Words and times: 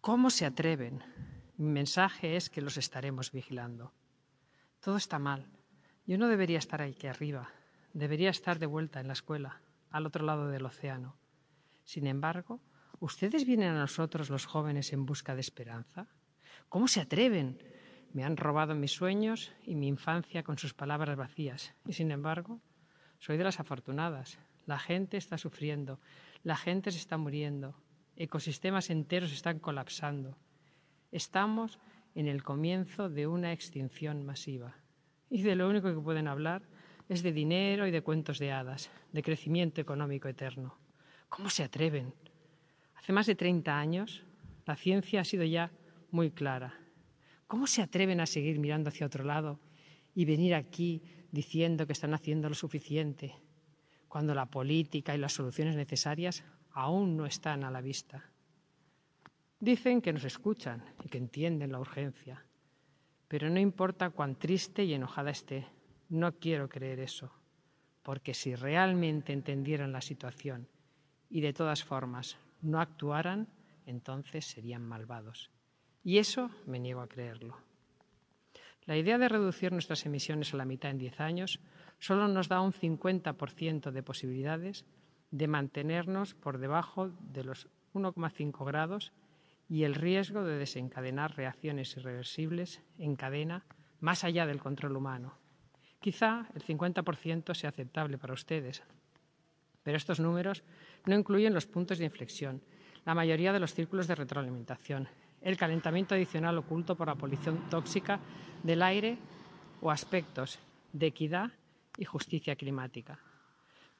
¿Cómo 0.00 0.30
se 0.30 0.46
atreven? 0.46 1.04
Mi 1.58 1.68
mensaje 1.68 2.34
es 2.36 2.48
que 2.48 2.62
los 2.62 2.78
estaremos 2.78 3.32
vigilando. 3.32 3.92
Todo 4.80 4.96
está 4.96 5.18
mal. 5.18 5.46
Yo 6.06 6.16
no 6.16 6.28
debería 6.28 6.56
estar 6.56 6.80
aquí 6.80 7.06
arriba. 7.06 7.50
Debería 7.92 8.30
estar 8.30 8.58
de 8.58 8.64
vuelta 8.64 9.00
en 9.00 9.08
la 9.08 9.12
escuela, 9.12 9.60
al 9.90 10.06
otro 10.06 10.24
lado 10.24 10.48
del 10.48 10.64
océano. 10.64 11.18
Sin 11.84 12.06
embargo, 12.06 12.62
¿ustedes 12.98 13.44
vienen 13.44 13.72
a 13.72 13.80
nosotros 13.80 14.30
los 14.30 14.46
jóvenes 14.46 14.94
en 14.94 15.04
busca 15.04 15.34
de 15.34 15.42
esperanza? 15.42 16.06
¿Cómo 16.70 16.88
se 16.88 17.02
atreven? 17.02 17.62
Me 18.14 18.24
han 18.24 18.38
robado 18.38 18.74
mis 18.74 18.92
sueños 18.92 19.52
y 19.66 19.74
mi 19.74 19.86
infancia 19.86 20.42
con 20.42 20.56
sus 20.56 20.72
palabras 20.72 21.14
vacías. 21.14 21.74
Y 21.84 21.92
sin 21.92 22.10
embargo, 22.10 22.62
soy 23.18 23.36
de 23.36 23.44
las 23.44 23.60
afortunadas. 23.60 24.38
La 24.64 24.78
gente 24.78 25.18
está 25.18 25.36
sufriendo, 25.36 26.00
la 26.42 26.56
gente 26.56 26.90
se 26.90 26.98
está 26.98 27.18
muriendo, 27.18 27.76
ecosistemas 28.20 28.90
enteros 28.90 29.32
están 29.32 29.58
colapsando. 29.60 30.36
Estamos 31.10 31.78
en 32.14 32.28
el 32.28 32.42
comienzo 32.42 33.08
de 33.08 33.26
una 33.26 33.50
extinción 33.54 34.26
masiva. 34.26 34.76
Y 35.30 35.40
de 35.40 35.56
lo 35.56 35.66
único 35.66 35.88
que 35.88 36.00
pueden 36.00 36.28
hablar 36.28 36.68
es 37.08 37.22
de 37.22 37.32
dinero 37.32 37.86
y 37.86 37.90
de 37.90 38.02
cuentos 38.02 38.38
de 38.38 38.52
hadas, 38.52 38.90
de 39.12 39.22
crecimiento 39.22 39.80
económico 39.80 40.28
eterno. 40.28 40.76
¿Cómo 41.30 41.48
se 41.48 41.64
atreven? 41.64 42.12
Hace 42.96 43.14
más 43.14 43.26
de 43.26 43.36
30 43.36 43.78
años 43.78 44.22
la 44.66 44.76
ciencia 44.76 45.22
ha 45.22 45.24
sido 45.24 45.44
ya 45.44 45.72
muy 46.10 46.30
clara. 46.30 46.74
¿Cómo 47.46 47.66
se 47.66 47.80
atreven 47.80 48.20
a 48.20 48.26
seguir 48.26 48.58
mirando 48.58 48.90
hacia 48.90 49.06
otro 49.06 49.24
lado 49.24 49.60
y 50.14 50.26
venir 50.26 50.54
aquí 50.54 51.02
diciendo 51.32 51.86
que 51.86 51.94
están 51.94 52.12
haciendo 52.12 52.50
lo 52.50 52.54
suficiente, 52.54 53.34
cuando 54.08 54.34
la 54.34 54.44
política 54.44 55.14
y 55.14 55.18
las 55.18 55.32
soluciones 55.32 55.74
necesarias 55.74 56.44
aún 56.72 57.16
no 57.16 57.26
están 57.26 57.64
a 57.64 57.70
la 57.70 57.80
vista. 57.80 58.24
Dicen 59.58 60.00
que 60.00 60.12
nos 60.12 60.24
escuchan 60.24 60.82
y 61.04 61.08
que 61.08 61.18
entienden 61.18 61.72
la 61.72 61.80
urgencia, 61.80 62.44
pero 63.28 63.50
no 63.50 63.60
importa 63.60 64.10
cuán 64.10 64.36
triste 64.36 64.84
y 64.84 64.94
enojada 64.94 65.30
esté, 65.30 65.66
no 66.08 66.32
quiero 66.38 66.68
creer 66.68 67.00
eso, 67.00 67.30
porque 68.02 68.34
si 68.34 68.54
realmente 68.54 69.32
entendieran 69.32 69.92
la 69.92 70.00
situación 70.00 70.66
y 71.28 71.40
de 71.40 71.52
todas 71.52 71.84
formas 71.84 72.38
no 72.62 72.80
actuaran, 72.80 73.48
entonces 73.86 74.46
serían 74.46 74.82
malvados. 74.82 75.50
Y 76.02 76.18
eso 76.18 76.50
me 76.66 76.80
niego 76.80 77.00
a 77.02 77.08
creerlo. 77.08 77.58
La 78.86 78.96
idea 78.96 79.18
de 79.18 79.28
reducir 79.28 79.72
nuestras 79.72 80.04
emisiones 80.06 80.54
a 80.54 80.56
la 80.56 80.64
mitad 80.64 80.90
en 80.90 80.98
10 80.98 81.20
años 81.20 81.60
solo 81.98 82.26
nos 82.28 82.48
da 82.48 82.60
un 82.60 82.72
50% 82.72 83.90
de 83.90 84.02
posibilidades 84.02 84.84
de 85.30 85.48
mantenernos 85.48 86.34
por 86.34 86.58
debajo 86.58 87.10
de 87.32 87.44
los 87.44 87.68
1,5 87.94 88.64
grados 88.64 89.12
y 89.68 89.84
el 89.84 89.94
riesgo 89.94 90.42
de 90.42 90.58
desencadenar 90.58 91.36
reacciones 91.36 91.96
irreversibles 91.96 92.82
en 92.98 93.16
cadena 93.16 93.64
más 94.00 94.24
allá 94.24 94.46
del 94.46 94.60
control 94.60 94.96
humano. 94.96 95.34
Quizá 96.00 96.48
el 96.54 96.62
50% 96.64 97.54
sea 97.54 97.70
aceptable 97.70 98.18
para 98.18 98.34
ustedes, 98.34 98.82
pero 99.82 99.96
estos 99.96 100.18
números 100.18 100.64
no 101.06 101.14
incluyen 101.14 101.54
los 101.54 101.66
puntos 101.66 101.98
de 101.98 102.06
inflexión, 102.06 102.62
la 103.04 103.14
mayoría 103.14 103.52
de 103.52 103.60
los 103.60 103.74
círculos 103.74 104.06
de 104.06 104.14
retroalimentación, 104.14 105.08
el 105.40 105.56
calentamiento 105.56 106.14
adicional 106.14 106.58
oculto 106.58 106.96
por 106.96 107.08
la 107.08 107.14
polución 107.14 107.68
tóxica 107.70 108.20
del 108.62 108.82
aire 108.82 109.18
o 109.80 109.90
aspectos 109.90 110.58
de 110.92 111.06
equidad 111.06 111.50
y 111.96 112.04
justicia 112.04 112.56
climática. 112.56 113.18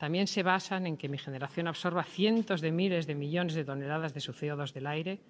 También 0.01 0.27
se 0.27 0.43
basan 0.43 0.87
en 0.87 0.97
que 0.97 1.11
mi 1.11 1.19
generación 1.19 1.69
absorba 1.69 2.05
cientos 2.05 2.63
de 2.63 2.73
miles 2.73 3.07
de 3.07 3.15
millones 3.15 3.53
de 3.53 3.67
toneladas 3.67 4.15
de 4.15 4.21
su 4.21 4.33
CO2 4.33 4.73
del 4.73 4.87
aire 4.87 5.21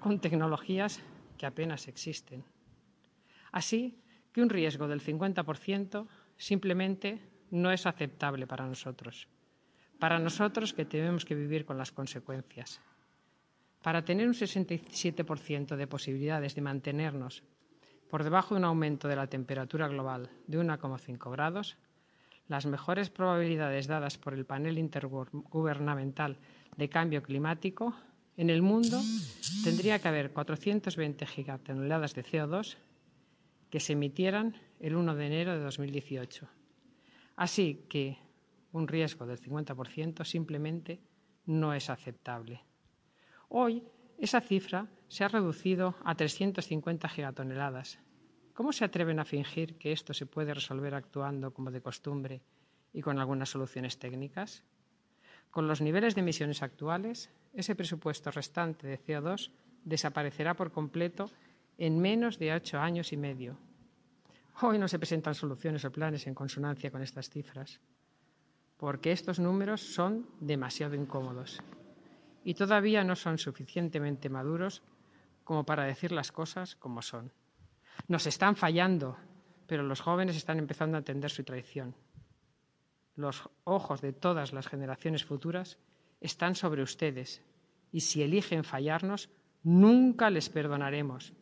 con 0.00 0.18
tecnologías 0.18 1.00
que 1.38 1.46
apenas 1.46 1.86
existen. 1.86 2.42
Así 3.52 3.96
que 4.32 4.42
un 4.42 4.50
riesgo 4.50 4.88
del 4.88 5.00
50% 5.00 6.08
simplemente 6.36 7.20
no 7.52 7.70
es 7.70 7.86
aceptable 7.86 8.48
para 8.48 8.66
nosotros. 8.66 9.28
Para 10.00 10.18
nosotros 10.18 10.74
que 10.74 10.84
tenemos 10.84 11.24
que 11.24 11.36
vivir 11.36 11.64
con 11.64 11.78
las 11.78 11.92
consecuencias. 11.92 12.80
Para 13.80 14.04
tener 14.04 14.26
un 14.26 14.34
67% 14.34 15.76
de 15.76 15.86
posibilidades 15.86 16.56
de 16.56 16.62
mantenernos 16.62 17.44
por 18.10 18.24
debajo 18.24 18.56
de 18.56 18.58
un 18.58 18.64
aumento 18.64 19.06
de 19.06 19.14
la 19.14 19.28
temperatura 19.28 19.86
global 19.86 20.30
de 20.48 20.58
1,5 20.58 21.30
grados, 21.30 21.76
las 22.48 22.66
mejores 22.66 23.10
probabilidades 23.10 23.86
dadas 23.86 24.18
por 24.18 24.34
el 24.34 24.44
panel 24.44 24.78
intergubernamental 24.78 26.38
de 26.76 26.88
cambio 26.88 27.22
climático, 27.22 27.94
en 28.36 28.50
el 28.50 28.62
mundo 28.62 29.00
tendría 29.62 29.98
que 29.98 30.08
haber 30.08 30.32
420 30.32 31.26
gigatoneladas 31.26 32.14
de 32.14 32.24
CO2 32.24 32.76
que 33.70 33.80
se 33.80 33.94
emitieran 33.94 34.56
el 34.80 34.96
1 34.96 35.14
de 35.14 35.26
enero 35.26 35.52
de 35.52 35.60
2018. 35.60 36.48
Así 37.36 37.86
que 37.88 38.18
un 38.72 38.88
riesgo 38.88 39.26
del 39.26 39.40
50% 39.40 40.24
simplemente 40.24 41.00
no 41.46 41.74
es 41.74 41.90
aceptable. 41.90 42.64
Hoy 43.48 43.84
esa 44.18 44.40
cifra 44.40 44.88
se 45.08 45.24
ha 45.24 45.28
reducido 45.28 45.94
a 46.04 46.14
350 46.14 47.08
gigatoneladas. 47.08 47.98
¿Cómo 48.54 48.72
se 48.72 48.84
atreven 48.84 49.18
a 49.18 49.24
fingir 49.24 49.74
que 49.78 49.90
esto 49.90 50.14
se 50.14 50.26
puede 50.26 50.54
resolver 50.54 50.94
actuando 50.94 51.52
como 51.52 51.72
de 51.72 51.82
costumbre 51.82 52.40
y 52.92 53.02
con 53.02 53.18
algunas 53.18 53.50
soluciones 53.50 53.98
técnicas? 53.98 54.62
Con 55.50 55.66
los 55.66 55.80
niveles 55.80 56.14
de 56.14 56.20
emisiones 56.20 56.62
actuales, 56.62 57.30
ese 57.52 57.74
presupuesto 57.74 58.30
restante 58.30 58.86
de 58.86 59.00
CO2 59.00 59.50
desaparecerá 59.82 60.54
por 60.54 60.70
completo 60.70 61.30
en 61.78 61.98
menos 61.98 62.38
de 62.38 62.52
ocho 62.52 62.78
años 62.78 63.12
y 63.12 63.16
medio. 63.16 63.58
Hoy 64.62 64.78
no 64.78 64.86
se 64.86 65.00
presentan 65.00 65.34
soluciones 65.34 65.84
o 65.84 65.90
planes 65.90 66.28
en 66.28 66.34
consonancia 66.34 66.92
con 66.92 67.02
estas 67.02 67.30
cifras, 67.30 67.80
porque 68.76 69.10
estos 69.10 69.40
números 69.40 69.80
son 69.80 70.28
demasiado 70.38 70.94
incómodos 70.94 71.60
y 72.44 72.54
todavía 72.54 73.02
no 73.02 73.16
son 73.16 73.38
suficientemente 73.38 74.28
maduros 74.28 74.82
como 75.42 75.66
para 75.66 75.82
decir 75.82 76.12
las 76.12 76.30
cosas 76.30 76.76
como 76.76 77.02
son. 77.02 77.32
Nos 78.08 78.26
están 78.26 78.56
fallando, 78.56 79.16
pero 79.66 79.82
los 79.82 80.00
jóvenes 80.00 80.36
están 80.36 80.58
empezando 80.58 80.96
a 80.96 80.98
entender 80.98 81.30
su 81.30 81.44
traición. 81.44 81.94
Los 83.16 83.48
ojos 83.64 84.00
de 84.00 84.12
todas 84.12 84.52
las 84.52 84.66
generaciones 84.66 85.24
futuras 85.24 85.78
están 86.20 86.54
sobre 86.54 86.82
ustedes 86.82 87.42
y 87.92 88.00
si 88.00 88.22
eligen 88.22 88.64
fallarnos, 88.64 89.30
nunca 89.62 90.30
les 90.30 90.48
perdonaremos. 90.48 91.32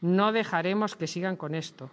No 0.00 0.32
dejaremos 0.32 0.96
que 0.96 1.06
sigan 1.06 1.36
con 1.36 1.54
esto. 1.54 1.90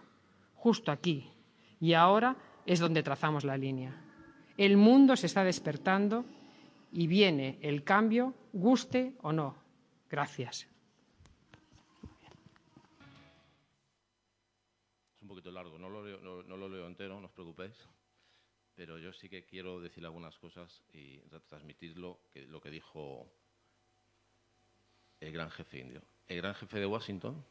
Justo 0.54 0.92
aquí 0.92 1.32
y 1.80 1.94
ahora 1.94 2.38
es 2.66 2.80
donde 2.80 3.04
trazamos 3.04 3.44
la 3.44 3.58
línea. 3.58 4.02
El 4.58 4.78
mundo 4.78 5.16
se 5.16 5.28
está 5.28 5.44
despertando 5.44 6.26
y 6.92 7.08
viene 7.08 7.60
el 7.62 7.84
cambio, 7.84 8.34
guste 8.54 9.16
o 9.22 9.34
no. 9.34 9.56
Gracias. 10.10 10.68
Largo, 15.52 15.78
no 15.78 15.90
lo, 15.90 16.70
leo, 16.70 16.88
entero, 16.88 17.20
no 17.20 17.28
os 17.28 17.32
preocupéis, 17.32 17.76
pero 18.76 18.98
yo 18.98 19.14
sí 19.14 19.30
que 19.30 19.46
quiero 19.46 19.80
decir 19.80 20.06
algunas 20.06 20.38
cosas 20.38 20.84
y 20.94 21.20
transmitirlo 21.48 22.20
lo 22.48 22.62
que 22.62 22.72
dijo 22.72 23.32
el 25.20 25.32
gran 25.32 25.50
jefe 25.52 25.80
indio. 25.80 26.02
El 26.28 26.38
gran 26.38 26.56
jefe 26.56 26.80
de 26.80 26.86
Washington, 26.86 27.44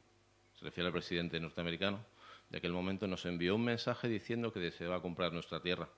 se 0.55 0.65
refiere 0.65 0.89
al 0.89 0.93
presidente 0.93 1.41
norteamericano, 1.41 2.05
de 2.51 2.59
aquel 2.59 2.73
momento 2.73 3.07
nos 3.07 3.25
envió 3.27 3.57
un 3.57 3.65
mensaje 3.65 4.09
diciendo 4.09 4.53
que 4.53 4.61
deseaba 4.61 5.01
comprar 5.01 5.33
nuestra 5.33 5.61
tierra 5.61 5.89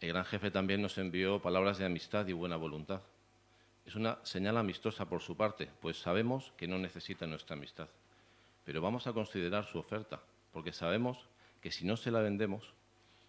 el 0.00 0.08
gran 0.08 0.24
jefe 0.24 0.50
también 0.50 0.80
nos 0.80 0.96
envió 0.96 1.42
palabras 1.42 1.76
de 1.76 1.84
amistad 1.84 2.26
y 2.26 2.32
buena 2.32 2.56
voluntad. 2.56 3.02
Es 3.84 3.96
una 3.96 4.18
señal 4.24 4.56
amistosa 4.56 5.06
por 5.06 5.20
su 5.20 5.36
parte, 5.36 5.70
pues 5.82 5.98
sabemos 5.98 6.54
que 6.56 6.66
no 6.66 6.78
necesita 6.78 7.26
nuestra 7.26 7.54
amistad. 7.54 7.88
Pero 8.64 8.80
vamos 8.80 9.06
a 9.06 9.12
considerar 9.12 9.66
su 9.66 9.78
oferta, 9.78 10.22
porque 10.52 10.72
sabemos 10.72 11.28
que 11.60 11.70
si 11.70 11.84
no 11.84 11.96
se 11.96 12.10
la 12.10 12.20
vendemos, 12.20 12.74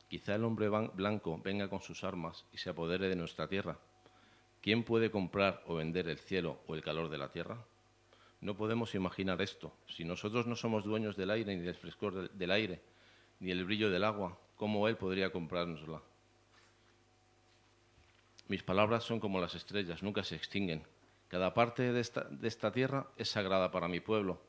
quizá 0.08 0.36
el 0.36 0.44
hombre 0.44 0.70
blanco 0.70 1.40
venga 1.44 1.70
con 1.70 1.82
sus 1.82 2.04
armas 2.04 2.46
y 2.52 2.58
se 2.58 2.70
apodere 2.70 3.10
de 3.10 3.16
nuestra 3.16 3.48
tierra. 3.48 3.78
¿Quién 4.62 4.84
puede 4.84 5.10
comprar 5.10 5.64
o 5.66 5.76
vender 5.76 6.08
el 6.08 6.20
cielo 6.20 6.60
o 6.68 6.76
el 6.76 6.84
calor 6.84 7.10
de 7.10 7.18
la 7.18 7.32
tierra? 7.32 7.66
No 8.42 8.56
podemos 8.56 8.96
imaginar 8.96 9.42
esto. 9.42 9.74
Si 9.88 10.04
nosotros 10.04 10.48
no 10.48 10.56
somos 10.56 10.84
dueños 10.84 11.16
del 11.16 11.32
aire 11.32 11.56
ni 11.56 11.62
del 11.62 11.76
frescor 11.76 12.32
del 12.32 12.52
aire, 12.52 12.82
ni 13.40 13.52
el 13.52 13.66
brillo 13.66 13.90
del 13.90 14.04
agua, 14.04 14.38
¿cómo 14.56 14.88
Él 14.88 14.98
podría 14.98 15.32
comprárnosla? 15.32 16.02
Mis 18.48 18.64
palabras 18.64 19.04
son 19.04 19.20
como 19.20 19.40
las 19.40 19.56
estrellas, 19.56 20.04
nunca 20.04 20.24
se 20.24 20.36
extinguen. 20.36 20.84
Cada 21.30 21.54
parte 21.54 21.94
de 21.94 22.02
esta, 22.02 22.72
tierra 22.74 23.08
es 23.16 23.30
sagrada 23.30 23.72
para 23.72 23.88
mi 23.88 24.02
pueblo. 24.02 24.42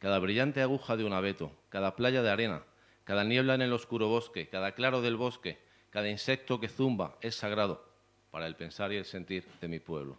Cada 0.00 0.18
brillante 0.18 0.62
aguja 0.62 0.96
de 0.96 1.04
un 1.04 1.12
abeto, 1.12 1.52
cada 1.68 1.94
playa 1.94 2.22
de 2.22 2.30
arena, 2.30 2.62
cada 3.04 3.22
niebla 3.22 3.54
en 3.54 3.60
el 3.60 3.74
oscuro 3.74 4.08
bosque, 4.08 4.48
cada 4.48 4.72
claro 4.72 5.02
del 5.02 5.16
bosque, 5.16 5.58
cada 5.90 6.08
insecto 6.08 6.58
que 6.58 6.70
zumba 6.70 7.18
es 7.20 7.34
sagrado 7.34 7.84
para 8.30 8.46
el 8.46 8.56
pensar 8.56 8.94
y 8.94 8.96
el 8.96 9.04
sentir 9.04 9.44
de 9.60 9.68
mi 9.68 9.78
pueblo. 9.78 10.16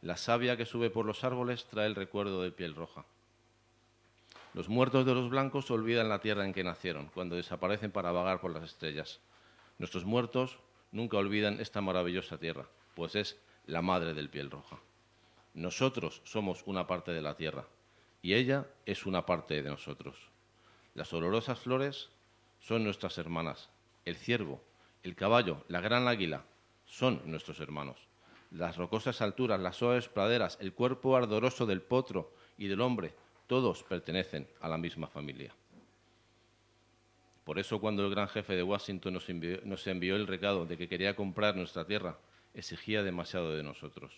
La 0.00 0.16
savia 0.16 0.56
que 0.56 0.64
sube 0.64 0.90
por 0.90 1.06
los 1.06 1.24
árboles 1.24 1.64
trae 1.64 1.86
el 1.88 1.96
recuerdo 1.96 2.40
de 2.40 2.52
piel 2.52 2.76
roja. 2.76 3.04
Los 4.54 4.68
muertos 4.68 5.04
de 5.04 5.14
los 5.14 5.28
blancos 5.28 5.72
olvidan 5.72 6.08
la 6.08 6.20
tierra 6.20 6.44
en 6.44 6.54
que 6.54 6.62
nacieron, 6.62 7.08
cuando 7.12 7.34
desaparecen 7.34 7.90
para 7.90 8.12
vagar 8.12 8.40
por 8.40 8.52
las 8.52 8.62
estrellas. 8.62 9.18
Nuestros 9.78 10.04
muertos 10.04 10.60
nunca 10.92 11.16
olvidan 11.16 11.58
esta 11.60 11.80
maravillosa 11.80 12.38
tierra, 12.38 12.68
pues 12.94 13.16
es 13.16 13.36
la 13.66 13.82
madre 13.82 14.14
del 14.14 14.30
piel 14.30 14.52
roja. 14.52 14.78
Nosotros 15.54 16.22
somos 16.22 16.62
una 16.64 16.86
parte 16.86 17.10
de 17.10 17.22
la 17.22 17.34
tierra 17.34 17.66
y 18.26 18.34
ella 18.34 18.66
es 18.86 19.06
una 19.06 19.24
parte 19.24 19.62
de 19.62 19.70
nosotros. 19.70 20.16
Las 20.94 21.12
olorosas 21.12 21.60
flores 21.60 22.08
son 22.58 22.82
nuestras 22.82 23.18
hermanas. 23.18 23.70
El 24.04 24.16
ciervo, 24.16 24.64
el 25.04 25.14
caballo, 25.14 25.64
la 25.68 25.80
gran 25.80 26.08
águila 26.08 26.44
son 26.86 27.22
nuestros 27.24 27.60
hermanos. 27.60 28.08
Las 28.50 28.78
rocosas 28.78 29.22
alturas, 29.22 29.60
las 29.60 29.76
suaves 29.76 30.08
praderas, 30.08 30.58
el 30.60 30.72
cuerpo 30.72 31.14
ardoroso 31.14 31.66
del 31.66 31.82
potro 31.82 32.34
y 32.58 32.66
del 32.66 32.80
hombre, 32.80 33.14
todos 33.46 33.84
pertenecen 33.84 34.48
a 34.60 34.68
la 34.68 34.76
misma 34.76 35.06
familia. 35.06 35.54
Por 37.44 37.60
eso 37.60 37.80
cuando 37.80 38.04
el 38.04 38.10
gran 38.10 38.26
jefe 38.26 38.56
de 38.56 38.64
Washington 38.64 39.14
nos 39.14 39.28
envió, 39.28 39.60
nos 39.62 39.86
envió 39.86 40.16
el 40.16 40.26
recado 40.26 40.66
de 40.66 40.76
que 40.76 40.88
quería 40.88 41.14
comprar 41.14 41.54
nuestra 41.54 41.86
tierra, 41.86 42.18
exigía 42.54 43.04
demasiado 43.04 43.54
de 43.54 43.62
nosotros. 43.62 44.12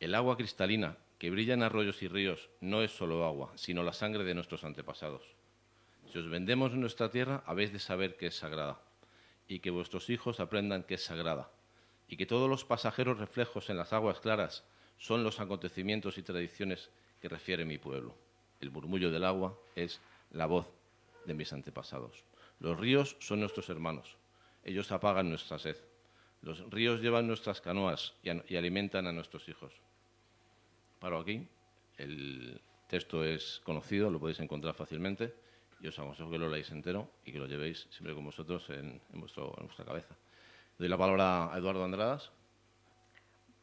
El 0.00 0.14
agua 0.14 0.38
cristalina 0.38 0.96
que 1.18 1.28
brilla 1.28 1.52
en 1.52 1.62
arroyos 1.62 2.02
y 2.02 2.08
ríos 2.08 2.48
no 2.62 2.80
es 2.80 2.90
solo 2.90 3.26
agua, 3.26 3.52
sino 3.56 3.82
la 3.82 3.92
sangre 3.92 4.24
de 4.24 4.34
nuestros 4.34 4.64
antepasados. 4.64 5.22
Si 6.10 6.18
os 6.18 6.30
vendemos 6.30 6.72
nuestra 6.72 7.10
tierra, 7.10 7.42
habéis 7.44 7.70
de 7.70 7.78
saber 7.78 8.16
que 8.16 8.28
es 8.28 8.34
sagrada, 8.34 8.80
y 9.46 9.58
que 9.58 9.68
vuestros 9.68 10.08
hijos 10.08 10.40
aprendan 10.40 10.84
que 10.84 10.94
es 10.94 11.04
sagrada, 11.04 11.50
y 12.08 12.16
que 12.16 12.24
todos 12.24 12.48
los 12.48 12.64
pasajeros 12.64 13.18
reflejos 13.18 13.68
en 13.68 13.76
las 13.76 13.92
aguas 13.92 14.20
claras 14.20 14.64
son 14.96 15.22
los 15.22 15.38
acontecimientos 15.38 16.16
y 16.16 16.22
tradiciones 16.22 16.88
que 17.20 17.28
refiere 17.28 17.66
mi 17.66 17.76
pueblo. 17.76 18.16
El 18.62 18.70
murmullo 18.70 19.10
del 19.10 19.24
agua 19.24 19.58
es 19.76 20.00
la 20.30 20.46
voz 20.46 20.66
de 21.26 21.34
mis 21.34 21.52
antepasados. 21.52 22.24
Los 22.58 22.80
ríos 22.80 23.18
son 23.20 23.40
nuestros 23.40 23.68
hermanos. 23.68 24.16
Ellos 24.64 24.92
apagan 24.92 25.28
nuestra 25.28 25.58
sed. 25.58 25.76
Los 26.40 26.70
ríos 26.70 27.02
llevan 27.02 27.26
nuestras 27.26 27.60
canoas 27.60 28.14
y, 28.22 28.56
alimentan 28.56 29.06
a 29.06 29.12
nuestros 29.12 29.46
hijos. 29.50 29.74
Paro 31.00 31.18
aquí. 31.18 31.48
El 31.96 32.60
texto 32.86 33.24
es 33.24 33.60
conocido, 33.64 34.10
lo 34.10 34.20
podéis 34.20 34.38
encontrar 34.40 34.74
fácilmente 34.74 35.34
y 35.80 35.88
os 35.88 35.98
aconsejo 35.98 36.30
que 36.30 36.38
lo 36.38 36.48
leáis 36.48 36.70
entero 36.70 37.08
y 37.24 37.32
que 37.32 37.38
lo 37.38 37.46
llevéis 37.46 37.88
siempre 37.90 38.14
con 38.14 38.26
vosotros 38.26 38.68
en, 38.68 39.00
vuestra 39.12 39.84
cabeza. 39.84 40.14
Doy 40.78 40.88
la 40.88 40.98
palabra 40.98 41.54
a 41.54 41.56
Eduardo 41.56 41.84
Andradas. 41.84 42.30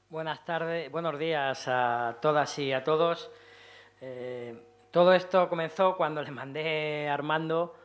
Buenas 0.09 0.43
tardes, 0.45 0.91
buenos 0.91 1.19
días 1.19 1.67
a 1.67 2.17
todas 2.21 2.57
y 2.57 2.73
a 2.73 2.83
todos. 2.83 3.29
Eh, 4.01 4.59
todo 4.89 5.13
esto 5.13 5.47
comenzó 5.47 5.95
cuando 5.95 6.23
le 6.23 6.31
mandé 6.31 7.07
Armando 7.07 7.75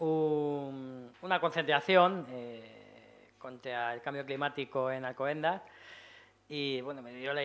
una 0.00 1.40
concentración 1.40 2.26
eh, 2.30 3.30
contra 3.38 3.94
el 3.94 4.02
cambio 4.02 4.26
climático 4.26 4.90
en 4.90 5.06
Alcobendas 5.06 5.62
y 6.48 6.80
bueno, 6.82 7.02
me 7.02 7.12
dio 7.14 7.32
la 7.32 7.42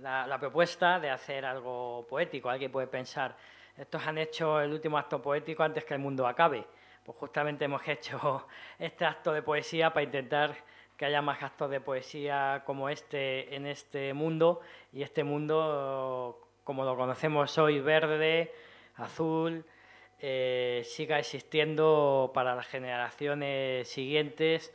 la, 0.00 0.38
propuesta 0.38 0.98
de 1.00 1.10
hacer 1.10 1.44
algo 1.44 2.06
poético. 2.08 2.50
Alguien 2.50 2.72
puede 2.72 2.86
pensar, 2.86 3.36
estos 3.76 4.06
han 4.06 4.18
hecho 4.18 4.60
el 4.60 4.72
último 4.72 4.98
acto 4.98 5.20
poético 5.20 5.62
antes 5.62 5.84
que 5.84 5.94
el 5.94 6.00
mundo 6.00 6.26
acabe. 6.26 6.64
Pues 7.04 7.18
justamente 7.18 7.66
hemos 7.66 7.86
hecho 7.86 8.46
este 8.78 9.04
acto 9.04 9.32
de 9.32 9.42
poesía 9.42 9.92
para 9.92 10.04
intentar 10.04 10.54
que 10.96 11.06
haya 11.06 11.22
más 11.22 11.42
actos 11.42 11.70
de 11.70 11.80
poesía 11.80 12.62
como 12.64 12.88
este 12.88 13.54
en 13.54 13.66
este 13.66 14.14
mundo 14.14 14.60
y 14.92 15.02
este 15.02 15.24
mundo, 15.24 16.48
como 16.62 16.84
lo 16.84 16.96
conocemos 16.96 17.58
hoy, 17.58 17.80
verde, 17.80 18.52
azul, 18.96 19.64
eh, 20.20 20.82
siga 20.84 21.18
existiendo 21.18 22.30
para 22.32 22.54
las 22.54 22.68
generaciones 22.68 23.88
siguientes, 23.88 24.72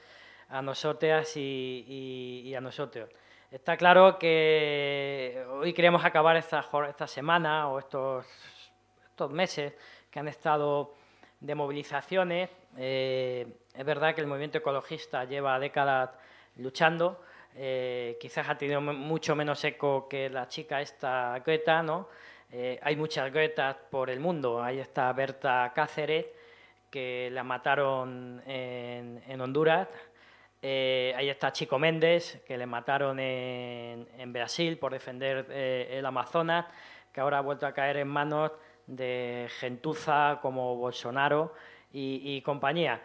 a 0.50 0.62
nosotras 0.62 1.38
y 1.38 2.54
a 2.56 2.60
nosotros. 2.60 3.10
Está 3.52 3.78
claro 3.78 4.20
que 4.20 5.44
hoy 5.50 5.74
queremos 5.74 6.06
acabar 6.06 6.38
esta, 6.38 6.64
esta 6.88 7.08
semana 7.08 7.68
o 7.68 7.80
estos, 7.80 8.28
meses 9.32 9.74
que 10.12 10.20
han 10.20 10.28
estado 10.28 10.94
de 11.40 11.56
movilizaciones. 11.56 12.52
Eh, 12.78 13.48
es 13.74 13.86
verdad 13.86 14.14
que 14.14 14.22
el 14.22 14.28
movimiento 14.28 14.60
ecologista 14.60 15.26
lleva 15.26 15.58
décadas 15.58 16.12
luchando, 16.58 17.24
eh, 17.56 18.20
quizás 18.22 18.48
ha 18.50 18.56
tenido 18.56 18.82
mucho 18.82 19.36
menos 19.36 19.64
eco 19.64 20.08
que 20.08 20.30
la 20.30 20.48
chica 20.48 20.80
esta 20.80 21.40
Greta, 21.44 21.82
¿no? 21.82 22.08
Eh, 22.52 22.80
hay 22.84 22.96
muchas 22.96 23.34
Gretas 23.34 23.78
por 23.90 24.12
el 24.12 24.20
mundo, 24.20 24.62
ahí 24.62 24.78
está 24.78 25.12
Berta 25.12 25.72
Cáceres, 25.74 26.28
que 26.92 27.30
la 27.32 27.44
mataron 27.44 28.44
en 28.46 29.42
Honduras, 29.42 29.88
eh, 30.62 31.14
ahí 31.16 31.30
está 31.30 31.52
Chico 31.54 31.80
Méndez, 31.80 32.42
que 32.46 32.58
le 32.58 32.66
mataron 32.66 33.20
en, 33.20 34.34
Brasil 34.34 34.78
por 34.78 34.92
defender 34.92 35.46
eh, 35.50 35.98
el 35.98 36.06
Amazonas, 36.06 36.66
que 37.14 37.22
ahora 37.22 37.38
ha 37.38 37.42
vuelto 37.42 37.66
a 37.66 37.74
caer 37.74 37.98
en 37.98 38.08
manos 38.10 38.52
de 38.86 39.48
gentuza 39.60 40.40
como 40.42 40.76
Bolsonaro 40.76 41.54
y, 41.92 42.42
compañía. 42.42 43.02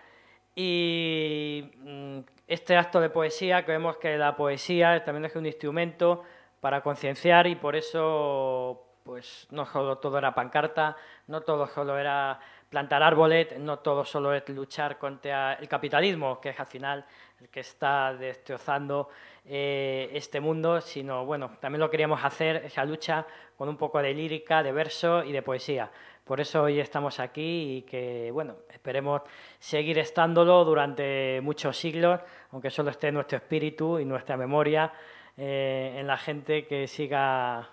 Y 0.56 1.72
mm, 1.76 2.18
este 2.46 2.76
acto 2.76 3.00
de 3.00 3.10
poesía, 3.10 3.64
creemos 3.64 3.96
que 3.98 4.16
la 4.16 4.36
poesía 4.36 5.04
también 5.04 5.26
es 5.26 5.36
un 5.36 5.46
instrumento 5.46 6.22
para 6.60 6.82
concienciar 6.82 7.46
y 7.46 7.56
por 7.56 7.76
eso 7.76 8.84
pues 9.04 9.46
no 9.50 9.66
solo 9.66 9.98
todo 9.98 10.16
era 10.16 10.34
pancarta, 10.34 10.96
no 11.26 11.42
todo 11.42 11.66
solo 11.66 11.98
era 11.98 12.40
plantar 12.70 13.02
árboles, 13.02 13.58
no 13.58 13.78
todo 13.80 14.04
solo 14.04 14.32
es 14.32 14.48
luchar 14.48 14.98
contra 14.98 15.54
el 15.54 15.68
capitalismo, 15.68 16.40
que 16.40 16.48
es 16.48 16.58
al 16.58 16.66
final 16.66 17.04
que 17.50 17.60
está 17.60 18.14
destrozando 18.14 19.08
eh, 19.44 20.10
este 20.12 20.40
mundo, 20.40 20.80
sino, 20.80 21.24
bueno, 21.26 21.50
también 21.60 21.80
lo 21.80 21.90
queríamos 21.90 22.24
hacer, 22.24 22.64
esa 22.64 22.84
lucha, 22.84 23.26
con 23.56 23.68
un 23.68 23.76
poco 23.76 24.00
de 24.00 24.14
lírica, 24.14 24.62
de 24.62 24.72
verso 24.72 25.22
y 25.24 25.32
de 25.32 25.42
poesía. 25.42 25.90
Por 26.24 26.40
eso 26.40 26.62
hoy 26.62 26.80
estamos 26.80 27.20
aquí 27.20 27.76
y 27.76 27.82
que, 27.82 28.30
bueno, 28.32 28.56
esperemos 28.70 29.22
seguir 29.58 29.98
estándolo 29.98 30.64
durante 30.64 31.40
muchos 31.42 31.76
siglos, 31.76 32.20
aunque 32.50 32.70
solo 32.70 32.90
esté 32.90 33.12
nuestro 33.12 33.36
espíritu 33.36 33.98
y 33.98 34.04
nuestra 34.04 34.36
memoria 34.36 34.92
eh, 35.36 35.96
en 35.98 36.06
la 36.06 36.16
gente 36.16 36.66
que 36.66 36.86
siga, 36.86 37.68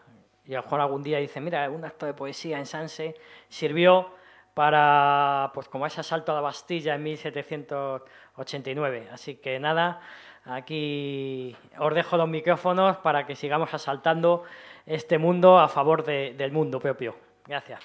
y 0.46 0.54
a 0.54 0.58
lo 0.58 0.64
mejor 0.64 0.82
algún 0.82 1.04
día 1.04 1.20
dice, 1.20 1.40
mira, 1.40 1.70
un 1.70 1.86
acto 1.86 2.06
de 2.06 2.14
poesía 2.14 2.58
en 2.58 2.66
Sanse 2.66 3.16
sirvió 3.48 4.12
para, 4.54 5.52
pues 5.54 5.70
como 5.70 5.86
ese 5.86 6.02
asalto 6.02 6.32
a 6.32 6.36
la 6.36 6.42
Bastilla 6.42 6.96
en 6.96 7.04
1789. 8.38 9.10
Así 9.12 9.36
que 9.36 9.60
nada, 9.60 10.02
aquí 10.46 11.56
os 11.78 11.94
dejo 11.94 12.18
los 12.18 12.30
micrófonos 12.30 12.98
para 12.98 13.26
que 13.26 13.36
sigamos 13.36 13.74
asaltando 13.74 14.44
este 14.86 15.18
mundo 15.18 15.60
a 15.60 15.68
favor 15.68 16.04
del 16.04 16.52
mundo 16.52 16.80
propio. 16.80 17.16
Gracias. 17.46 17.82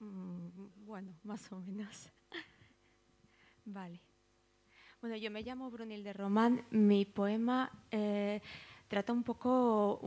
Mm, 0.00 0.48
bueno, 0.84 1.14
más 1.24 1.50
o 1.52 1.60
menos. 1.60 2.10
Vale. 3.64 4.00
Bueno, 5.00 5.14
yo 5.14 5.30
me 5.30 5.44
llamo 5.44 5.70
Brunilde 5.70 6.12
Román. 6.12 6.64
Mi 6.72 7.04
poema 7.04 7.70
eh, 7.92 8.40
trata 8.88 9.12
un 9.12 9.22
poco, 9.22 10.00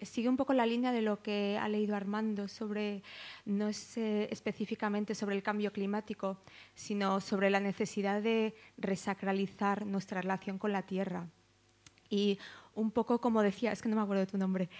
sigue 0.00 0.30
un 0.30 0.38
poco 0.38 0.54
la 0.54 0.64
línea 0.64 0.92
de 0.92 1.02
lo 1.02 1.20
que 1.22 1.58
ha 1.60 1.68
leído 1.68 1.94
Armando 1.94 2.48
sobre, 2.48 3.02
no 3.44 3.68
es 3.68 3.98
eh, 3.98 4.28
específicamente 4.32 5.14
sobre 5.14 5.36
el 5.36 5.42
cambio 5.42 5.74
climático, 5.74 6.38
sino 6.74 7.20
sobre 7.20 7.50
la 7.50 7.60
necesidad 7.60 8.22
de 8.22 8.54
resacralizar 8.78 9.84
nuestra 9.84 10.22
relación 10.22 10.56
con 10.56 10.72
la 10.72 10.86
tierra. 10.86 11.28
Y 12.08 12.38
un 12.74 12.92
poco 12.92 13.20
como 13.20 13.42
decía, 13.42 13.72
es 13.72 13.82
que 13.82 13.90
no 13.90 13.96
me 13.96 14.02
acuerdo 14.02 14.24
de 14.24 14.30
tu 14.32 14.38
nombre, 14.38 14.70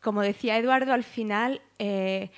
como 0.00 0.22
decía 0.22 0.56
Eduardo 0.56 0.94
al 0.94 1.04
final, 1.04 1.60
eh, 1.78 2.30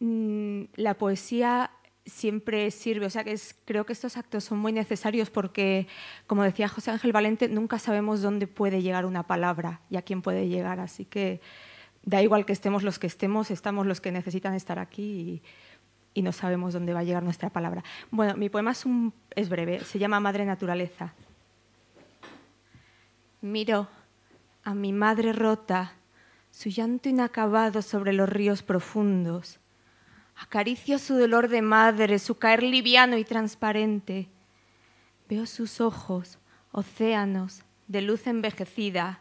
mm, 0.00 0.64
la 0.74 0.94
poesía 0.94 1.70
siempre 2.08 2.70
sirve. 2.70 3.06
O 3.06 3.10
sea, 3.10 3.24
que 3.24 3.38
creo 3.64 3.86
que 3.86 3.92
estos 3.92 4.16
actos 4.16 4.44
son 4.44 4.58
muy 4.58 4.72
necesarios 4.72 5.30
porque, 5.30 5.86
como 6.26 6.42
decía 6.42 6.68
José 6.68 6.90
Ángel 6.90 7.12
Valente, 7.12 7.48
nunca 7.48 7.78
sabemos 7.78 8.22
dónde 8.22 8.46
puede 8.46 8.82
llegar 8.82 9.06
una 9.06 9.26
palabra 9.26 9.80
y 9.90 9.96
a 9.96 10.02
quién 10.02 10.22
puede 10.22 10.48
llegar. 10.48 10.80
Así 10.80 11.04
que 11.04 11.40
da 12.02 12.22
igual 12.22 12.46
que 12.46 12.52
estemos 12.52 12.82
los 12.82 12.98
que 12.98 13.06
estemos, 13.06 13.50
estamos 13.50 13.86
los 13.86 14.00
que 14.00 14.12
necesitan 14.12 14.54
estar 14.54 14.78
aquí 14.78 15.42
y, 16.14 16.22
no 16.22 16.32
sabemos 16.32 16.72
dónde 16.74 16.92
va 16.92 16.98
a 16.98 17.04
llegar 17.04 17.22
nuestra 17.22 17.48
palabra. 17.48 17.84
Bueno, 18.10 18.36
mi 18.36 18.48
poema 18.48 18.72
es, 18.72 18.84
es 19.36 19.48
breve, 19.48 19.84
se 19.84 20.00
llama 20.00 20.18
Madre 20.18 20.44
Naturaleza. 20.44 21.14
Miro 23.40 23.86
a 24.64 24.74
mi 24.74 24.92
madre 24.92 25.32
rota, 25.32 25.92
su 26.50 26.70
llanto 26.70 27.08
inacabado 27.08 27.82
sobre 27.82 28.12
los 28.12 28.28
ríos 28.28 28.64
profundos. 28.64 29.60
Acaricio 30.40 30.98
su 30.98 31.18
dolor 31.18 31.48
de 31.48 31.62
madre, 31.62 32.20
su 32.20 32.36
caer 32.36 32.62
liviano 32.62 33.18
y 33.18 33.24
transparente. 33.24 34.28
Veo 35.28 35.46
sus 35.46 35.80
ojos, 35.80 36.38
océanos, 36.70 37.64
de 37.88 38.02
luz 38.02 38.26
envejecida, 38.28 39.20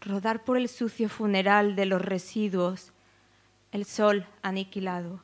rodar 0.00 0.44
por 0.44 0.56
el 0.56 0.68
sucio 0.68 1.08
funeral 1.08 1.74
de 1.74 1.86
los 1.86 2.00
residuos, 2.00 2.92
el 3.72 3.84
sol 3.84 4.24
aniquilado. 4.42 5.20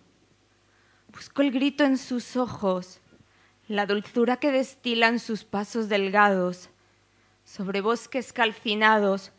Busco 1.12 1.42
el 1.42 1.52
grito 1.52 1.84
en 1.84 1.98
sus 1.98 2.36
ojos, 2.36 3.00
la 3.68 3.86
dulzura 3.86 4.38
que 4.38 4.50
destilan 4.50 5.20
sus 5.20 5.44
pasos 5.44 5.88
delgados, 5.88 6.68
sobre 7.44 7.80
bosques 7.80 8.32
calcinados, 8.32 9.30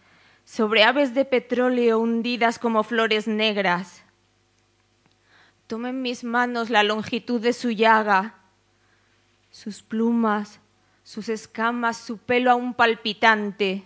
sobre 0.46 0.84
aves 0.86 1.13
de 1.13 1.25
petróleo 1.25 2.00
hundidas 2.00 2.58
como 2.58 2.84
flores 2.84 3.28
negras. 3.28 4.02
Tomo 5.74 5.88
en 5.88 6.03
mis 6.03 6.24
manos 6.24 6.70
la 6.70 6.84
longitud 6.84 7.42
de 7.42 7.51
su 7.51 7.72
llaga, 7.72 8.36
sus 9.50 9.82
plumas, 9.82 10.60
sus 11.01 11.30
escamas, 11.30 11.98
su 11.98 12.20
pelo 12.20 12.51
aún 12.51 12.75
palpitante. 12.75 13.84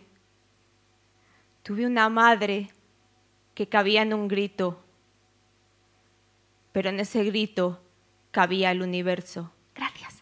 Tuve 1.63 1.85
una 1.85 2.09
madre 2.09 2.73
que 3.53 3.69
cabía 3.69 4.01
en 4.01 4.13
un 4.13 4.27
grito, 4.27 4.83
pero 6.73 6.89
en 6.89 6.99
ese 6.99 7.23
grito 7.23 7.81
cabía 8.31 8.71
el 8.71 8.81
universo. 8.81 9.53
Gracias. 9.73 10.21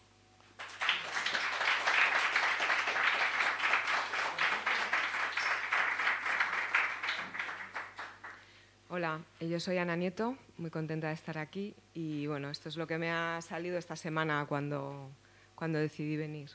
Hola, 8.88 9.20
yo 9.48 9.60
soy 9.60 9.78
Ana 9.78 9.96
Nieto, 9.96 10.36
muy 10.56 10.70
contenta 10.70 11.08
de 11.08 11.14
estar 11.14 11.38
aquí 11.38 11.74
y 11.94 12.26
bueno, 12.26 12.50
esto 12.50 12.68
es 12.68 12.76
lo 12.76 12.86
que 12.86 12.98
me 12.98 13.10
ha 13.10 13.40
salido 13.42 13.78
esta 13.78 13.96
semana 13.96 14.46
cuando, 14.48 15.10
cuando 15.54 15.78
decidí 15.78 16.16
venir. 16.16 16.50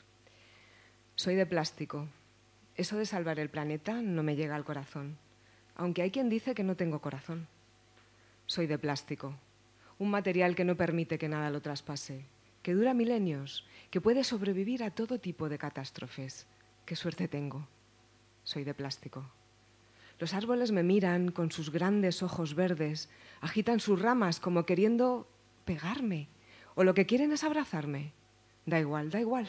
Soy 1.14 1.34
de 1.34 1.46
plástico. 1.46 2.08
Eso 2.74 2.96
de 2.96 3.06
salvar 3.06 3.38
el 3.38 3.50
planeta 3.50 4.00
no 4.00 4.22
me 4.22 4.36
llega 4.36 4.56
al 4.56 4.64
corazón, 4.64 5.18
aunque 5.76 6.02
hay 6.02 6.10
quien 6.10 6.28
dice 6.28 6.54
que 6.54 6.64
no 6.64 6.76
tengo 6.76 7.00
corazón. 7.00 7.46
Soy 8.46 8.66
de 8.66 8.78
plástico, 8.78 9.34
un 9.98 10.10
material 10.10 10.54
que 10.54 10.64
no 10.64 10.76
permite 10.76 11.18
que 11.18 11.28
nada 11.28 11.50
lo 11.50 11.60
traspase, 11.60 12.24
que 12.62 12.74
dura 12.74 12.94
milenios, 12.94 13.66
que 13.90 14.00
puede 14.00 14.24
sobrevivir 14.24 14.82
a 14.82 14.90
todo 14.90 15.18
tipo 15.18 15.48
de 15.48 15.58
catástrofes. 15.58 16.46
Qué 16.86 16.96
suerte 16.96 17.28
tengo. 17.28 17.68
Soy 18.44 18.64
de 18.64 18.74
plástico. 18.74 19.24
Los 20.22 20.34
árboles 20.34 20.70
me 20.70 20.84
miran 20.84 21.32
con 21.32 21.50
sus 21.50 21.72
grandes 21.72 22.22
ojos 22.22 22.54
verdes, 22.54 23.08
agitan 23.40 23.80
sus 23.80 24.00
ramas 24.00 24.38
como 24.38 24.64
queriendo 24.64 25.26
pegarme, 25.64 26.28
o 26.76 26.84
lo 26.84 26.94
que 26.94 27.06
quieren 27.06 27.32
es 27.32 27.42
abrazarme. 27.42 28.12
Da 28.64 28.78
igual, 28.78 29.10
da 29.10 29.18
igual. 29.18 29.48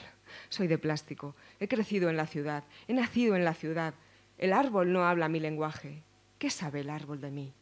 Soy 0.49 0.65
de 0.65 0.79
plástico. 0.79 1.35
He 1.59 1.67
crecido 1.67 2.09
en 2.09 2.17
la 2.17 2.25
ciudad, 2.25 2.63
he 2.87 2.93
nacido 2.95 3.35
en 3.35 3.45
la 3.45 3.53
ciudad. 3.53 3.93
El 4.39 4.51
árbol 4.51 4.91
no 4.91 5.05
habla 5.05 5.29
mi 5.29 5.39
lenguaje. 5.39 6.01
¿Qué 6.39 6.49
sabe 6.49 6.79
el 6.79 6.89
árbol 6.89 7.21
de 7.21 7.29
mí? 7.29 7.53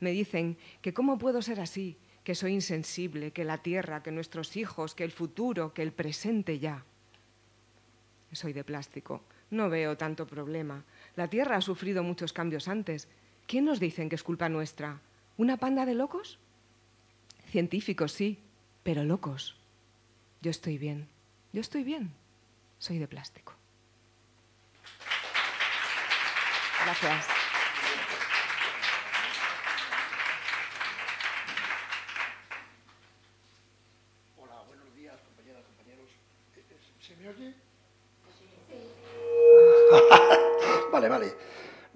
Me 0.00 0.10
dicen 0.10 0.58
que 0.82 0.92
cómo 0.92 1.16
puedo 1.16 1.40
ser 1.40 1.60
así, 1.60 1.96
que 2.24 2.34
soy 2.34 2.52
insensible, 2.52 3.30
que 3.30 3.44
la 3.44 3.62
tierra, 3.62 4.02
que 4.02 4.10
nuestros 4.10 4.58
hijos, 4.58 4.94
que 4.94 5.04
el 5.04 5.12
futuro, 5.12 5.72
que 5.72 5.80
el 5.80 5.92
presente 5.92 6.58
ya. 6.58 6.84
Soy 8.32 8.52
de 8.52 8.64
plástico. 8.64 9.22
No 9.50 9.70
veo 9.70 9.96
tanto 9.96 10.26
problema. 10.26 10.84
La 11.16 11.28
Tierra 11.28 11.56
ha 11.56 11.60
sufrido 11.60 12.02
muchos 12.02 12.32
cambios 12.32 12.68
antes. 12.68 13.08
¿Quién 13.46 13.64
nos 13.64 13.80
dicen 13.80 14.08
que 14.08 14.16
es 14.16 14.22
culpa 14.22 14.48
nuestra? 14.48 15.00
¿Una 15.36 15.56
panda 15.56 15.86
de 15.86 15.94
locos? 15.94 16.38
Científicos, 17.50 18.12
sí, 18.12 18.38
pero 18.82 19.04
locos. 19.04 19.56
Yo 20.40 20.50
estoy 20.50 20.78
bien. 20.78 21.08
Yo 21.52 21.60
estoy 21.60 21.84
bien. 21.84 22.12
Soy 22.78 22.98
de 22.98 23.06
plástico. 23.06 23.54
Gracias. 26.84 27.33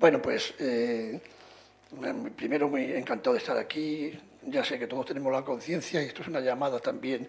Bueno, 0.09 0.23
pues 0.23 0.55
eh, 0.59 1.21
primero 2.35 2.67
muy 2.67 2.95
encantado 2.95 3.35
de 3.35 3.41
estar 3.41 3.59
aquí. 3.59 4.19
Ya 4.45 4.65
sé 4.65 4.79
que 4.79 4.87
todos 4.87 5.05
tenemos 5.05 5.31
la 5.31 5.45
conciencia 5.45 6.03
y 6.03 6.07
esto 6.07 6.23
es 6.23 6.29
una 6.29 6.41
llamada 6.41 6.79
también. 6.79 7.29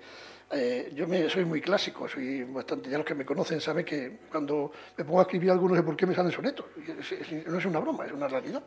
Eh, 0.50 0.90
yo 0.96 1.06
me, 1.06 1.30
soy 1.30 1.44
muy 1.44 1.60
clásico, 1.60 2.08
soy 2.08 2.44
bastante, 2.46 2.90
ya 2.90 2.98
los 2.98 3.06
que 3.06 3.16
me 3.16 3.26
conocen 3.26 3.60
saben 3.60 3.84
que 3.84 4.20
cuando 4.32 4.72
me 4.96 5.04
pongo 5.04 5.20
a 5.20 5.24
escribir 5.24 5.52
algo 5.52 5.68
no 5.68 5.76
sé 5.76 5.84
por 5.84 5.98
qué 5.98 6.06
me 6.06 6.16
salen 6.16 6.32
sonetos. 6.32 6.68
No 7.48 7.58
es 7.58 7.66
una 7.66 7.80
broma, 7.80 8.06
es 8.06 8.14
una 8.14 8.30
realidad. 8.30 8.64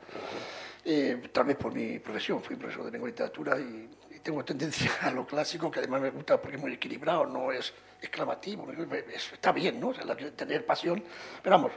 Eh, 0.84 1.22
tal 1.32 1.46
vez 1.46 1.56
por 1.56 1.72
mi 1.72 1.98
profesión, 1.98 2.42
fui 2.42 2.56
profesor 2.56 2.84
de 2.84 2.90
lengua 2.90 3.08
y 3.08 3.12
literatura 3.12 3.58
y, 3.58 3.88
y, 4.14 4.18
tengo 4.18 4.44
tendencia 4.44 4.90
a 5.00 5.10
lo 5.10 5.26
clásico, 5.26 5.70
que 5.70 5.78
además 5.78 6.02
me 6.02 6.10
gusta 6.10 6.38
porque 6.38 6.56
es 6.58 6.62
muy 6.62 6.74
equilibrado, 6.74 7.24
no 7.24 7.50
es 7.50 7.72
exclamativo, 8.02 8.70
es, 8.70 9.32
está 9.32 9.52
bien, 9.52 9.80
¿no? 9.80 9.88
O 9.88 9.94
sea, 9.94 10.04
tener 10.36 10.66
pasión, 10.66 11.02
pero 11.42 11.56
vamos, 11.56 11.72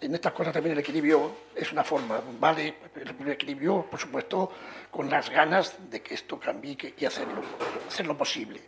en 0.00 0.14
estas 0.14 0.32
cosas 0.32 0.52
también 0.52 0.74
el 0.74 0.78
equilibrio 0.78 1.32
es 1.54 1.72
una 1.72 1.82
forma, 1.82 2.20
vale 2.38 2.76
el 2.94 3.28
equilibrio, 3.30 3.86
por 3.90 3.98
supuesto, 3.98 4.50
con 4.90 5.10
las 5.10 5.28
ganas 5.28 5.74
de 5.90 6.00
que 6.00 6.14
esto 6.14 6.38
cambie 6.38 6.94
y 6.96 7.04
hacerlo, 7.04 7.42
hacerlo 7.86 8.16
posible. 8.16 8.60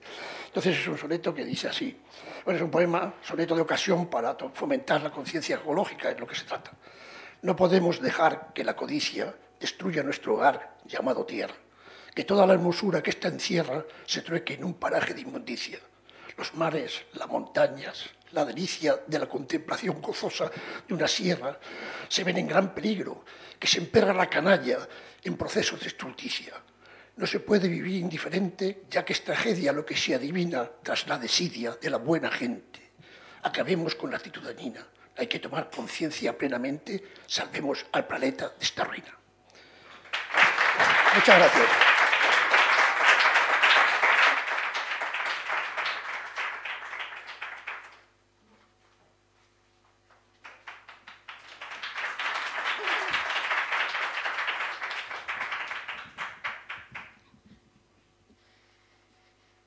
Entonces 0.46 0.78
es 0.78 0.86
un 0.88 0.98
soneto 0.98 1.32
que 1.32 1.44
dice 1.44 1.68
así, 1.68 1.96
bueno, 2.44 2.58
es 2.58 2.64
un 2.64 2.70
poema, 2.70 3.14
soneto 3.22 3.54
de 3.54 3.62
ocasión 3.62 4.08
para 4.08 4.34
fomentar 4.52 5.02
la 5.02 5.10
conciencia 5.10 5.56
ecológica, 5.56 6.10
es 6.10 6.18
lo 6.18 6.26
que 6.26 6.34
se 6.34 6.44
trata. 6.44 6.72
No 7.42 7.54
podemos 7.54 8.00
dejar 8.00 8.52
que 8.52 8.64
la 8.64 8.74
codicia 8.74 9.34
destruya 9.60 10.02
nuestro 10.02 10.34
hogar 10.34 10.78
llamado 10.84 11.24
tierra, 11.24 11.54
que 12.12 12.24
toda 12.24 12.46
la 12.46 12.54
hermosura 12.54 13.02
que 13.02 13.10
ésta 13.10 13.28
encierra 13.28 13.84
se 14.04 14.22
trueque 14.22 14.54
en 14.54 14.64
un 14.64 14.74
paraje 14.74 15.14
de 15.14 15.20
inmundicia. 15.20 15.78
Los 16.36 16.54
mares, 16.54 17.04
las 17.14 17.28
montañas, 17.28 18.10
la 18.32 18.44
delicia 18.44 19.00
de 19.06 19.18
la 19.18 19.28
contemplación 19.28 20.00
gozosa 20.00 20.50
de 20.86 20.94
una 20.94 21.08
sierra 21.08 21.58
se 22.08 22.24
ven 22.24 22.38
en 22.38 22.48
gran 22.48 22.74
peligro, 22.74 23.24
que 23.58 23.66
se 23.66 23.78
emperra 23.78 24.12
la 24.12 24.28
canalla 24.28 24.78
en 25.22 25.36
procesos 25.36 25.80
de 25.80 25.88
estulticia. 25.88 26.54
No 27.16 27.26
se 27.26 27.40
puede 27.40 27.68
vivir 27.68 27.96
indiferente, 27.96 28.84
ya 28.88 29.04
que 29.04 29.12
es 29.12 29.24
tragedia 29.24 29.72
lo 29.72 29.84
que 29.84 29.96
se 29.96 30.14
adivina 30.14 30.70
tras 30.82 31.06
la 31.06 31.18
desidia 31.18 31.76
de 31.80 31.90
la 31.90 31.98
buena 31.98 32.30
gente. 32.30 32.92
Acabemos 33.42 33.94
con 33.94 34.10
la 34.10 34.16
actitud 34.16 34.42
dañina. 34.42 34.86
Hay 35.16 35.26
que 35.26 35.38
tomar 35.38 35.70
conciencia 35.70 36.36
plenamente, 36.36 37.02
salvemos 37.26 37.84
al 37.92 38.06
planeta 38.06 38.48
de 38.48 38.64
esta 38.64 38.84
ruina. 38.84 39.18
Muchas 41.14 41.38
gracias. 41.38 41.90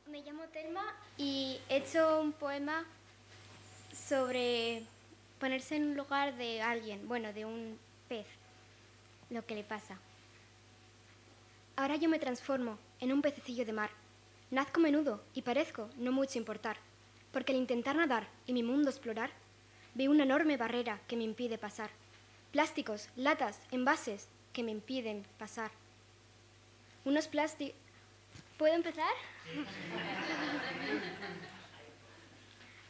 Me 0.06 0.22
llamo 0.22 0.44
Telma 0.54 0.96
y 1.18 1.60
he 1.70 1.78
hecho 1.78 2.22
un 2.22 2.34
poema 2.54 2.86
sobre 4.08 4.84
ponerse 5.40 5.76
en 5.76 5.86
un 5.86 5.98
lugar 5.98 6.36
de 6.36 6.62
alguien, 6.62 7.08
bueno, 7.08 7.34
de 7.34 7.46
un 7.46 7.80
pez, 8.08 8.28
lo 9.32 9.44
que 9.44 9.56
le 9.56 9.64
pasa. 9.64 9.98
Ahora 11.76 11.96
yo 11.96 12.10
me 12.10 12.20
transformo 12.20 12.78
en 13.00 13.12
un 13.12 13.24
pececillo 13.24 13.66
de 13.66 13.74
mar. 13.74 13.90
Nazco 14.52 14.80
menudo 14.80 15.24
y 15.34 15.42
parezco 15.42 15.90
no 15.98 16.12
mucho 16.12 16.38
importar, 16.38 16.78
porque 17.32 17.54
al 17.54 17.58
intentar 17.58 17.96
nadar 17.96 18.28
y 18.46 18.54
mi 18.54 18.62
mundo 18.62 18.92
explorar, 18.92 19.32
veo 19.96 20.12
una 20.12 20.22
enorme 20.22 20.56
barrera 20.56 21.00
que 21.08 21.18
me 21.18 21.24
impide 21.24 21.58
pasar. 21.58 21.90
Plásticos, 22.52 23.10
latas, 23.16 23.60
envases 23.72 24.28
que 24.54 24.62
me 24.62 24.70
impiden 24.70 25.26
pasar. 25.40 25.72
Unos 27.04 27.28
plásticos... 27.28 27.76
¿Puedo 28.60 28.76
empezar? 28.76 29.12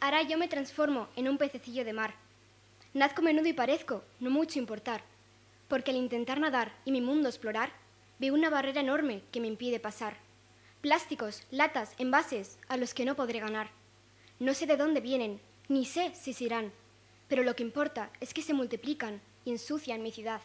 Ahora 0.04 0.22
yo 0.22 0.38
me 0.38 0.50
transformo 0.50 1.08
en 1.16 1.30
un 1.30 1.38
pececillo 1.38 1.86
de 1.86 1.94
mar. 1.94 2.14
Nazco 2.94 3.22
menudo 3.22 3.48
y 3.48 3.54
parezco 3.54 4.04
no 4.20 4.30
mucho 4.30 4.60
importar, 4.60 5.02
porque 5.70 5.92
al 5.92 5.98
intentar 5.98 6.42
nadar 6.42 6.74
y 6.84 6.92
mi 6.92 7.00
mundo 7.00 7.30
explorar, 7.30 7.72
veo 8.20 8.34
una 8.34 8.50
barrera 8.50 8.82
enorme 8.82 9.22
que 9.32 9.40
me 9.40 9.48
impide 9.48 9.80
pasar. 9.80 10.18
Plásticos, 10.82 11.44
latas, 11.52 11.94
envases 12.00 12.58
a 12.68 12.76
los 12.76 12.94
que 12.94 13.06
no 13.06 13.16
podré 13.16 13.40
ganar. 13.40 13.70
No 14.40 14.54
sé 14.54 14.68
de 14.68 14.76
dónde 14.76 15.00
vienen, 15.00 15.40
ni 15.70 15.86
sé 15.86 16.14
si 16.14 16.34
se 16.34 16.44
irán, 16.44 16.74
pero 17.30 17.44
lo 17.44 17.56
que 17.56 17.64
importa 17.64 18.10
es 18.20 18.34
que 18.34 18.42
se 18.42 18.54
multiplican 18.54 19.22
y 19.46 19.52
ensucian 19.52 20.04
mi 20.04 20.12
ciudad. 20.12 20.42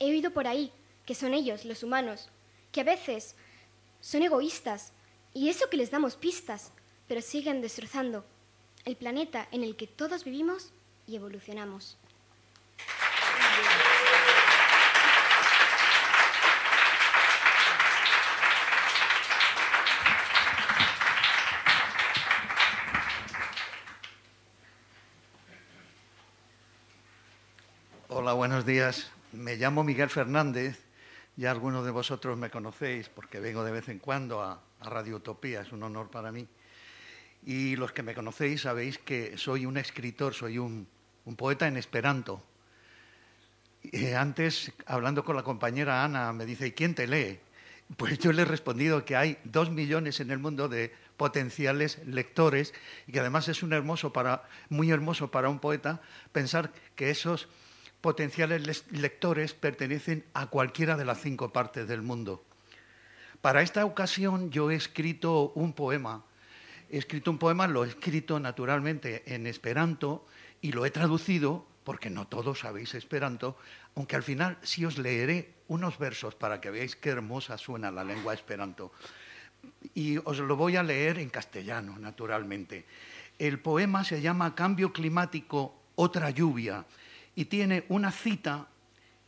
He 0.00 0.10
oído 0.10 0.32
por 0.32 0.48
ahí 0.48 0.72
que 1.06 1.14
son 1.14 1.34
ellos, 1.34 1.64
los 1.64 1.84
humanos, 1.84 2.30
que 2.72 2.80
a 2.80 2.84
veces 2.84 3.36
son 4.00 4.24
egoístas 4.24 4.92
y 5.34 5.50
eso 5.50 5.70
que 5.70 5.76
les 5.76 5.92
damos 5.92 6.16
pistas, 6.16 6.72
pero 7.06 7.20
siguen 7.20 7.60
destrozando 7.60 8.24
el 8.84 8.96
planeta 8.96 9.48
en 9.52 9.62
el 9.62 9.76
que 9.76 9.86
todos 9.86 10.24
vivimos 10.24 10.72
y 11.06 11.16
evolucionamos. 11.16 11.98
Hola, 28.08 28.34
buenos 28.34 28.66
días. 28.66 29.10
Me 29.32 29.56
llamo 29.56 29.82
Miguel 29.84 30.10
Fernández. 30.10 30.78
Ya 31.36 31.50
algunos 31.50 31.84
de 31.84 31.90
vosotros 31.90 32.36
me 32.36 32.50
conocéis 32.50 33.08
porque 33.08 33.40
vengo 33.40 33.64
de 33.64 33.72
vez 33.72 33.88
en 33.88 33.98
cuando 33.98 34.42
a, 34.42 34.60
Radio 34.80 35.16
Utopía. 35.16 35.62
Es 35.62 35.72
un 35.72 35.82
honor 35.82 36.10
para 36.10 36.30
mí. 36.30 36.46
Y 37.44 37.76
los 37.76 37.92
que 37.92 38.02
me 38.02 38.14
conocéis 38.14 38.62
sabéis 38.62 38.98
que 38.98 39.36
soy 39.36 39.66
un 39.66 39.76
escritor, 39.76 40.34
soy 40.34 40.58
un, 40.58 40.86
poeta 41.36 41.66
en 41.66 41.76
esperanto. 41.76 42.42
Eh, 43.82 44.14
antes, 44.14 44.72
hablando 44.86 45.24
con 45.24 45.34
la 45.34 45.42
compañera 45.42 46.04
Ana, 46.04 46.32
me 46.32 46.46
dice, 46.46 46.68
¿y 46.68 46.72
quién 46.72 46.94
te 46.94 47.06
lee? 47.06 47.40
Pues 47.96 48.18
yo 48.18 48.32
le 48.32 48.42
he 48.42 48.44
respondido 48.44 49.04
que 49.04 49.16
hay 49.16 49.38
dos 49.44 49.70
millones 49.70 50.20
en 50.20 50.30
el 50.30 50.38
mundo 50.38 50.68
de 50.68 50.94
potenciales 51.16 51.98
lectores 52.06 52.72
y 53.06 53.12
que 53.12 53.20
además 53.20 53.48
es 53.48 53.62
un 53.62 53.72
hermoso 53.72 54.12
para, 54.12 54.44
muy 54.68 54.90
hermoso 54.90 55.30
para 55.30 55.48
un 55.48 55.58
poeta 55.58 56.00
pensar 56.32 56.72
que 56.96 57.10
esos 57.10 57.48
potenciales 58.00 58.84
lectores 58.90 59.54
pertenecen 59.54 60.24
a 60.34 60.46
cualquiera 60.46 60.96
de 60.96 61.04
las 61.04 61.20
cinco 61.20 61.52
partes 61.52 61.86
del 61.86 62.02
mundo. 62.02 62.44
Para 63.40 63.62
esta 63.62 63.84
ocasión 63.84 64.50
yo 64.50 64.70
he 64.70 64.74
escrito 64.74 65.52
un 65.54 65.72
poema. 65.72 66.24
He 66.92 66.98
escrito 66.98 67.30
un 67.30 67.38
poema, 67.38 67.66
lo 67.66 67.86
he 67.86 67.88
escrito 67.88 68.38
naturalmente 68.38 69.22
en 69.34 69.46
esperanto 69.46 70.26
y 70.60 70.72
lo 70.72 70.84
he 70.84 70.90
traducido, 70.90 71.66
porque 71.84 72.10
no 72.10 72.28
todos 72.28 72.60
sabéis 72.60 72.92
esperanto, 72.94 73.56
aunque 73.96 74.14
al 74.14 74.22
final 74.22 74.58
sí 74.60 74.84
os 74.84 74.98
leeré 74.98 75.54
unos 75.68 75.98
versos 75.98 76.34
para 76.34 76.60
que 76.60 76.70
veáis 76.70 76.94
qué 76.94 77.08
hermosa 77.08 77.56
suena 77.56 77.90
la 77.90 78.04
lengua 78.04 78.34
esperanto. 78.34 78.92
Y 79.94 80.18
os 80.18 80.38
lo 80.38 80.54
voy 80.54 80.76
a 80.76 80.82
leer 80.82 81.18
en 81.18 81.30
castellano, 81.30 81.98
naturalmente. 81.98 82.84
El 83.38 83.58
poema 83.58 84.04
se 84.04 84.20
llama 84.20 84.54
Cambio 84.54 84.92
climático, 84.92 85.74
otra 85.94 86.28
lluvia 86.28 86.84
y 87.34 87.46
tiene 87.46 87.86
una 87.88 88.12
cita 88.12 88.68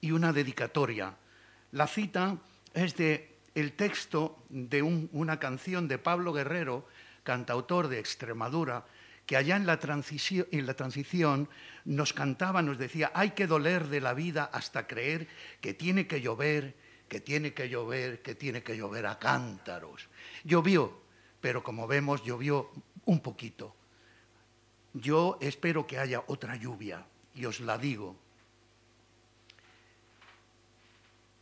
y 0.03 0.11
una 0.11 0.35
dedicatoria. 0.35 1.17
La 1.73 1.87
cita 1.87 2.37
es 2.75 2.95
de 2.97 3.35
el 3.55 3.73
texto 3.73 4.37
de 4.51 4.83
una 4.83 5.39
canción 5.39 5.89
de 5.89 5.97
Pablo 5.97 6.35
Guerrero, 6.35 6.87
cantautor 7.25 7.89
de 7.89 7.99
Extremadura, 7.99 8.85
que 9.27 9.37
allá 9.37 9.57
en 9.57 9.67
la, 9.67 9.79
transición, 9.79 11.49
nos 11.85 12.13
cantaba, 12.13 12.63
nos 12.63 12.79
decía, 12.79 13.11
hay 13.15 13.31
que 13.31 13.47
doler 13.47 13.89
de 13.89 14.01
la 14.01 14.15
vida 14.15 14.45
hasta 14.53 14.87
creer 14.87 15.27
que 15.61 15.75
tiene 15.75 16.07
que 16.07 16.21
llover, 16.21 16.75
que 17.09 17.21
tiene 17.21 17.55
que 17.55 17.69
llover, 17.69 18.23
que 18.23 18.35
tiene 18.35 18.63
que 18.63 18.77
llover 18.77 19.07
a 19.07 19.19
cántaros. 19.19 20.09
Llovió, 20.45 21.01
pero 21.41 21.63
como 21.63 21.87
vemos, 21.87 22.23
llovió 22.23 22.71
un 23.07 23.21
poquito. 23.21 23.75
Yo 24.93 25.39
espero 25.41 25.87
que 25.87 25.99
haya 25.99 26.23
otra 26.29 26.57
lluvia, 26.57 27.05
y 27.35 27.47
os 27.47 27.61
la 27.61 27.79
digo. 27.79 28.17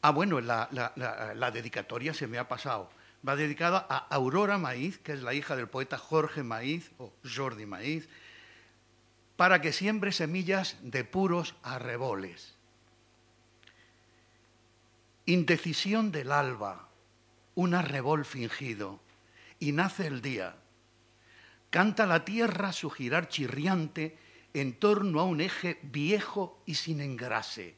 Ah, 0.03 0.11
bueno, 0.11 0.41
la, 0.41 1.51
dedicatoria 1.53 2.15
se 2.15 2.27
me 2.27 2.39
ha 2.39 2.49
pasado. 2.49 2.91
Va 3.27 3.37
dedicada 3.37 3.87
a 3.89 3.99
Aurora 3.99 4.59
Maíz, 4.59 4.99
que 4.99 5.13
es 5.13 5.23
la 5.23 5.35
hija 5.35 5.55
del 5.55 5.69
poeta 5.69 5.97
Jorge 5.97 6.43
Maíz, 6.43 6.91
o 6.99 7.13
Jordi 7.25 7.67
Maíz, 7.67 8.09
para 9.37 9.61
que 9.61 9.73
siembre 9.73 10.13
semillas 10.13 10.77
de 10.83 11.05
puros 11.05 11.55
arreboles. 11.63 12.55
Indecisión 15.27 16.11
del 16.11 16.33
alba, 16.33 16.89
un 17.55 17.75
arrebol 17.75 18.25
fingido, 18.25 19.01
y 19.61 19.71
nace 19.71 20.09
el 20.09 20.21
día. 20.21 20.57
Canta 21.71 22.07
la 22.07 22.25
tierra 22.25 22.73
su 22.73 22.91
girar 22.91 23.29
chirriante 23.29 24.19
en 24.53 24.75
torno 24.75 25.21
a 25.21 25.25
un 25.25 25.41
eje 25.41 25.79
viejo 25.83 26.61
y 26.67 26.75
sin 26.75 27.01
engrase. 27.01 27.77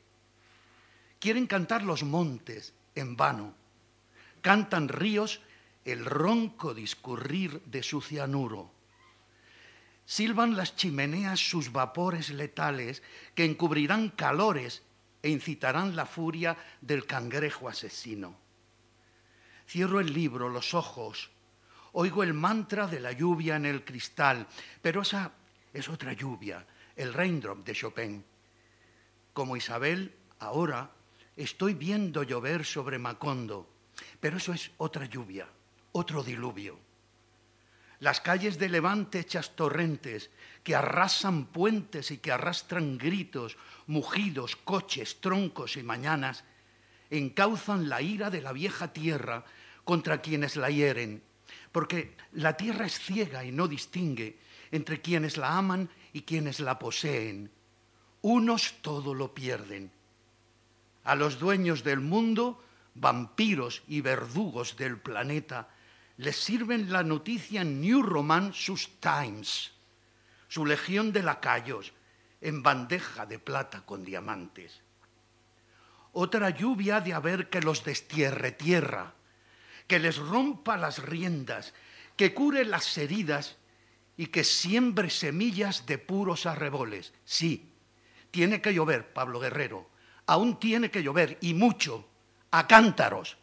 Quieren 1.21 1.47
cantar 1.47 1.83
los 1.83 2.03
montes 2.03 2.75
en 2.95 3.17
vano. 3.17 3.55
Cantan 4.45 4.91
ríos 4.91 5.41
el 5.87 6.05
ronco 6.05 6.75
discurrir 6.75 7.63
de 7.63 7.83
su 7.83 8.03
cianuro. 8.03 8.71
Silban 10.05 10.55
las 10.55 10.77
chimeneas 10.77 11.41
sus 11.41 11.73
vapores 11.73 12.29
letales 12.29 13.03
que 13.35 13.47
encubrirán 13.47 14.11
calores 14.11 14.83
e 15.23 15.31
incitarán 15.31 15.97
la 15.97 16.05
furia 16.05 16.59
del 16.83 17.07
cangrejo 17.07 17.71
asesino. 17.71 18.37
Cierro 19.67 19.99
el 19.99 20.13
libro, 20.13 20.51
los 20.51 20.75
ojos, 20.75 21.31
oigo 21.93 22.23
el 22.23 22.35
mantra 22.35 22.87
de 22.87 23.01
la 23.01 23.13
lluvia 23.13 23.57
en 23.57 23.65
el 23.65 23.83
cristal, 23.83 24.47
pero 24.83 25.01
esa 25.01 25.33
es 25.73 25.89
otra 25.89 26.13
lluvia, 26.13 26.67
el 26.97 27.15
raindrop 27.15 27.65
de 27.65 27.73
Chopin. 27.73 28.23
Como 29.33 29.57
Isabel, 29.57 30.15
ahora 30.39 30.91
estoy 31.35 31.73
viendo 31.73 32.25
llover 32.25 32.67
sobre 32.67 32.99
Macondo, 32.99 33.74
pero 34.21 34.37
eso 34.37 34.53
es 34.53 34.71
otra 34.79 35.07
lluvia, 35.07 35.47
otro 35.93 36.23
diluvio. 36.23 36.79
Las 38.01 38.21
calles 38.21 38.59
de 38.59 38.69
Levante 38.69 39.21
hechas 39.21 39.57
torrentes 39.57 40.31
que 40.63 40.75
arrasan 40.75 41.47
puentes 41.47 42.11
y 42.11 42.19
que 42.19 42.33
arrastran 42.33 42.99
gritos, 42.99 43.57
mugidos, 43.87 44.57
coches, 44.57 45.21
troncos 45.21 45.77
y 45.77 45.83
mañanas, 45.83 46.45
encauzan 47.11 47.89
la 47.89 48.03
ira 48.03 48.31
de 48.31 48.43
la 48.43 48.53
vieja 48.53 48.93
tierra 48.93 49.45
contra 49.85 50.21
quienes 50.21 50.57
la 50.57 50.71
hieren, 50.71 51.23
porque 51.73 52.17
la 52.33 52.57
tierra 52.57 52.87
es 52.87 52.99
ciega 52.99 53.45
y 53.45 53.53
no 53.53 53.69
distingue 53.69 54.39
entre 54.71 55.01
quienes 55.01 55.37
la 55.37 55.57
aman 55.57 55.89
y 56.13 56.23
quienes 56.23 56.61
la 56.61 56.79
poseen. 56.79 57.51
Unos 58.23 58.75
todo 58.83 59.15
lo 59.15 59.35
pierden. 59.35 59.91
A 61.05 61.15
los 61.15 61.39
dueños 61.39 61.85
del 61.85 62.01
mundo, 62.01 62.63
vampiros 62.95 63.83
y 63.89 64.01
verdugos 64.01 64.77
del 64.77 64.99
planeta, 64.99 65.69
les 66.17 66.37
sirven 66.37 66.93
la 66.93 67.03
noticia 67.03 67.65
New 67.65 68.03
Roman 68.03 68.53
sus 68.53 69.01
Times, 69.01 69.73
su 70.49 70.65
legión 70.65 71.13
de 71.13 71.23
lacayos, 71.23 71.93
en 72.41 72.63
bandeja 72.63 73.27
de 73.27 73.39
plata 73.39 73.85
con 73.85 74.05
diamantes. 74.05 74.81
Otra 76.13 76.51
lluvia 76.51 77.01
de 77.01 77.15
haber 77.15 77.49
que 77.49 77.61
los 77.61 77.85
destierre 77.85 78.53
tierra, 78.53 79.15
que 79.89 79.99
les 79.99 80.17
rompa 80.17 80.77
las 80.77 81.03
riendas, 81.03 81.75
que 82.17 82.33
cure 82.33 82.65
las 82.65 82.97
heridas 82.97 83.57
y 84.17 84.27
que 84.27 84.45
siembre 84.45 85.11
semillas 85.11 85.87
de 85.87 85.99
puros 85.99 86.47
arreboles. 86.47 87.13
Sí, 87.25 87.73
tiene 88.31 88.61
que 88.61 88.73
llover, 88.73 89.13
Pablo 89.13 89.41
Guerrero, 89.41 89.91
aún 90.27 90.61
tiene 90.61 90.91
que 90.91 91.03
llover 91.03 91.39
y 91.41 91.55
mucho, 91.55 92.07
a 92.55 92.69
cántaros. 92.69 93.37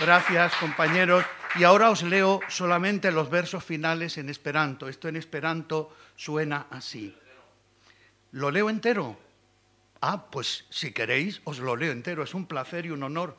Gracias, 0.00 0.54
compañeros. 0.56 1.24
Y 1.56 1.64
ahora 1.64 1.90
os 1.90 2.02
leo 2.02 2.40
solamente 2.48 3.10
los 3.10 3.28
versos 3.28 3.62
finales 3.64 4.16
en 4.16 4.30
esperanto. 4.30 4.88
Esto 4.88 5.08
en 5.08 5.16
esperanto 5.16 5.94
suena 6.16 6.66
así. 6.70 7.14
¿Lo 8.32 8.50
leo 8.50 8.70
entero? 8.70 9.18
Ah, 10.00 10.26
pues 10.30 10.64
si 10.70 10.92
queréis, 10.92 11.42
os 11.44 11.58
lo 11.58 11.76
leo 11.76 11.92
entero. 11.92 12.22
Es 12.22 12.32
un 12.32 12.46
placer 12.46 12.86
y 12.86 12.90
un 12.90 13.02
honor 13.02 13.36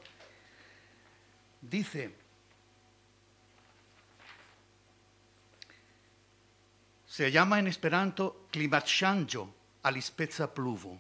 dice, 1.61 2.13
se 7.17 7.31
llama 7.33 7.57
en 7.57 7.65
Esperanto 7.65 8.25
climatŝanĝo 8.53 9.43
alispeca 9.89 10.45
pluvo. 10.53 10.91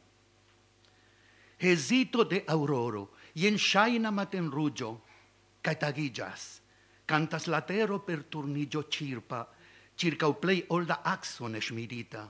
Hezito 1.61 2.23
de 2.25 2.39
auroro, 2.49 3.03
jen 3.37 3.59
ŝajna 3.61 4.09
matenruĝo, 4.09 4.89
kaj 5.61 5.75
tagiĝas, 5.83 6.47
cantas 7.05 7.45
latero 7.53 7.99
per 8.07 8.23
turnigio 8.33 8.87
cirpa, 8.89 9.43
circa 9.93 10.31
plei 10.33 10.63
olda 10.73 11.03
axon 11.05 11.53
esmirita. 11.61 12.25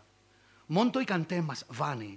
Montoi 0.76 1.08
cantemas 1.08 1.63
vane, 1.80 2.12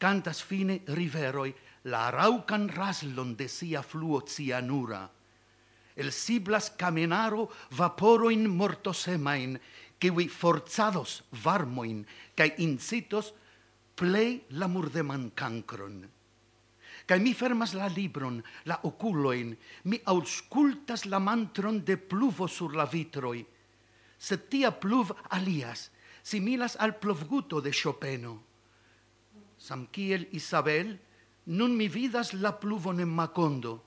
cantas 0.00 0.40
fine 0.40 0.80
riveroi 0.96 1.52
la 1.92 2.06
raucan 2.08 2.70
raslon 2.72 3.36
de 3.36 3.52
sia 3.52 3.84
fluo 3.84 4.22
cianura. 4.24 5.10
El 5.94 6.08
siblas 6.08 6.70
camenaro 6.70 7.50
vaporoin 7.76 8.48
mortosemain, 8.48 9.58
kiwi 10.02 10.26
forzados 10.26 11.22
varmoin 11.44 12.02
kai 12.34 12.50
incitos 12.58 13.30
plei 13.94 14.42
la 14.58 14.66
murdeman 14.66 15.30
cancron. 15.30 16.02
Kai 17.06 17.18
mi 17.22 17.34
fermas 17.34 17.74
la 17.74 17.86
libron, 17.86 18.42
la 18.64 18.80
oculoin, 18.82 19.54
mi 19.84 20.00
auscultas 20.06 21.06
la 21.06 21.18
mantron 21.18 21.84
de 21.84 21.96
pluvo 21.96 22.48
sur 22.48 22.74
la 22.74 22.86
vitroi, 22.86 23.46
sed 24.18 24.48
tia 24.50 24.70
pluv 24.80 25.14
alias, 25.30 25.90
similas 26.22 26.76
al 26.78 26.96
plovguto 26.98 27.60
de 27.60 27.70
Chopeno. 27.70 28.42
Samkiel 29.58 30.28
Isabel, 30.32 30.98
nun 31.46 31.76
mi 31.76 31.88
vidas 31.88 32.34
la 32.34 32.58
pluvon 32.58 33.00
en 33.00 33.10
Macondo, 33.10 33.82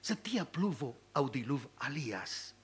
sed 0.00 0.20
tia 0.24 0.44
pluvo 0.44 0.94
audiluv 1.14 1.68
alias. 1.84 2.54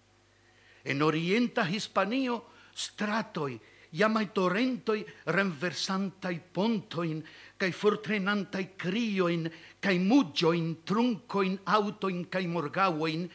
En 0.85 1.03
orienta 1.03 1.65
Hispanio, 1.69 2.45
stratoi, 2.81 3.61
iamai 3.93 4.31
torrentoi 4.33 5.05
renversantai 5.27 6.41
pontoin, 6.53 7.21
cae 7.59 7.73
fortrenantai 7.73 8.77
crioin, 8.77 9.49
cae 9.81 9.99
mugioin, 9.99 10.81
truncoin, 10.85 11.59
autoin, 11.67 12.25
cae 12.31 12.47
morgauoin, 12.47 13.29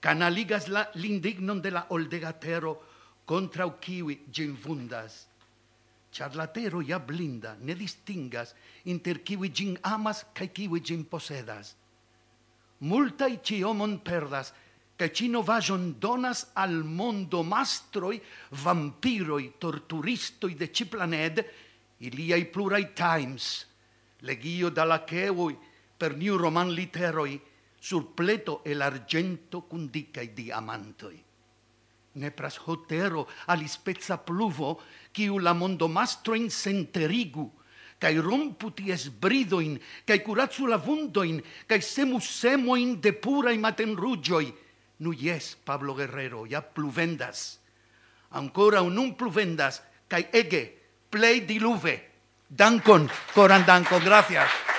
canaligas 0.00 0.68
la 0.68 0.86
l'indignon 0.94 1.60
de 1.60 1.70
la 1.74 1.86
oldegatero 1.90 2.76
contra 3.26 3.66
uciui 3.66 4.22
ginvundas. 4.30 5.26
Charlatero 6.12 6.80
ia 6.80 6.98
blinda, 6.98 7.56
ne 7.60 7.74
distingas 7.74 8.54
inter 8.84 9.20
kiwi 9.20 9.50
gin 9.52 9.74
amas 9.82 10.24
cae 10.32 10.48
kiwi 10.48 10.80
gin 10.80 11.04
posedas. 11.04 11.74
Multai 12.80 13.40
ciomon 13.42 13.98
perdas, 14.04 14.52
che 14.96 15.12
ci 15.12 15.28
novajon 15.28 15.96
donas 15.98 16.50
al 16.54 16.82
mondo 16.82 17.42
mastroi, 17.42 18.20
vampiroi, 18.50 19.52
torturistoi 19.58 20.54
de 20.54 20.72
ci 20.72 20.86
planed, 20.86 21.44
iliai 21.98 22.46
plurai 22.46 22.92
times, 22.94 23.66
legio 24.20 24.70
da 24.70 24.84
laceoi 24.84 25.56
per 25.96 26.16
new 26.16 26.36
roman 26.36 26.72
literoi, 26.72 27.40
sur 27.78 28.14
pleto 28.14 28.64
el 28.64 28.80
argento 28.80 29.62
cun 29.62 29.86
dicai 29.90 30.32
diamantoi. 30.32 31.22
Nepras 32.16 32.56
hotero 32.64 33.28
alispezza 33.46 34.16
pluvo, 34.16 34.80
ciu 35.12 35.38
la 35.38 35.52
mondo 35.52 35.86
mastroin 35.86 36.48
senterigu, 36.48 37.44
cae 38.00 38.16
rompu 38.20 38.72
ties 38.72 39.10
bridoin, 39.12 39.76
cae 40.04 40.22
curatsu 40.24 40.66
la 40.66 40.80
vundoin, 40.80 41.42
cae 41.68 41.84
semus 41.84 42.24
semoin 42.40 42.96
de 43.00 43.12
purai 43.12 43.58
matenrugioi, 43.60 44.48
Nu 44.98 45.12
yes, 45.12 45.56
Pablo 45.64 45.94
Guerrero, 45.94 46.46
ja 46.46 46.60
pluvendas. 46.60 47.60
Ancora 48.30 48.82
un 48.82 49.16
pluvendas, 49.16 49.82
kai 50.08 50.28
ege, 50.32 50.78
play 51.10 51.40
diluve. 51.40 52.12
Dankon, 52.48 53.10
coran 53.34 53.66
dankon, 53.66 54.04
gracias. 54.04 54.75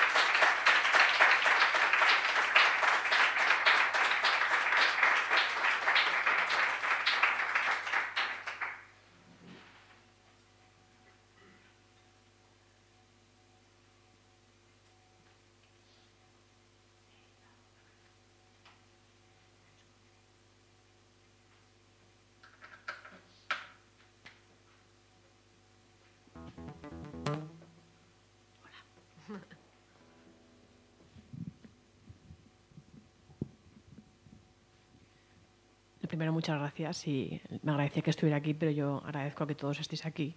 Muchas 36.48 36.62
gracias 36.62 37.08
y 37.10 37.42
me 37.62 37.72
agradecía 37.72 38.02
que 38.02 38.10
estuviera 38.10 38.38
aquí, 38.38 38.54
pero 38.54 38.72
yo 38.72 39.02
agradezco 39.04 39.44
a 39.44 39.48
que 39.48 39.56
todos 39.56 39.82
estéis 39.82 40.06
aquí, 40.06 40.34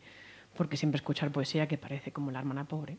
porque 0.56 0.76
siempre 0.76 0.96
escuchar 0.96 1.30
poesía 1.30 1.68
que 1.68 1.78
parece 1.78 2.10
como 2.10 2.32
la 2.32 2.40
hermana 2.40 2.64
pobre, 2.64 2.98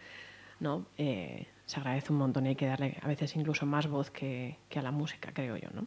¿no? 0.60 0.86
Eh, 0.96 1.48
se 1.66 1.80
agradece 1.80 2.14
un 2.14 2.18
montón 2.18 2.46
y 2.46 2.50
hay 2.50 2.56
que 2.56 2.64
darle 2.64 2.96
a 3.02 3.08
veces 3.08 3.36
incluso 3.36 3.66
más 3.66 3.88
voz 3.88 4.10
que, 4.10 4.56
que, 4.70 4.78
a 4.78 4.82
la 4.82 4.90
música, 4.90 5.32
creo 5.34 5.58
yo, 5.58 5.68
¿no? 5.74 5.86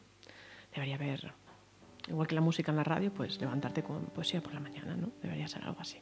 Debería 0.72 0.94
haber, 0.94 1.34
igual 2.08 2.28
que 2.28 2.36
la 2.36 2.42
música 2.42 2.72
en 2.72 2.76
la 2.76 2.84
radio, 2.84 3.12
pues 3.12 3.42
levantarte 3.42 3.82
con 3.82 4.04
poesía 4.06 4.40
por 4.44 4.54
la 4.54 4.60
mañana, 4.60 4.96
¿no? 4.96 5.10
Debería 5.24 5.48
ser 5.48 5.64
algo 5.64 5.82
así. 5.82 5.98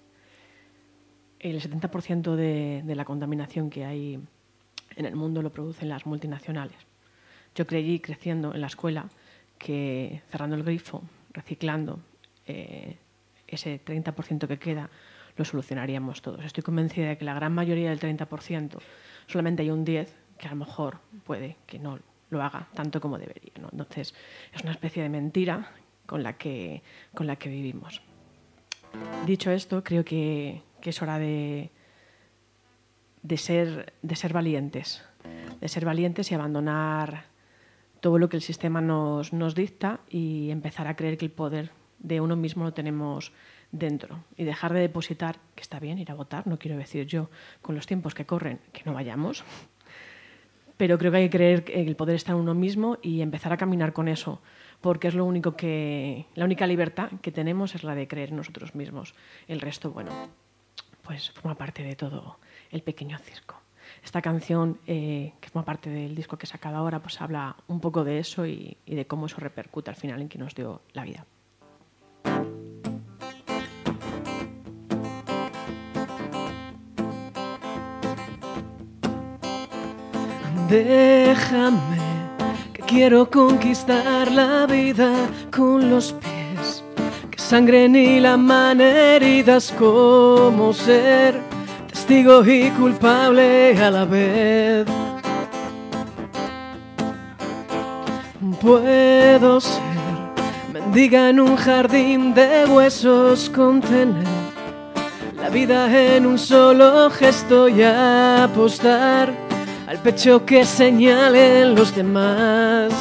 El 1.39 1.61
70% 1.61 2.35
de, 2.35 2.81
de 2.83 2.95
la 2.95 3.05
contaminación 3.05 3.69
que 3.69 3.85
hay 3.85 4.19
en 4.97 5.05
el 5.05 5.15
mundo 5.15 5.41
lo 5.41 5.49
producen 5.49 5.87
las 5.87 6.05
multinacionales. 6.05 6.75
Yo 7.55 7.65
creí 7.65 8.01
creciendo 8.01 8.53
en 8.53 8.59
la 8.59 8.67
escuela 8.67 9.07
que 9.57 10.21
cerrando 10.29 10.55
el 10.55 10.63
grifo, 10.63 11.03
reciclando 11.31 11.99
eh, 12.45 12.97
ese 13.47 13.83
30% 13.83 14.47
que 14.47 14.59
queda, 14.59 14.89
lo 15.35 15.45
solucionaríamos 15.45 16.21
todos. 16.21 16.43
Estoy 16.43 16.63
convencida 16.63 17.09
de 17.09 17.17
que 17.17 17.25
la 17.25 17.33
gran 17.33 17.53
mayoría 17.53 17.89
del 17.89 17.99
30%, 17.99 18.79
solamente 19.27 19.63
hay 19.63 19.69
un 19.69 19.85
10% 19.85 20.07
que 20.37 20.47
a 20.47 20.51
lo 20.51 20.57
mejor 20.57 20.99
puede 21.25 21.57
que 21.65 21.79
no 21.79 21.99
lo 22.29 22.43
haga 22.43 22.67
tanto 22.73 23.01
como 23.01 23.17
debería. 23.17 23.51
Entonces, 23.55 24.13
es 24.53 24.61
una 24.61 24.71
especie 24.71 25.01
de 25.01 25.09
mentira 25.09 25.71
con 26.05 26.23
la 26.23 26.33
que, 26.33 26.83
con 27.13 27.27
la 27.27 27.35
que 27.37 27.49
vivimos. 27.49 28.01
Dicho 29.25 29.51
esto, 29.51 29.83
creo 29.83 30.05
que, 30.05 30.61
que 30.81 30.91
es 30.91 31.01
hora 31.01 31.19
de, 31.19 31.71
de, 33.23 33.37
ser, 33.37 33.93
de 34.01 34.15
ser 34.15 34.33
valientes, 34.33 35.03
de 35.59 35.67
ser 35.67 35.85
valientes 35.85 36.31
y 36.31 36.35
abandonar 36.35 37.25
todo 37.99 38.17
lo 38.19 38.29
que 38.29 38.37
el 38.37 38.43
sistema 38.43 38.81
nos, 38.81 39.33
nos 39.33 39.55
dicta 39.55 39.99
y 40.09 40.49
empezar 40.51 40.87
a 40.87 40.95
creer 40.95 41.17
que 41.17 41.25
el 41.25 41.31
poder 41.31 41.71
de 41.99 42.21
uno 42.21 42.35
mismo 42.35 42.63
lo 42.63 42.73
tenemos 42.73 43.31
dentro 43.71 44.23
y 44.37 44.43
dejar 44.43 44.73
de 44.73 44.79
depositar, 44.79 45.39
que 45.55 45.61
está 45.61 45.79
bien 45.79 45.99
ir 45.99 46.11
a 46.11 46.15
votar, 46.15 46.47
no 46.47 46.57
quiero 46.57 46.77
decir 46.77 47.05
yo 47.05 47.29
con 47.61 47.75
los 47.75 47.87
tiempos 47.87 48.13
que 48.13 48.25
corren 48.25 48.59
que 48.71 48.83
no 48.85 48.93
vayamos, 48.93 49.43
pero 50.77 50.97
creo 50.97 51.11
que 51.11 51.17
hay 51.17 51.29
que 51.29 51.37
creer 51.37 51.63
que 51.63 51.81
el 51.81 51.95
poder 51.95 52.15
está 52.15 52.31
en 52.31 52.37
uno 52.37 52.53
mismo 52.53 52.97
y 53.01 53.21
empezar 53.21 53.51
a 53.51 53.57
caminar 53.57 53.93
con 53.93 54.07
eso, 54.07 54.41
porque 54.79 55.07
es 55.07 55.15
lo 55.15 55.25
único 55.25 55.55
que, 55.55 56.27
la 56.35 56.45
única 56.45 56.67
libertad 56.67 57.09
que 57.21 57.31
tenemos 57.31 57.75
es 57.75 57.83
la 57.83 57.95
de 57.95 58.07
creer 58.07 58.31
nosotros 58.31 58.75
mismos. 58.75 59.15
El 59.47 59.59
resto, 59.59 59.91
bueno, 59.91 60.11
pues 61.01 61.31
forma 61.31 61.55
parte 61.55 61.83
de 61.83 61.95
todo 61.95 62.37
el 62.69 62.83
pequeño 62.83 63.17
circo. 63.17 63.59
Esta 64.03 64.21
canción, 64.21 64.79
eh, 64.87 65.33
que 65.41 65.49
forma 65.49 65.65
parte 65.65 65.89
del 65.89 66.15
disco 66.15 66.37
que 66.37 66.45
he 66.45 66.49
sacado 66.49 66.77
ahora, 66.77 66.99
pues 67.01 67.19
habla 67.21 67.55
un 67.67 67.79
poco 67.79 68.03
de 68.03 68.19
eso 68.19 68.45
y, 68.45 68.77
de 68.85 69.05
cómo 69.05 69.25
eso 69.25 69.37
repercute 69.39 69.89
al 69.89 69.95
final 69.95 70.21
en 70.21 70.27
quien 70.27 70.43
nos 70.43 70.55
dio 70.55 70.81
la 70.93 71.03
vida. 71.03 71.25
Déjame 80.69 81.97
que 82.73 82.81
quiero 82.81 83.29
conquistar 83.29 84.29
la 84.29 84.65
vida 84.65 85.13
con 85.49 85.89
los 85.89 86.11
pies, 86.11 86.83
que 87.31 87.39
sangre 87.39 87.87
ni 87.87 88.19
la 88.19 88.35
mano 88.35 88.83
heridas 88.83 89.71
como 89.71 90.73
ser 90.73 91.46
y 92.09 92.69
culpable 92.71 93.77
a 93.83 93.91
la 93.91 94.05
vez. 94.05 94.85
Puedo 98.61 99.59
ser 99.59 99.81
mendiga 100.71 101.29
en 101.29 101.39
un 101.41 101.57
jardín 101.57 102.33
de 102.33 102.65
huesos, 102.65 103.49
contener 103.49 104.25
la 105.35 105.49
vida 105.49 106.15
en 106.15 106.25
un 106.25 106.39
solo 106.39 107.09
gesto 107.09 107.67
y 107.67 107.83
apostar 107.83 109.33
al 109.87 109.97
pecho 109.99 110.45
que 110.45 110.63
señalen 110.65 111.75
los 111.75 111.93
demás. 111.93 112.93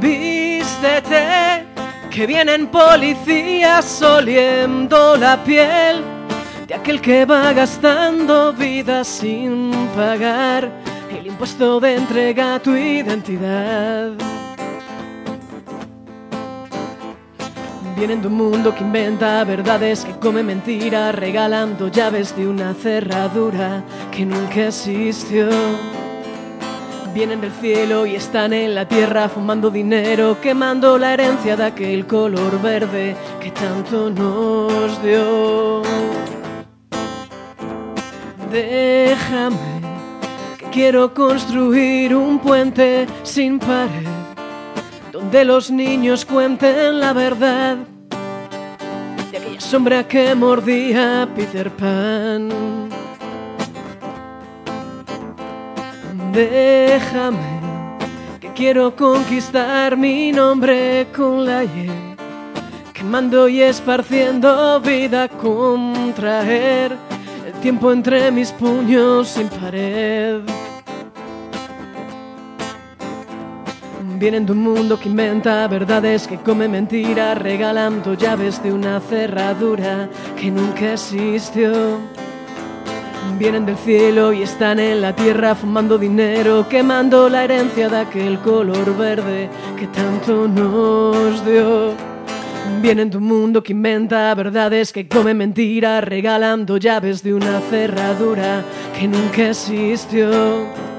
Vístete 0.00 1.39
que 2.10 2.26
vienen 2.26 2.66
policías 2.66 4.02
oliendo 4.02 5.16
la 5.16 5.42
piel 5.44 6.02
de 6.66 6.74
aquel 6.74 7.00
que 7.00 7.24
va 7.24 7.52
gastando 7.52 8.52
vida 8.52 9.04
sin 9.04 9.70
pagar 9.94 10.70
el 11.16 11.26
impuesto 11.26 11.78
de 11.78 11.96
entrega 11.96 12.56
a 12.56 12.58
tu 12.60 12.74
identidad. 12.74 14.12
Vienen 17.96 18.22
de 18.22 18.28
un 18.28 18.34
mundo 18.34 18.74
que 18.74 18.82
inventa 18.82 19.44
verdades, 19.44 20.04
que 20.04 20.12
come 20.12 20.42
mentiras, 20.42 21.14
regalando 21.14 21.88
llaves 21.88 22.34
de 22.36 22.48
una 22.48 22.74
cerradura 22.74 23.84
que 24.10 24.24
nunca 24.24 24.68
existió. 24.68 25.48
Vienen 27.12 27.40
del 27.40 27.50
cielo 27.50 28.06
y 28.06 28.14
están 28.14 28.52
en 28.52 28.74
la 28.74 28.86
tierra 28.86 29.28
fumando 29.28 29.68
dinero, 29.68 30.38
quemando 30.40 30.96
la 30.96 31.12
herencia 31.12 31.56
de 31.56 31.64
aquel 31.64 32.06
color 32.06 32.62
verde 32.62 33.16
que 33.40 33.50
tanto 33.50 34.10
nos 34.10 35.02
dio. 35.02 35.82
Déjame 38.52 39.56
que 40.58 40.66
quiero 40.70 41.12
construir 41.12 42.14
un 42.14 42.38
puente 42.38 43.08
sin 43.24 43.58
pared, 43.58 44.06
donde 45.10 45.44
los 45.44 45.70
niños 45.70 46.24
cuenten 46.24 47.00
la 47.00 47.12
verdad 47.12 47.76
de 49.32 49.36
aquella 49.36 49.60
sombra 49.60 50.06
que 50.06 50.32
mordía 50.36 51.28
Peter 51.34 51.70
Pan. 51.70 52.99
Déjame 56.32 57.38
que 58.40 58.52
quiero 58.52 58.94
conquistar 58.94 59.96
mi 59.96 60.30
nombre 60.30 61.08
con 61.16 61.44
la 61.44 61.64
hiel, 61.64 61.90
quemando 62.92 63.48
y 63.48 63.62
esparciendo 63.62 64.80
vida, 64.80 65.28
contraer 65.28 66.96
el 67.46 67.52
tiempo 67.60 67.90
entre 67.90 68.30
mis 68.30 68.52
puños 68.52 69.28
sin 69.28 69.48
pared. 69.48 70.40
Vienen 74.20 74.46
de 74.46 74.52
un 74.52 74.58
mundo 74.58 75.00
que 75.00 75.08
inventa 75.08 75.66
verdades, 75.66 76.28
que 76.28 76.36
come 76.36 76.68
mentiras, 76.68 77.38
regalando 77.38 78.14
llaves 78.14 78.62
de 78.62 78.72
una 78.72 79.00
cerradura 79.00 80.08
que 80.38 80.50
nunca 80.50 80.92
existió. 80.92 81.98
Vienen 83.40 83.64
del 83.64 83.78
cielo 83.78 84.34
y 84.34 84.42
están 84.42 84.78
en 84.78 85.00
la 85.00 85.16
tierra 85.16 85.54
fumando 85.54 85.96
dinero, 85.96 86.66
quemando 86.68 87.30
la 87.30 87.44
herencia 87.44 87.88
de 87.88 87.96
aquel 87.96 88.38
color 88.40 88.94
verde 88.98 89.48
que 89.78 89.86
tanto 89.86 90.46
nos 90.46 91.42
dio. 91.46 91.94
Vienen 92.82 93.08
de 93.08 93.16
un 93.16 93.24
mundo 93.24 93.62
que 93.62 93.72
inventa 93.72 94.34
verdades, 94.34 94.92
que 94.92 95.08
come 95.08 95.32
mentiras, 95.32 96.04
regalando 96.04 96.76
llaves 96.76 97.22
de 97.22 97.32
una 97.32 97.60
cerradura 97.70 98.62
que 98.98 99.08
nunca 99.08 99.48
existió. 99.48 100.89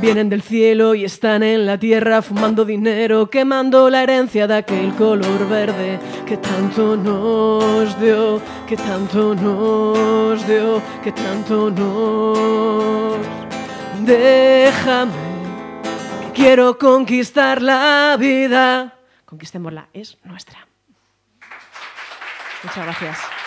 Vienen 0.00 0.28
del 0.28 0.42
cielo 0.42 0.94
y 0.94 1.04
están 1.04 1.42
en 1.42 1.66
la 1.66 1.78
tierra 1.78 2.20
fumando 2.20 2.64
dinero, 2.64 3.30
quemando 3.30 3.88
la 3.88 4.02
herencia 4.02 4.46
de 4.46 4.56
aquel 4.56 4.94
color 4.94 5.48
verde 5.48 5.98
que 6.26 6.36
tanto 6.36 6.96
nos 6.96 7.98
dio, 8.00 8.40
que 8.66 8.76
tanto 8.76 9.34
nos 9.34 10.46
dio, 10.46 10.82
que 11.02 11.12
tanto 11.12 11.70
nos. 11.70 13.18
Déjame, 14.04 15.12
que 16.22 16.32
quiero 16.32 16.78
conquistar 16.78 17.62
la 17.62 18.16
vida. 18.18 18.98
Conquistémosla, 19.24 19.88
es 19.92 20.18
nuestra. 20.24 20.66
Muchas 22.62 22.84
gracias. 22.84 23.43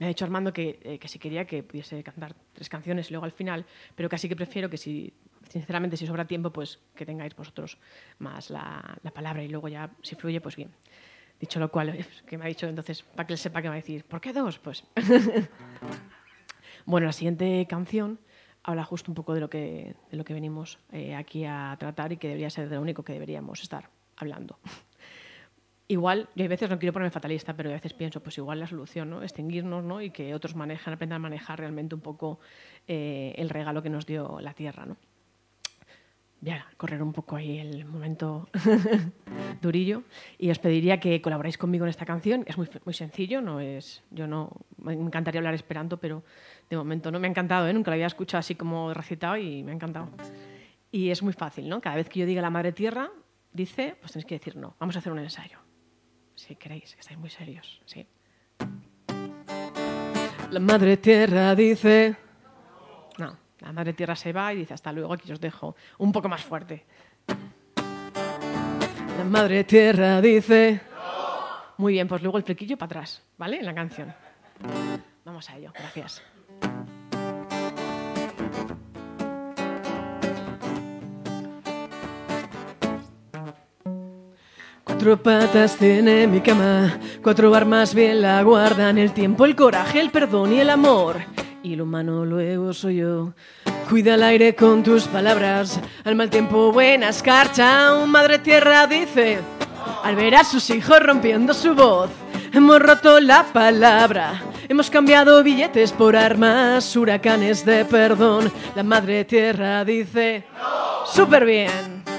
Me 0.00 0.06
ha 0.06 0.08
dicho 0.08 0.24
Armando 0.24 0.50
que, 0.50 0.80
eh, 0.82 0.98
que 0.98 1.08
si 1.08 1.18
quería 1.18 1.46
que 1.46 1.62
pudiese 1.62 2.02
cantar 2.02 2.34
tres 2.54 2.70
canciones 2.70 3.10
luego 3.10 3.26
al 3.26 3.32
final, 3.32 3.66
pero 3.94 4.08
casi 4.08 4.30
que 4.30 4.34
prefiero 4.34 4.70
que 4.70 4.78
si, 4.78 5.12
sinceramente, 5.50 5.98
si 5.98 6.06
sobra 6.06 6.24
tiempo, 6.24 6.50
pues 6.50 6.80
que 6.96 7.04
tengáis 7.04 7.36
vosotros 7.36 7.76
más 8.18 8.48
la, 8.48 8.98
la 9.02 9.10
palabra 9.10 9.44
y 9.44 9.48
luego 9.48 9.68
ya, 9.68 9.90
si 10.02 10.14
fluye, 10.14 10.40
pues 10.40 10.56
bien. 10.56 10.70
Dicho 11.38 11.60
lo 11.60 11.70
cual, 11.70 11.90
eh, 11.90 12.06
que 12.26 12.38
me 12.38 12.46
ha 12.46 12.48
dicho 12.48 12.66
entonces, 12.66 13.02
para 13.02 13.26
que 13.26 13.34
él 13.34 13.38
sepa 13.38 13.60
que 13.60 13.68
va 13.68 13.74
a 13.74 13.76
decir, 13.76 14.04
¿por 14.04 14.22
qué 14.22 14.32
dos? 14.32 14.58
Pues. 14.58 14.84
bueno, 16.86 17.06
la 17.06 17.12
siguiente 17.12 17.66
canción 17.68 18.20
habla 18.62 18.84
justo 18.84 19.10
un 19.10 19.14
poco 19.14 19.34
de 19.34 19.40
lo 19.40 19.50
que, 19.50 19.96
de 20.10 20.16
lo 20.16 20.24
que 20.24 20.32
venimos 20.32 20.78
eh, 20.92 21.14
aquí 21.14 21.44
a 21.44 21.76
tratar 21.78 22.12
y 22.12 22.16
que 22.16 22.28
debería 22.28 22.48
ser 22.48 22.70
de 22.70 22.76
lo 22.76 22.80
único 22.80 23.02
que 23.02 23.12
deberíamos 23.12 23.60
estar 23.60 23.90
hablando. 24.16 24.58
Igual, 25.90 26.28
yo 26.36 26.44
a 26.44 26.48
veces 26.48 26.70
no 26.70 26.78
quiero 26.78 26.92
ponerme 26.92 27.10
fatalista, 27.10 27.54
pero 27.54 27.70
a 27.70 27.72
veces 27.72 27.92
pienso, 27.94 28.22
pues 28.22 28.38
igual 28.38 28.60
la 28.60 28.66
solución, 28.68 29.10
¿no? 29.10 29.22
Extinguirnos, 29.22 29.82
¿no? 29.82 30.00
Y 30.00 30.10
que 30.10 30.34
otros 30.34 30.54
manejan, 30.54 30.94
aprendan 30.94 31.16
a 31.16 31.18
manejar 31.18 31.58
realmente 31.58 31.96
un 31.96 32.00
poco 32.00 32.38
eh, 32.86 33.34
el 33.36 33.50
regalo 33.50 33.82
que 33.82 33.90
nos 33.90 34.06
dio 34.06 34.38
la 34.40 34.54
Tierra, 34.54 34.86
¿no? 34.86 34.96
Voy 36.42 36.52
a 36.52 36.64
correr 36.76 37.02
un 37.02 37.12
poco 37.12 37.36
ahí 37.36 37.58
el 37.58 37.84
momento 37.84 38.48
durillo 39.60 40.04
y 40.38 40.50
os 40.50 40.58
pediría 40.58 40.98
que 40.98 41.20
colaboréis 41.20 41.58
conmigo 41.58 41.84
en 41.84 41.90
esta 41.90 42.06
canción. 42.06 42.44
Es 42.46 42.56
muy, 42.56 42.68
muy 42.84 42.94
sencillo, 42.94 43.42
no 43.42 43.60
es, 43.60 44.02
yo 44.10 44.26
no, 44.26 44.50
me 44.78 44.94
encantaría 44.94 45.40
hablar 45.40 45.54
esperanto, 45.54 45.98
pero 45.98 46.22
de 46.70 46.76
momento 46.76 47.10
no 47.10 47.18
me 47.18 47.26
ha 47.26 47.30
encantado, 47.30 47.68
¿eh? 47.68 47.74
nunca 47.74 47.90
lo 47.90 47.96
había 47.96 48.06
escuchado 48.06 48.38
así 48.38 48.54
como 48.54 48.94
recitado 48.94 49.36
y 49.36 49.62
me 49.64 49.72
ha 49.72 49.74
encantado. 49.74 50.08
Y 50.92 51.10
es 51.10 51.22
muy 51.22 51.32
fácil, 51.32 51.68
¿no? 51.68 51.80
Cada 51.80 51.96
vez 51.96 52.08
que 52.08 52.20
yo 52.20 52.26
diga 52.26 52.40
la 52.40 52.50
Madre 52.50 52.72
Tierra, 52.72 53.10
dice, 53.52 53.96
pues 54.00 54.12
tenéis 54.12 54.26
que 54.26 54.36
decir 54.36 54.56
no, 54.56 54.76
vamos 54.78 54.96
a 54.96 55.00
hacer 55.00 55.12
un 55.12 55.18
ensayo 55.18 55.58
si 56.40 56.56
queréis, 56.56 56.94
que 56.94 57.00
estáis 57.00 57.18
muy 57.18 57.30
serios. 57.30 57.80
Sí. 57.84 58.06
La 60.50 60.60
madre 60.60 60.96
tierra 60.96 61.54
dice... 61.54 62.16
No, 63.18 63.36
la 63.60 63.72
madre 63.72 63.92
tierra 63.92 64.16
se 64.16 64.32
va 64.32 64.52
y 64.52 64.56
dice 64.56 64.74
hasta 64.74 64.92
luego, 64.92 65.12
aquí 65.12 65.30
os 65.30 65.40
dejo. 65.40 65.76
Un 65.98 66.12
poco 66.12 66.28
más 66.28 66.42
fuerte. 66.42 66.84
La 69.18 69.24
madre 69.24 69.64
tierra 69.64 70.20
dice... 70.20 70.80
Muy 71.76 71.94
bien, 71.94 72.08
pues 72.08 72.22
luego 72.22 72.36
el 72.38 72.44
flequillo 72.44 72.76
para 72.76 72.86
atrás, 72.86 73.22
¿vale? 73.38 73.58
En 73.58 73.66
la 73.66 73.74
canción. 73.74 74.12
Vamos 75.24 75.48
a 75.48 75.56
ello, 75.56 75.72
gracias. 75.72 76.22
Cuatro 85.00 85.22
patas 85.22 85.76
tiene 85.76 86.26
mi 86.26 86.42
cama, 86.42 86.98
cuatro 87.22 87.54
armas 87.54 87.94
bien 87.94 88.20
la 88.20 88.42
guardan, 88.42 88.98
el 88.98 89.12
tiempo, 89.12 89.46
el 89.46 89.56
coraje, 89.56 89.98
el 89.98 90.10
perdón 90.10 90.52
y 90.52 90.60
el 90.60 90.68
amor. 90.68 91.16
Y 91.62 91.74
lo 91.74 91.84
humano 91.84 92.26
luego 92.26 92.74
soy 92.74 92.96
yo. 92.96 93.32
Cuida 93.88 94.16
el 94.16 94.22
aire 94.22 94.54
con 94.54 94.82
tus 94.82 95.04
palabras, 95.04 95.80
al 96.04 96.16
mal 96.16 96.28
tiempo 96.28 96.70
buena 96.70 97.08
escarcha, 97.08 97.94
un 97.94 98.10
madre 98.10 98.40
tierra 98.40 98.86
dice, 98.86 99.38
al 100.04 100.16
ver 100.16 100.34
a 100.34 100.44
sus 100.44 100.68
hijos 100.68 101.02
rompiendo 101.02 101.54
su 101.54 101.74
voz, 101.74 102.10
hemos 102.52 102.78
roto 102.78 103.20
la 103.20 103.44
palabra. 103.44 104.42
Hemos 104.68 104.90
cambiado 104.90 105.42
billetes 105.42 105.92
por 105.92 106.14
armas, 106.14 106.94
huracanes 106.94 107.64
de 107.64 107.86
perdón. 107.86 108.52
La 108.74 108.82
madre 108.82 109.24
tierra 109.24 109.82
dice, 109.82 110.44
súper 111.06 111.46
bien. 111.46 112.09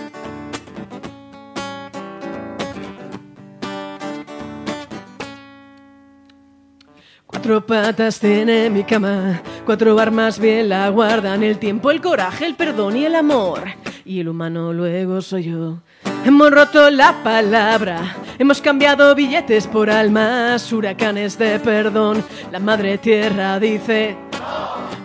Cuatro 7.41 7.65
patas 7.65 8.19
tiene 8.19 8.69
mi 8.69 8.84
cama, 8.84 9.41
cuatro 9.65 9.97
armas 9.99 10.38
bien 10.38 10.69
la 10.69 10.88
guardan, 10.89 11.41
el 11.41 11.58
tiempo, 11.58 11.89
el 11.89 11.99
coraje, 11.99 12.45
el 12.45 12.54
perdón 12.54 12.97
y 12.97 13.06
el 13.06 13.15
amor. 13.15 13.63
Y 14.06 14.19
el 14.19 14.30
humano 14.30 14.71
luego 14.71 15.23
soy 15.23 15.45
yo. 15.45 15.80
Hemos 16.23 16.51
roto 16.51 16.91
la 16.91 17.23
palabra, 17.23 18.15
hemos 18.38 18.62
cambiado 18.62 19.15
billetes 19.15 19.65
por 19.65 19.89
almas, 19.89 20.71
huracanes 20.71 21.36
de 21.39 21.58
perdón. 21.58 22.23
La 22.51 22.60
madre 22.60 22.99
tierra 22.99 23.60
dice, 23.60 24.15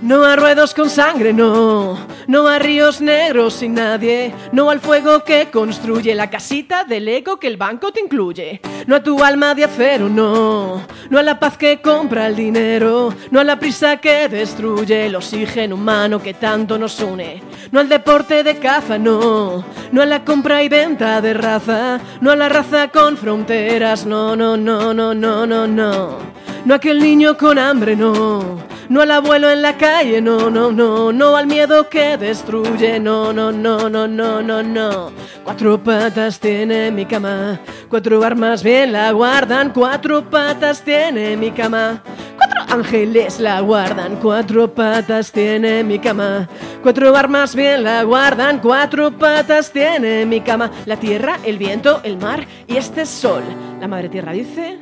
no 0.02 0.22
a 0.22 0.36
ruedos 0.36 0.74
con 0.74 0.90
sangre, 0.90 1.32
no. 1.32 1.96
No 2.26 2.48
a 2.48 2.58
ríos 2.58 3.00
negros 3.00 3.54
sin 3.54 3.74
nadie. 3.74 4.34
No 4.50 4.70
al 4.70 4.80
fuego 4.80 5.22
que 5.22 5.48
construye 5.50 6.14
la 6.14 6.28
casita 6.28 6.82
del 6.84 7.06
ego 7.06 7.38
que 7.38 7.46
el 7.46 7.56
banco 7.56 7.92
te 7.92 8.00
incluye. 8.00 8.60
No 8.86 8.96
a 8.96 9.02
tu 9.02 9.22
alma 9.22 9.54
de 9.54 9.64
acero, 9.64 10.08
no. 10.08 10.82
No 11.08 11.18
a 11.18 11.22
la 11.22 11.38
paz 11.38 11.56
que 11.56 11.80
compra 11.80 12.26
el 12.26 12.34
dinero. 12.34 13.14
No 13.30 13.38
a 13.38 13.44
la 13.44 13.58
prisa 13.58 13.98
que 13.98 14.28
destruye 14.28 15.06
el 15.06 15.14
oxígeno 15.14 15.76
humano 15.76 16.20
que 16.20 16.34
tanto 16.34 16.78
nos 16.78 16.98
une. 17.00 17.42
No 17.70 17.78
al 17.78 17.88
deporte 17.88 18.42
de 18.42 18.56
caza, 18.56 18.98
no. 18.98 19.64
No 19.92 20.02
a 20.02 20.06
la 20.06 20.24
compra 20.24 20.64
y 20.64 20.68
venta 20.68 21.20
de 21.20 21.32
raza. 21.32 22.00
No 22.20 22.32
a 22.32 22.36
la 22.36 22.48
raza 22.48 22.88
con 22.88 23.16
fronteras, 23.16 24.04
no, 24.04 24.34
no, 24.34 24.56
no, 24.56 24.92
no, 24.92 25.14
no, 25.14 25.46
no, 25.46 25.66
no. 25.66 26.18
No 26.64 26.74
a 26.74 26.76
aquel 26.76 26.98
niño 26.98 27.36
con 27.36 27.58
hambre, 27.58 27.94
no. 27.94 28.58
No 28.88 29.00
al 29.00 29.10
abuelo 29.10 29.50
en 29.50 29.62
la 29.62 29.76
calle, 29.76 30.20
no, 30.20 30.48
no, 30.48 30.70
no, 30.70 31.12
no 31.12 31.36
al 31.36 31.46
miedo 31.46 31.88
que 31.88 32.15
destruye, 32.16 32.98
no, 32.98 33.32
no, 33.32 33.52
no, 33.52 33.88
no, 33.88 34.06
no, 34.06 34.42
no, 34.42 34.62
no. 34.62 35.12
Cuatro 35.44 35.82
patas 35.82 36.38
tiene 36.40 36.90
mi 36.90 37.06
cama, 37.06 37.60
cuatro 37.88 38.22
armas 38.24 38.62
bien 38.62 38.92
la 38.92 39.10
guardan, 39.12 39.72
cuatro 39.72 40.28
patas 40.28 40.82
tiene 40.82 41.36
mi 41.36 41.50
cama. 41.50 42.02
Cuatro 42.36 42.74
ángeles 42.74 43.40
la 43.40 43.60
guardan, 43.60 44.16
cuatro 44.16 44.72
patas 44.74 45.32
tiene 45.32 45.82
mi 45.82 45.98
cama. 45.98 46.48
Cuatro 46.82 47.16
armas 47.16 47.54
bien 47.54 47.82
la 47.82 48.02
guardan, 48.02 48.58
cuatro 48.58 49.10
patas 49.10 49.70
tiene 49.72 50.26
mi 50.26 50.40
cama. 50.40 50.70
La 50.84 50.96
tierra, 50.96 51.38
el 51.44 51.58
viento, 51.58 52.00
el 52.02 52.16
mar 52.18 52.46
y 52.66 52.76
este 52.76 53.06
sol. 53.06 53.42
La 53.80 53.88
madre 53.88 54.08
tierra 54.08 54.32
dice... 54.32 54.78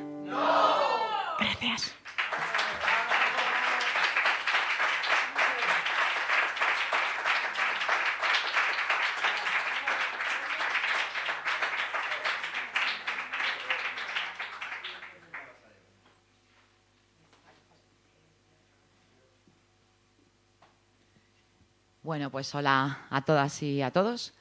Bueno, 22.14 22.31
pues 22.31 22.55
hola 22.55 23.09
a 23.11 23.24
todas 23.24 23.61
y 23.64 23.83
a 23.83 23.90
todos. 23.90 24.35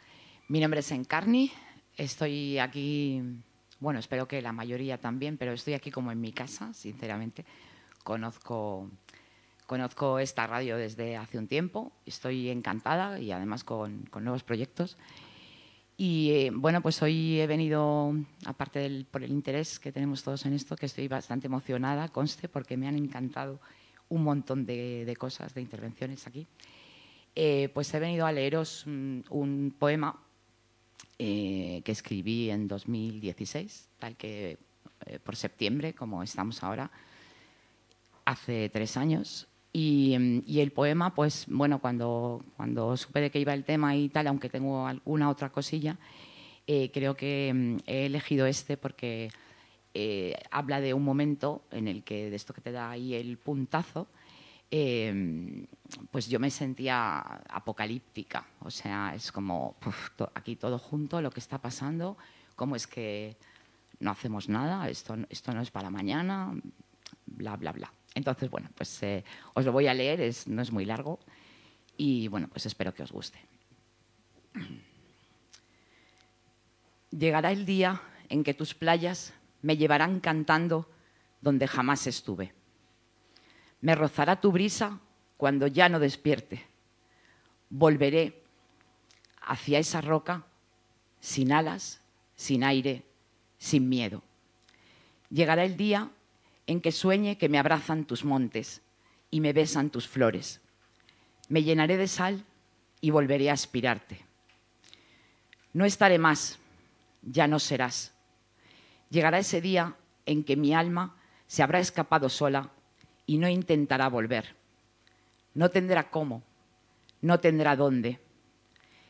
Mi 0.48 0.60
nombre 0.60 0.82
es 0.82 0.92
Encarni. 0.92 1.52
Estoy 1.98 2.60
aquí, 2.60 3.20
bueno, 3.80 4.00
espero 4.00 4.28
que 4.28 4.44
la 4.44 4.52
mayoría 4.52 5.00
también, 5.00 5.40
pero 5.40 5.54
estoy 5.54 5.74
aquí 5.74 5.90
como 5.90 6.12
en 6.12 6.22
mi 6.22 6.32
casa, 6.32 6.72
sinceramente. 6.76 7.46
Conozco, 8.04 8.92
conozco 9.66 10.20
esta 10.20 10.46
radio 10.46 10.78
desde 10.78 11.18
hace 11.18 11.40
un 11.40 11.48
tiempo. 11.48 11.92
Estoy 12.06 12.52
encantada 12.52 13.20
y 13.20 13.32
además 13.32 13.64
con, 13.64 14.08
nuevos 14.22 14.44
proyectos. 14.44 14.96
Y 15.98 16.30
eh, 16.30 16.52
bueno, 16.54 16.80
pues 16.82 17.02
hoy 17.02 17.40
he 17.40 17.48
venido, 17.48 18.14
aparte 18.46 18.78
del, 18.78 19.08
por 19.10 19.24
el 19.24 19.32
interés 19.32 19.80
que 19.80 19.92
tenemos 19.92 20.22
todos 20.22 20.46
en 20.46 20.54
esto, 20.54 20.76
que 20.76 20.86
estoy 20.86 21.08
bastante 21.08 21.48
emocionada, 21.48 22.08
conste, 22.10 22.48
porque 22.48 22.78
me 22.78 22.88
han 22.88 22.98
encantado 22.98 23.60
un 24.10 24.24
montón 24.24 24.64
de 24.68 25.16
cosas, 25.18 25.56
de 25.56 25.62
intervenciones 25.62 26.28
aquí. 26.28 26.46
Eh, 27.36 27.70
pues 27.74 27.92
he 27.94 28.00
venido 28.00 28.28
a 28.28 28.32
leeros 28.32 28.84
mm, 28.86 29.22
un 29.30 29.76
poema 29.78 30.20
eh, 31.18 31.82
que 31.84 31.92
escribí 31.92 32.52
en 32.52 32.68
2016, 32.68 33.90
tal 33.98 34.16
que 34.16 34.58
eh, 35.06 35.20
por 35.20 35.36
septiembre, 35.36 35.94
como 35.94 36.22
estamos 36.22 36.62
ahora, 36.62 36.92
hace 38.26 38.70
tres 38.70 38.98
años. 38.98 39.48
Mm, 39.74 40.40
y, 40.46 40.60
el 40.60 40.72
poema, 40.72 41.16
pues 41.16 41.46
bueno, 41.48 41.80
cuando, 41.80 42.44
cuando 42.56 42.96
supe 42.98 43.20
de 43.22 43.32
qué 43.32 43.40
iba 43.40 43.54
el 43.56 43.64
tema 43.64 43.96
y 43.96 44.10
tal, 44.10 44.28
aunque 44.28 44.50
tengo 44.50 44.86
alguna 44.86 45.30
otra 45.30 45.50
cosilla, 45.50 45.98
creo 46.68 47.16
que 47.16 47.52
mm, 47.54 47.78
he 47.88 48.06
elegido 48.06 48.46
este 48.46 48.78
porque 48.78 49.30
habla 50.52 50.82
de 50.82 50.94
un 50.94 51.04
momento 51.04 51.64
en 51.72 51.88
el 51.88 52.04
que, 52.04 52.30
de 52.30 52.36
esto 52.36 52.54
que 52.54 52.62
te 52.62 52.72
da 52.72 52.92
ahí 52.92 53.16
el 53.16 53.38
puntazo, 53.38 54.08
Em, 54.72 55.68
pues 56.10 56.28
yo 56.28 56.40
me 56.40 56.50
sentía 56.50 57.20
apocalíptica. 57.50 58.46
O 58.62 58.72
sea, 58.72 59.14
es 59.16 59.32
como 59.32 59.76
aquí 60.34 60.56
todo 60.56 60.80
junto, 60.80 61.22
lo 61.22 61.30
que 61.30 61.40
está 61.40 61.60
pasando, 61.60 62.18
cómo 62.56 62.76
es 62.76 62.88
que 62.88 63.38
no 64.00 64.12
hacemos 64.12 64.50
nada, 64.50 64.90
esto, 64.90 65.16
esto 65.30 65.54
no 65.54 65.62
es 65.62 65.72
para 65.72 65.90
mañana, 65.90 66.54
bla, 67.26 67.56
bla, 67.56 67.72
bla. 67.72 67.94
Entonces, 68.16 68.50
bueno, 68.50 68.70
pues 68.76 69.02
eh, 69.04 69.24
os 69.54 69.66
lo 69.66 69.72
voy 69.72 69.88
a 69.88 69.94
leer, 69.94 70.34
no 70.48 70.62
es 70.62 70.72
muy 70.72 70.86
largo 70.86 71.20
y 71.96 72.28
bueno, 72.28 72.48
pues 72.48 72.66
espero 72.66 72.94
que 72.94 73.04
os 73.04 73.12
guste. 73.12 73.40
Llegará 77.12 77.52
el 77.52 77.66
día 77.66 78.02
en 78.30 78.44
que 78.44 78.54
tus 78.54 78.74
playas 78.74 79.34
me 79.62 79.78
llevarán 79.78 80.20
cantando 80.20 80.90
donde 81.42 81.68
jamás 81.68 82.08
estuve 82.08 82.54
me 83.84 83.96
rozará 83.96 84.40
tu 84.40 84.50
brisa 84.54 85.02
cuando 85.36 85.68
ya 85.68 85.90
no 85.90 86.00
despierte. 86.00 86.66
Volveré 87.70 88.42
hacia 89.42 89.78
esa 89.78 90.00
roca 90.00 90.46
sin 91.20 91.52
alas, 91.52 92.00
sin 92.34 92.64
aire, 92.64 93.04
sin 93.58 93.90
miedo. 93.90 94.24
Llegará 95.30 95.66
el 95.66 95.76
día 95.76 96.10
en 96.66 96.80
que 96.80 96.94
sueñe 96.94 97.38
que 97.38 97.50
me 97.50 97.60
abrazan 97.60 98.06
tus 98.06 98.24
montes 98.24 98.82
y 99.30 99.42
me 99.42 99.52
besan 99.52 99.90
tus 99.90 100.08
flores. 100.08 100.62
Me 101.50 101.64
llenaré 101.64 101.98
de 101.98 102.08
sal 102.08 102.46
y 103.02 103.10
volveré 103.10 103.50
a 103.50 103.54
aspirarte. 103.54 104.22
No 105.74 105.84
estaré 105.84 106.20
más, 106.20 106.58
ya 107.22 107.50
no 107.50 107.60
serás. 107.60 108.14
Llegará 109.10 109.40
ese 109.40 109.60
día 109.60 109.98
en 110.26 110.46
que 110.46 110.56
mi 110.56 110.74
alma 110.74 111.18
se 111.48 111.64
habrá 111.64 111.80
escapado 111.80 112.30
sola 112.30 112.72
y 113.26 113.38
no 113.38 113.48
intentará 113.48 114.10
volver. 114.10 114.56
No 115.54 115.70
tendrá 115.70 116.10
cómo, 116.10 116.44
no 117.22 117.40
tendrá 117.40 117.76
dónde. 117.76 118.20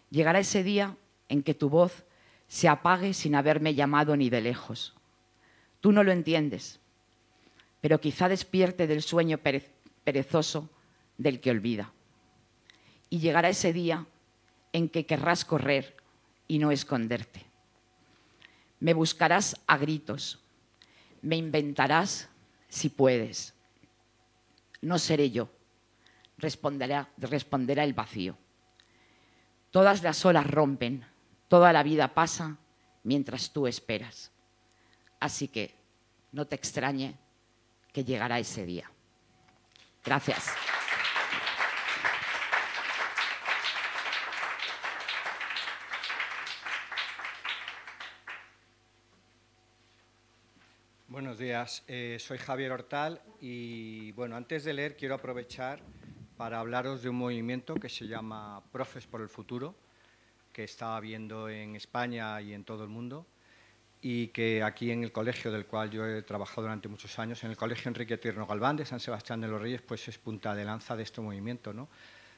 Llegará 0.09 0.39
ese 0.39 0.63
día 0.63 0.95
en 1.29 1.43
que 1.43 1.53
tu 1.53 1.69
voz 1.69 2.03
se 2.47 2.67
apague 2.67 3.13
sin 3.13 3.35
haberme 3.35 3.73
llamado 3.73 4.15
ni 4.15 4.29
de 4.29 4.41
lejos. 4.41 4.93
Tú 5.81 5.91
no 5.91 6.03
lo 6.03 6.11
entiendes, 6.11 6.79
pero 7.81 7.99
quizá 7.99 8.29
despierte 8.29 8.87
del 8.87 9.01
sueño 9.01 9.39
perezoso 10.03 10.69
del 11.17 11.39
que 11.39 11.51
olvida. 11.51 11.91
Y 13.09 13.19
llegará 13.19 13.49
ese 13.49 13.73
día 13.73 14.05
en 14.71 14.89
que 14.89 15.05
querrás 15.05 15.45
correr 15.45 15.95
y 16.47 16.59
no 16.59 16.71
esconderte. 16.71 17.43
Me 18.79 18.93
buscarás 18.93 19.59
a 19.65 19.77
gritos, 19.77 20.39
me 21.21 21.37
inventarás 21.37 22.29
si 22.69 22.89
puedes 22.89 23.52
no 24.83 24.99
seré 24.99 25.31
yo, 25.31 25.49
responderá, 26.37 27.09
responderá 27.17 27.83
el 27.83 27.93
vacío. 27.93 28.37
Todas 29.71 30.03
las 30.03 30.23
olas 30.25 30.45
rompen, 30.45 31.05
toda 31.47 31.73
la 31.73 31.83
vida 31.83 32.13
pasa 32.13 32.57
mientras 33.03 33.51
tú 33.51 33.65
esperas. 33.65 34.31
Así 35.19 35.47
que 35.47 35.73
no 36.31 36.45
te 36.45 36.55
extrañe 36.55 37.17
que 37.91 38.03
llegará 38.03 38.39
ese 38.39 38.65
día. 38.65 38.91
Gracias. 40.03 40.53
Buenos 51.23 51.39
días, 51.39 51.83
eh, 51.87 52.17
soy 52.19 52.37
Javier 52.37 52.73
Hortal 52.73 53.21
y 53.39 54.11
bueno, 54.11 54.35
antes 54.35 54.65
de 54.65 54.73
leer 54.73 54.97
quiero 54.97 55.15
aprovechar 55.15 55.79
para 56.35 56.59
hablaros 56.59 57.01
de 57.01 57.07
un 57.07 57.15
movimiento 57.15 57.75
que 57.75 57.87
se 57.87 58.07
llama 58.07 58.61
Profes 58.73 59.07
por 59.07 59.21
el 59.21 59.29
Futuro, 59.29 59.73
que 60.51 60.65
está 60.65 60.97
habiendo 60.97 61.47
en 61.47 61.77
España 61.77 62.41
y 62.41 62.53
en 62.53 62.65
todo 62.65 62.83
el 62.83 62.89
mundo 62.89 63.25
y 64.01 64.27
que 64.27 64.63
aquí 64.63 64.91
en 64.91 65.05
el 65.05 65.13
colegio 65.13 65.49
del 65.49 65.65
cual 65.65 65.91
yo 65.91 66.05
he 66.05 66.23
trabajado 66.23 66.63
durante 66.63 66.89
muchos 66.89 67.17
años, 67.17 67.41
en 67.45 67.51
el 67.51 67.57
Colegio 67.57 67.87
Enrique 67.87 68.17
Tierno 68.17 68.45
Galván 68.45 68.75
de 68.75 68.85
San 68.85 68.99
Sebastián 68.99 69.39
de 69.39 69.47
los 69.47 69.61
Reyes, 69.61 69.81
pues 69.81 70.05
es 70.09 70.17
punta 70.17 70.53
de 70.53 70.65
lanza 70.65 70.97
de 70.97 71.03
este 71.03 71.21
movimiento. 71.21 71.71
¿no? 71.71 71.87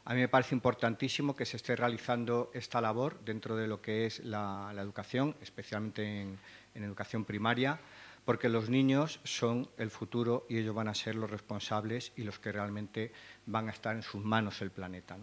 A 0.06 0.14
mí 0.14 0.20
me 0.20 0.28
parece 0.28 0.54
importantísimo 0.54 1.36
que 1.36 1.48
se 1.48 1.58
esté 1.58 1.76
realizando 1.76 2.52
esta 2.54 2.80
labor 2.82 3.20
dentro 3.26 3.56
de 3.56 3.66
lo 3.66 3.82
que 3.82 4.06
es 4.06 4.20
la, 4.20 4.72
educación, 4.78 5.36
especialmente 5.42 6.22
en 6.22 6.84
educación 6.84 7.26
primaria, 7.26 7.80
porque 8.26 8.50
los 8.50 8.70
niños 8.70 9.20
son 9.24 9.70
el 9.78 9.92
futuro 9.92 10.46
y 10.50 10.58
ellos 10.58 10.76
van 10.76 10.88
a 10.88 10.96
ser 10.96 11.16
los 11.16 11.30
responsables 11.30 12.12
y 12.18 12.24
los 12.24 12.40
que 12.40 12.52
realmente 12.52 13.12
van 13.46 13.70
a 13.70 13.72
estar 13.72 13.96
en 13.96 14.02
sus 14.02 14.24
manos 14.24 14.62
el 14.62 14.72
planeta. 14.72 15.16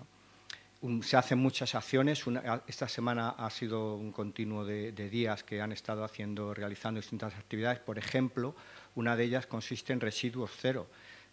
se 1.03 1.17
hacen 1.17 1.39
muchas 1.39 1.75
acciones. 1.75 2.25
esta 2.67 2.89
semana 2.89 3.31
ha 3.31 3.51
sido 3.51 3.97
un 3.97 4.13
continuo 4.13 4.65
de, 4.65 4.93
días 4.93 5.43
que 5.43 5.61
han 5.61 5.73
estado 5.73 6.05
haciendo, 6.05 6.55
realizando 6.55 7.01
distintas 7.01 7.35
actividades. 7.35 7.81
Por 7.81 7.99
ejemplo, 7.99 8.55
una 8.95 9.17
de 9.17 9.25
ellas 9.25 9.47
consiste 9.47 9.93
en 9.93 10.01
residuos 10.01 10.53
cero 10.57 10.87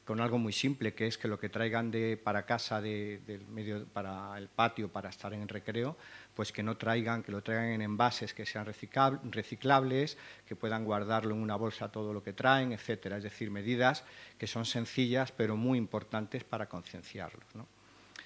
con 0.09 0.21
algo 0.21 0.39
muy 0.39 0.53
simple, 0.53 0.95
que 0.95 1.05
es 1.05 1.19
que 1.19 1.27
lo 1.27 1.39
que 1.39 1.49
traigan 1.49 1.91
de, 1.91 2.17
para 2.17 2.43
casa, 2.43 2.81
de, 2.81 3.21
del 3.27 3.45
medio, 3.45 3.85
para 3.85 4.35
el 4.39 4.47
patio, 4.47 4.91
para 4.91 5.07
estar 5.07 5.31
en 5.35 5.47
recreo, 5.47 5.95
pues 6.33 6.51
que 6.51 6.63
no 6.63 6.77
traigan, 6.77 7.21
que 7.21 7.31
lo 7.31 7.43
traigan 7.43 7.67
en 7.67 7.83
envases 7.83 8.33
que 8.33 8.43
sean 8.43 8.65
reciclables, 8.65 10.17
que 10.47 10.55
puedan 10.55 10.83
guardarlo 10.83 11.35
en 11.35 11.43
una 11.43 11.55
bolsa 11.57 11.91
todo 11.91 12.11
lo 12.11 12.23
que 12.23 12.33
traen, 12.33 12.71
etcétera. 12.71 13.17
Es 13.17 13.23
decir, 13.23 13.51
medidas 13.51 14.03
que 14.39 14.47
son 14.47 14.65
sencillas 14.65 15.31
pero 15.31 15.55
muy 15.55 15.77
importantes 15.77 16.43
para 16.43 16.67
concienciarlos. 16.67 17.45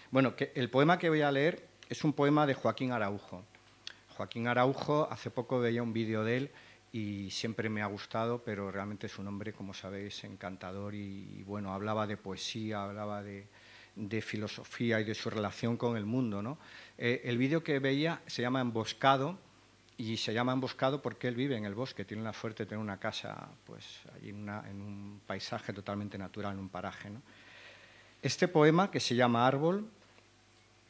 Bueno, 0.09 0.37
que 0.37 0.53
el 0.55 0.69
poema 0.69 0.97
que 0.97 1.09
voy 1.09 1.21
a 1.21 1.33
leer 1.33 1.67
es 1.89 2.05
un 2.05 2.13
poema 2.13 2.47
de 2.47 2.53
Joaquín 2.53 2.93
Araujo. 2.93 3.43
Joaquín 4.15 4.47
Araujo, 4.47 5.09
hace 5.11 5.29
poco 5.29 5.59
veía 5.59 5.83
un 5.83 5.91
vídeo 5.91 6.23
de 6.23 6.37
él 6.37 6.51
y 6.93 7.31
siempre 7.31 7.69
me 7.69 7.81
ha 7.81 7.87
gustado, 7.87 8.43
pero 8.43 8.71
realmente 8.71 9.07
es 9.07 9.17
un 9.17 9.27
hombre, 9.27 9.51
como 9.51 9.73
sabéis, 9.73 10.23
encantador 10.25 10.93
y, 10.93 11.41
bueno, 11.43 11.73
hablaba 11.73 12.05
de 12.05 12.17
poesía, 12.17 12.83
hablaba 12.83 13.23
de, 13.23 13.47
filosofía 14.21 15.01
y 15.01 15.03
de 15.03 15.15
su 15.15 15.31
relación 15.31 15.75
con 15.75 15.97
el 15.97 16.05
mundo. 16.05 16.43
¿no? 16.43 16.59
Eh, 16.99 17.21
el 17.25 17.39
vídeo 17.39 17.63
que 17.63 17.79
veía 17.79 18.21
se 18.27 18.43
llama 18.43 18.61
Emboscado 18.61 19.39
y 19.97 20.17
se 20.17 20.35
llama 20.35 20.53
Emboscado 20.53 21.01
porque 21.01 21.27
él 21.27 21.35
vive 21.35 21.57
en 21.57 21.65
el 21.65 21.73
bosque, 21.73 22.05
tiene 22.05 22.21
la 22.21 22.31
suerte 22.31 22.63
de 22.63 22.69
tener 22.69 22.83
una 22.83 22.99
casa 22.99 23.49
pues, 23.65 24.01
allí 24.15 24.29
en, 24.29 24.47
un 24.47 25.19
paisaje 25.25 25.73
totalmente 25.73 26.19
natural, 26.19 26.53
en 26.53 26.59
un 26.59 26.69
paraje. 26.69 27.09
¿no? 27.09 27.23
Este 28.21 28.47
poema, 28.47 28.91
que 28.91 28.99
se 28.99 29.15
llama 29.15 29.47
Árbol, 29.47 29.89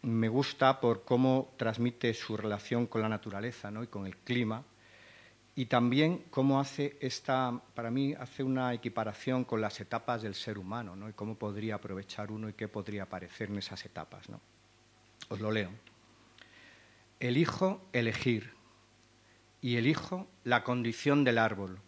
me 0.01 0.27
gusta 0.27 0.81
por 0.81 1.05
cómo 1.05 1.53
transmite 1.55 2.13
su 2.13 2.35
relación 2.35 2.87
con 2.87 3.01
la 3.01 3.07
naturaleza 3.07 3.71
¿no? 3.71 3.83
y 3.83 3.87
con 3.87 4.05
el 4.05 4.17
clima, 4.17 4.65
y 5.55 5.65
también 5.65 6.25
cómo 6.31 6.59
hace 6.59 6.97
esta, 6.99 7.61
para 7.75 7.91
mí, 7.91 8.13
hace 8.13 8.43
una 8.43 8.73
equiparación 8.73 9.43
con 9.43 9.61
las 9.61 9.79
etapas 9.79 10.23
del 10.23 10.33
ser 10.33 10.57
humano, 10.57 10.95
¿no? 10.95 11.07
Y 11.09 11.13
cómo 11.13 11.35
podría 11.35 11.75
aprovechar 11.75 12.31
uno 12.31 12.49
y 12.49 12.53
qué 12.53 12.67
podría 12.67 13.03
aparecer 13.03 13.49
en 13.49 13.59
esas 13.59 13.85
etapas, 13.85 14.29
¿no? 14.29 14.41
Os 15.29 15.39
lo 15.39 15.51
leo. 15.51 15.69
Elijo 17.19 17.87
elegir 17.93 18.53
y 19.61 19.77
elijo 19.77 20.27
la 20.43 20.63
condición 20.63 21.23
del 21.23 21.37
árbol, 21.37 21.79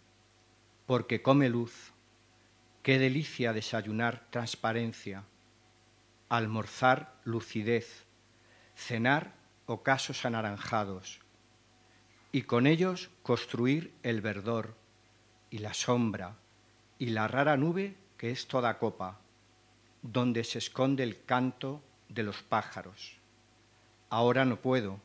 porque 0.86 1.20
come 1.20 1.48
luz. 1.48 1.92
Qué 2.82 3.00
delicia 3.00 3.52
desayunar 3.52 4.28
transparencia, 4.30 5.24
almorzar 6.28 7.18
lucidez, 7.24 8.06
cenar 8.76 9.34
ocasos 9.66 10.24
anaranjados, 10.24 11.20
y 12.36 12.42
con 12.42 12.66
ellos 12.66 13.08
construir 13.22 13.94
el 14.02 14.20
verdor 14.20 14.74
y 15.48 15.56
la 15.56 15.72
sombra 15.72 16.36
y 16.98 17.06
la 17.06 17.28
rara 17.28 17.56
nube 17.56 17.96
que 18.18 18.30
es 18.30 18.46
toda 18.46 18.78
copa, 18.78 19.18
donde 20.02 20.44
se 20.44 20.58
esconde 20.58 21.02
el 21.02 21.24
canto 21.24 21.82
de 22.10 22.24
los 22.24 22.42
pájaros. 22.42 23.16
Ahora 24.10 24.44
no 24.44 24.60
puedo, 24.60 25.00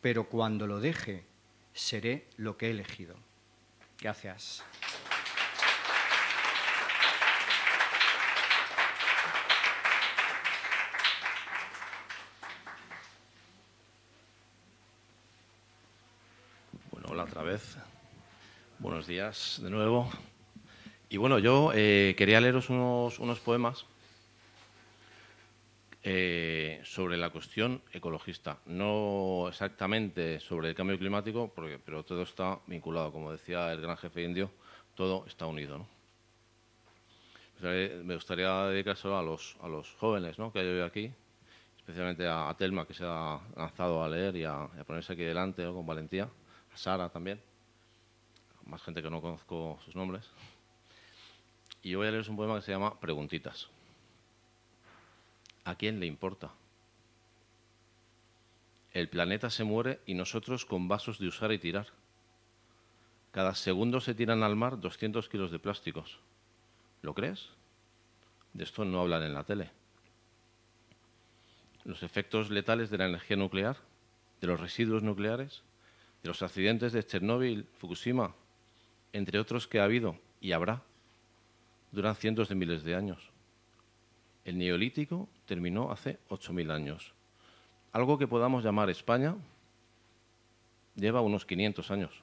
pero 0.00 0.30
cuando 0.30 0.66
lo 0.66 0.80
deje, 0.80 1.26
seré 1.74 2.26
lo 2.38 2.56
que 2.56 2.68
he 2.68 2.70
elegido. 2.70 3.14
Gracias. 4.00 4.64
otra 17.28 17.42
vez. 17.42 17.76
Buenos 18.78 18.97
días 19.08 19.58
de 19.62 19.70
nuevo. 19.70 20.08
Y 21.08 21.16
bueno, 21.16 21.38
yo 21.38 21.72
eh, 21.74 22.14
quería 22.16 22.40
leeros 22.40 22.68
unos, 22.68 23.18
unos 23.18 23.40
poemas 23.40 23.86
eh, 26.02 26.80
sobre 26.84 27.16
la 27.16 27.30
cuestión 27.30 27.80
ecologista. 27.92 28.58
No 28.66 29.46
exactamente 29.48 30.38
sobre 30.40 30.68
el 30.68 30.74
cambio 30.74 30.98
climático, 30.98 31.50
porque, 31.54 31.78
pero 31.78 32.04
todo 32.04 32.22
está 32.22 32.60
vinculado. 32.66 33.10
Como 33.10 33.32
decía 33.32 33.72
el 33.72 33.80
gran 33.80 33.96
jefe 33.96 34.22
indio, 34.22 34.50
todo 34.94 35.24
está 35.26 35.46
unido. 35.46 35.86
Me 37.62 38.14
gustaría 38.14 38.66
dedicarse 38.66 39.08
a 39.08 39.22
los, 39.22 39.56
a 39.62 39.68
los 39.68 39.90
jóvenes 39.94 40.38
¿no? 40.38 40.52
que 40.52 40.60
hay 40.60 40.66
hoy 40.66 40.82
aquí, 40.82 41.10
especialmente 41.78 42.24
a, 42.28 42.54
Telma, 42.56 42.86
que 42.86 42.94
se 42.94 43.04
ha 43.04 43.40
lanzado 43.56 44.04
a 44.04 44.08
leer 44.08 44.36
y 44.36 44.44
a, 44.44 44.62
a 44.64 44.84
ponerse 44.86 45.14
aquí 45.14 45.24
delante 45.24 45.64
con 45.64 45.84
valentía. 45.84 46.28
Sara 46.74 47.08
también, 47.08 47.40
más 48.68 48.82
gente 48.82 49.02
que 49.02 49.10
no 49.10 49.20
conozco 49.20 49.78
sus 49.84 49.96
nombres. 49.96 50.26
Y 51.82 51.94
voy 51.94 52.06
a 52.06 52.10
leerles 52.10 52.28
un 52.28 52.36
poema 52.36 52.56
que 52.56 52.62
se 52.62 52.72
llama 52.72 52.98
Preguntitas. 53.00 53.68
¿A 55.64 55.74
quién 55.74 55.98
le 56.00 56.06
importa? 56.06 56.50
El 58.92 59.08
planeta 59.08 59.50
se 59.50 59.64
muere 59.64 60.00
y 60.06 60.14
nosotros 60.14 60.64
con 60.64 60.88
vasos 60.88 61.18
de 61.18 61.28
usar 61.28 61.52
y 61.52 61.58
tirar. 61.58 61.86
Cada 63.32 63.54
segundo 63.54 64.00
se 64.00 64.14
tiran 64.14 64.42
al 64.42 64.56
mar 64.56 64.80
200 64.80 65.28
kilos 65.28 65.50
de 65.50 65.58
plásticos. 65.58 66.18
¿Lo 67.02 67.14
crees? 67.14 67.50
De 68.52 68.64
esto 68.64 68.84
no 68.84 69.00
hablan 69.00 69.22
en 69.22 69.34
la 69.34 69.44
tele. 69.44 69.70
Los 71.84 72.02
efectos 72.02 72.50
letales 72.50 72.90
de 72.90 72.98
la 72.98 73.06
energía 73.06 73.36
nuclear, 73.36 73.76
de 74.40 74.46
los 74.46 74.60
residuos 74.60 75.02
nucleares, 75.02 75.62
de 76.22 76.28
los 76.28 76.42
accidentes 76.42 76.92
de 76.92 77.04
Chernóbil, 77.04 77.66
Fukushima, 77.78 78.34
entre 79.12 79.38
otros 79.38 79.66
que 79.66 79.80
ha 79.80 79.84
habido 79.84 80.16
y 80.40 80.52
habrá, 80.52 80.82
duran 81.92 82.14
cientos 82.14 82.48
de 82.48 82.54
miles 82.54 82.84
de 82.84 82.94
años. 82.94 83.30
El 84.44 84.58
neolítico 84.58 85.28
terminó 85.46 85.90
hace 85.90 86.18
8.000 86.28 86.72
años. 86.72 87.12
Algo 87.92 88.18
que 88.18 88.28
podamos 88.28 88.64
llamar 88.64 88.90
España 88.90 89.36
lleva 90.94 91.20
unos 91.20 91.44
500 91.44 91.90
años. 91.90 92.22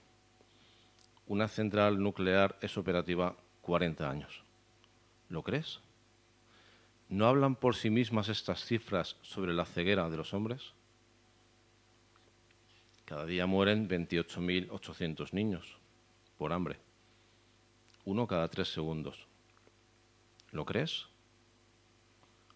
Una 1.28 1.48
central 1.48 2.02
nuclear 2.02 2.58
es 2.62 2.78
operativa 2.78 3.36
40 3.62 4.10
años. 4.10 4.44
¿Lo 5.30 5.42
crees? 5.44 5.80
¿No 7.10 7.28
hablan 7.28 7.56
por 7.56 7.76
sí 7.76 7.90
mismas 7.90 8.30
estas 8.30 8.64
cifras 8.64 9.18
sobre 9.22 9.54
la 9.54 9.66
ceguera 9.66 10.10
de 10.10 10.18
los 10.18 10.34
hombres? 10.34 10.74
Cada 13.06 13.26
día 13.26 13.46
mueren 13.46 13.88
28.800 13.88 15.34
niños 15.34 15.78
por 16.38 16.54
hambre. 16.54 16.78
Uno 18.06 18.28
cada 18.28 18.48
tres 18.48 18.72
segundos. 18.72 19.28
¿Lo 20.52 20.66
crees? 20.66 21.08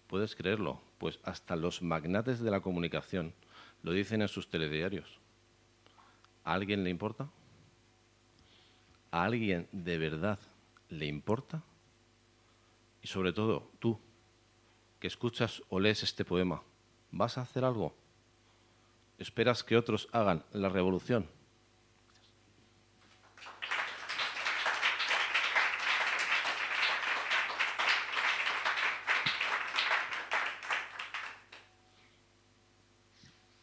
Puedes 0.08 0.36
creerlo, 0.36 0.82
pues 0.98 1.20
hasta 1.24 1.56
los 1.56 1.82
magnates 1.82 2.40
de 2.40 2.52
la 2.52 2.62
comunicación 2.62 3.34
lo 3.84 3.92
dicen 3.92 4.22
en 4.22 4.28
sus 4.28 4.50
telediarios. 4.50 5.20
¿A 6.44 6.54
alguien 6.54 6.84
le 6.84 6.90
importa? 6.90 7.30
¿A 9.12 9.24
alguien 9.24 9.68
de 9.72 9.98
verdad 9.98 10.40
le 10.90 11.06
importa? 11.06 11.64
Y 13.02 13.08
sobre 13.08 13.34
todo, 13.34 13.72
tú, 13.80 14.00
que 15.00 15.08
escuchas 15.08 15.62
o 15.70 15.80
lees 15.80 16.04
este 16.04 16.26
poema, 16.26 16.62
¿vas 17.12 17.38
a 17.38 17.42
hacer 17.42 17.64
algo? 17.64 17.96
esperas 19.20 19.64
que 19.64 19.78
otros 19.78 20.08
hagan 20.12 20.44
la 20.54 20.70
revolución. 20.70 21.28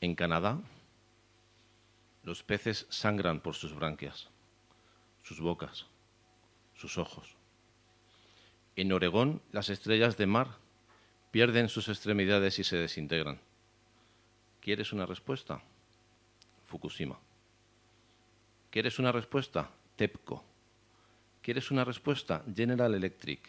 En 0.07 0.15
Canadá, 0.15 0.61
los 2.23 2.45
peces 2.45 2.87
sangran 2.91 3.41
por 3.41 3.57
sus 3.57 3.75
branquias, 3.75 4.29
sus 5.25 5.41
bocas, 5.41 5.87
sus 6.77 6.97
ojos. 6.97 7.35
En 8.77 8.93
Oregón, 8.93 9.43
las 9.51 9.69
estrellas 9.69 10.17
de 10.17 10.27
mar 10.27 10.59
pierden 11.33 11.69
sus 11.69 11.89
extremidades 11.89 12.57
y 12.61 12.63
se 12.63 12.77
desintegran. 12.77 13.41
¿Quieres 14.61 14.93
una 14.93 15.07
respuesta? 15.07 15.61
Fukushima. 16.67 17.19
¿Quieres 18.71 19.01
una 19.01 19.11
respuesta? 19.11 19.69
TEPCO. 19.97 20.45
¿Quieres 21.43 21.73
una 21.73 21.85
respuesta? 21.85 22.45
General 22.55 22.95
Electric. 22.95 23.41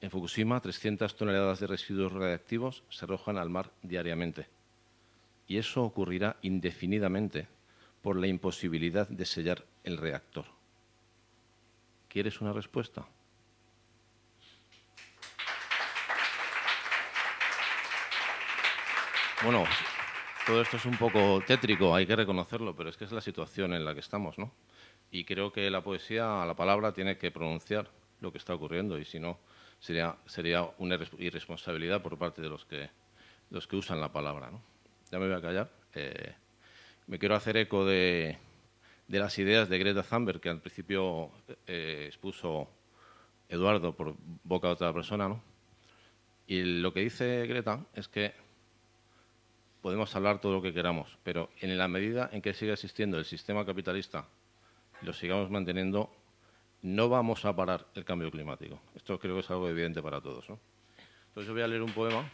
En 0.00 0.10
Fukushima, 0.10 0.58
300 0.58 1.14
toneladas 1.14 1.60
de 1.60 1.66
residuos 1.66 2.14
radiactivos 2.14 2.82
se 2.88 3.04
arrojan 3.04 3.36
al 3.36 3.50
mar 3.50 3.70
diariamente. 3.82 4.48
Y 5.50 5.58
eso 5.58 5.82
ocurrirá 5.82 6.36
indefinidamente 6.42 7.48
por 8.02 8.14
la 8.14 8.28
imposibilidad 8.28 9.08
de 9.08 9.24
sellar 9.24 9.64
el 9.82 9.98
reactor. 9.98 10.44
¿Quieres 12.08 12.40
una 12.40 12.52
respuesta? 12.52 13.04
Bueno, 19.42 19.64
todo 20.46 20.62
esto 20.62 20.76
es 20.76 20.84
un 20.84 20.96
poco 20.96 21.42
tétrico, 21.44 21.96
hay 21.96 22.06
que 22.06 22.14
reconocerlo, 22.14 22.76
pero 22.76 22.88
es 22.88 22.96
que 22.96 23.06
es 23.06 23.10
la 23.10 23.20
situación 23.20 23.74
en 23.74 23.84
la 23.84 23.92
que 23.92 23.98
estamos, 23.98 24.38
¿no? 24.38 24.52
Y 25.10 25.24
creo 25.24 25.52
que 25.52 25.68
la 25.68 25.82
poesía, 25.82 26.44
la 26.46 26.54
palabra, 26.54 26.92
tiene 26.92 27.18
que 27.18 27.32
pronunciar 27.32 27.90
lo 28.20 28.30
que 28.30 28.38
está 28.38 28.54
ocurriendo 28.54 29.00
y 29.00 29.04
si 29.04 29.18
no, 29.18 29.40
sería, 29.80 30.14
sería 30.26 30.70
una 30.78 30.96
irresponsabilidad 31.18 32.02
por 32.02 32.16
parte 32.16 32.40
de 32.40 32.48
los 32.48 32.64
que, 32.66 32.88
los 33.50 33.66
que 33.66 33.74
usan 33.74 34.00
la 34.00 34.12
palabra, 34.12 34.52
¿no? 34.52 34.62
Ya 35.10 35.18
me 35.18 35.26
voy 35.26 35.36
a 35.36 35.40
callar. 35.40 35.70
Eh, 35.94 36.34
me 37.08 37.18
quiero 37.18 37.34
hacer 37.34 37.56
eco 37.56 37.84
de, 37.84 38.38
de, 39.08 39.18
las 39.18 39.36
ideas 39.38 39.68
de 39.68 39.78
Greta 39.78 40.04
Thunberg, 40.04 40.40
que 40.40 40.48
al 40.48 40.60
principio 40.60 41.30
eh, 41.66 42.04
expuso 42.06 42.68
Eduardo 43.48 43.96
por 43.96 44.14
boca 44.44 44.68
de 44.68 44.74
otra 44.74 44.92
persona, 44.92 45.28
¿no? 45.28 45.42
Y 46.46 46.62
lo 46.80 46.92
que 46.92 47.00
dice 47.00 47.46
Greta 47.48 47.84
es 47.94 48.06
que 48.06 48.32
podemos 49.82 50.14
hablar 50.14 50.40
todo 50.40 50.52
lo 50.52 50.62
que 50.62 50.72
queramos, 50.72 51.18
pero 51.24 51.50
en 51.60 51.76
la 51.76 51.88
medida 51.88 52.30
en 52.32 52.42
que 52.42 52.54
siga 52.54 52.74
existiendo 52.74 53.18
el 53.18 53.24
sistema 53.24 53.66
capitalista 53.66 54.26
y 55.02 55.06
lo 55.06 55.12
sigamos 55.12 55.50
manteniendo, 55.50 56.14
no 56.82 57.08
vamos 57.08 57.44
a 57.44 57.56
parar 57.56 57.86
el 57.94 58.04
cambio 58.04 58.30
climático. 58.30 58.80
Esto 58.94 59.18
creo 59.18 59.34
que 59.34 59.40
es 59.40 59.50
algo 59.50 59.68
evidente 59.68 60.02
para 60.02 60.20
todos. 60.20 60.44
Entonces 60.48 61.46
yo 61.46 61.52
voy 61.52 61.62
a 61.62 61.68
leer 61.68 61.82
un 61.82 61.92
poema 61.92 62.30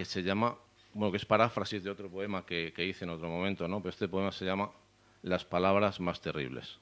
que 0.00 0.06
se 0.06 0.22
llama, 0.22 0.56
bueno, 0.94 1.10
que 1.10 1.18
es 1.18 1.26
paráfrasis 1.26 1.84
de 1.84 1.90
otro 1.90 2.08
poema 2.08 2.46
que, 2.46 2.72
que 2.74 2.86
hice 2.86 3.04
en 3.04 3.10
otro 3.10 3.28
momento, 3.28 3.68
¿no? 3.68 3.80
pero 3.80 3.90
este 3.90 4.08
poema 4.08 4.32
se 4.32 4.46
llama 4.46 4.70
Las 5.20 5.44
palabras 5.44 6.00
más 6.00 6.22
terribles. 6.22 6.78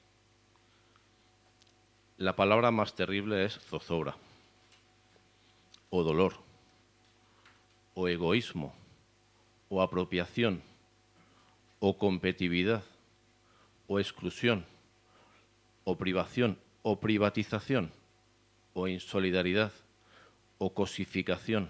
La 2.16 2.36
palabra 2.36 2.70
más 2.70 2.94
terrible 2.94 3.44
es 3.44 3.58
zozobra 3.58 4.14
o 5.90 6.04
dolor 6.04 6.34
o 7.94 8.06
egoísmo, 8.06 8.72
o 9.68 9.82
apropiación, 9.82 10.62
o 11.80 11.98
competitividad, 11.98 12.84
o 13.88 13.98
exclusión, 13.98 14.64
o 15.82 15.98
privación, 15.98 16.56
o 16.82 17.00
privatización, 17.00 17.90
o 18.74 18.86
insolidaridad, 18.86 19.72
o 20.58 20.72
cosificación, 20.72 21.68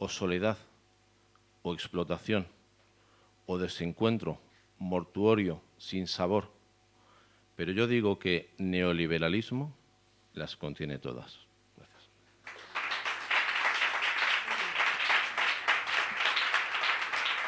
o 0.00 0.08
soledad, 0.08 0.56
o 1.62 1.74
explotación, 1.74 2.48
o 3.44 3.58
desencuentro, 3.58 4.40
mortuorio, 4.78 5.60
sin 5.76 6.06
sabor. 6.06 6.50
Pero 7.54 7.72
yo 7.72 7.86
digo 7.86 8.18
que 8.18 8.48
neoliberalismo 8.56 9.76
las 10.32 10.56
contiene 10.56 10.98
todas. 10.98 11.40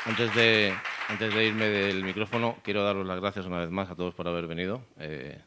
Antes 0.04 0.34
de, 0.34 0.74
antes 1.08 1.32
de 1.32 1.46
irme 1.46 1.68
del 1.68 2.04
micrófono, 2.04 2.58
quiero 2.62 2.82
daros 2.82 3.06
las 3.06 3.18
gracias 3.18 3.46
una 3.46 3.60
vez 3.60 3.70
más 3.70 3.88
a 3.88 3.94
todos 3.94 4.14
por 4.14 4.28
haber 4.28 4.46
venido. 4.46 4.84
Eh, 4.98 5.40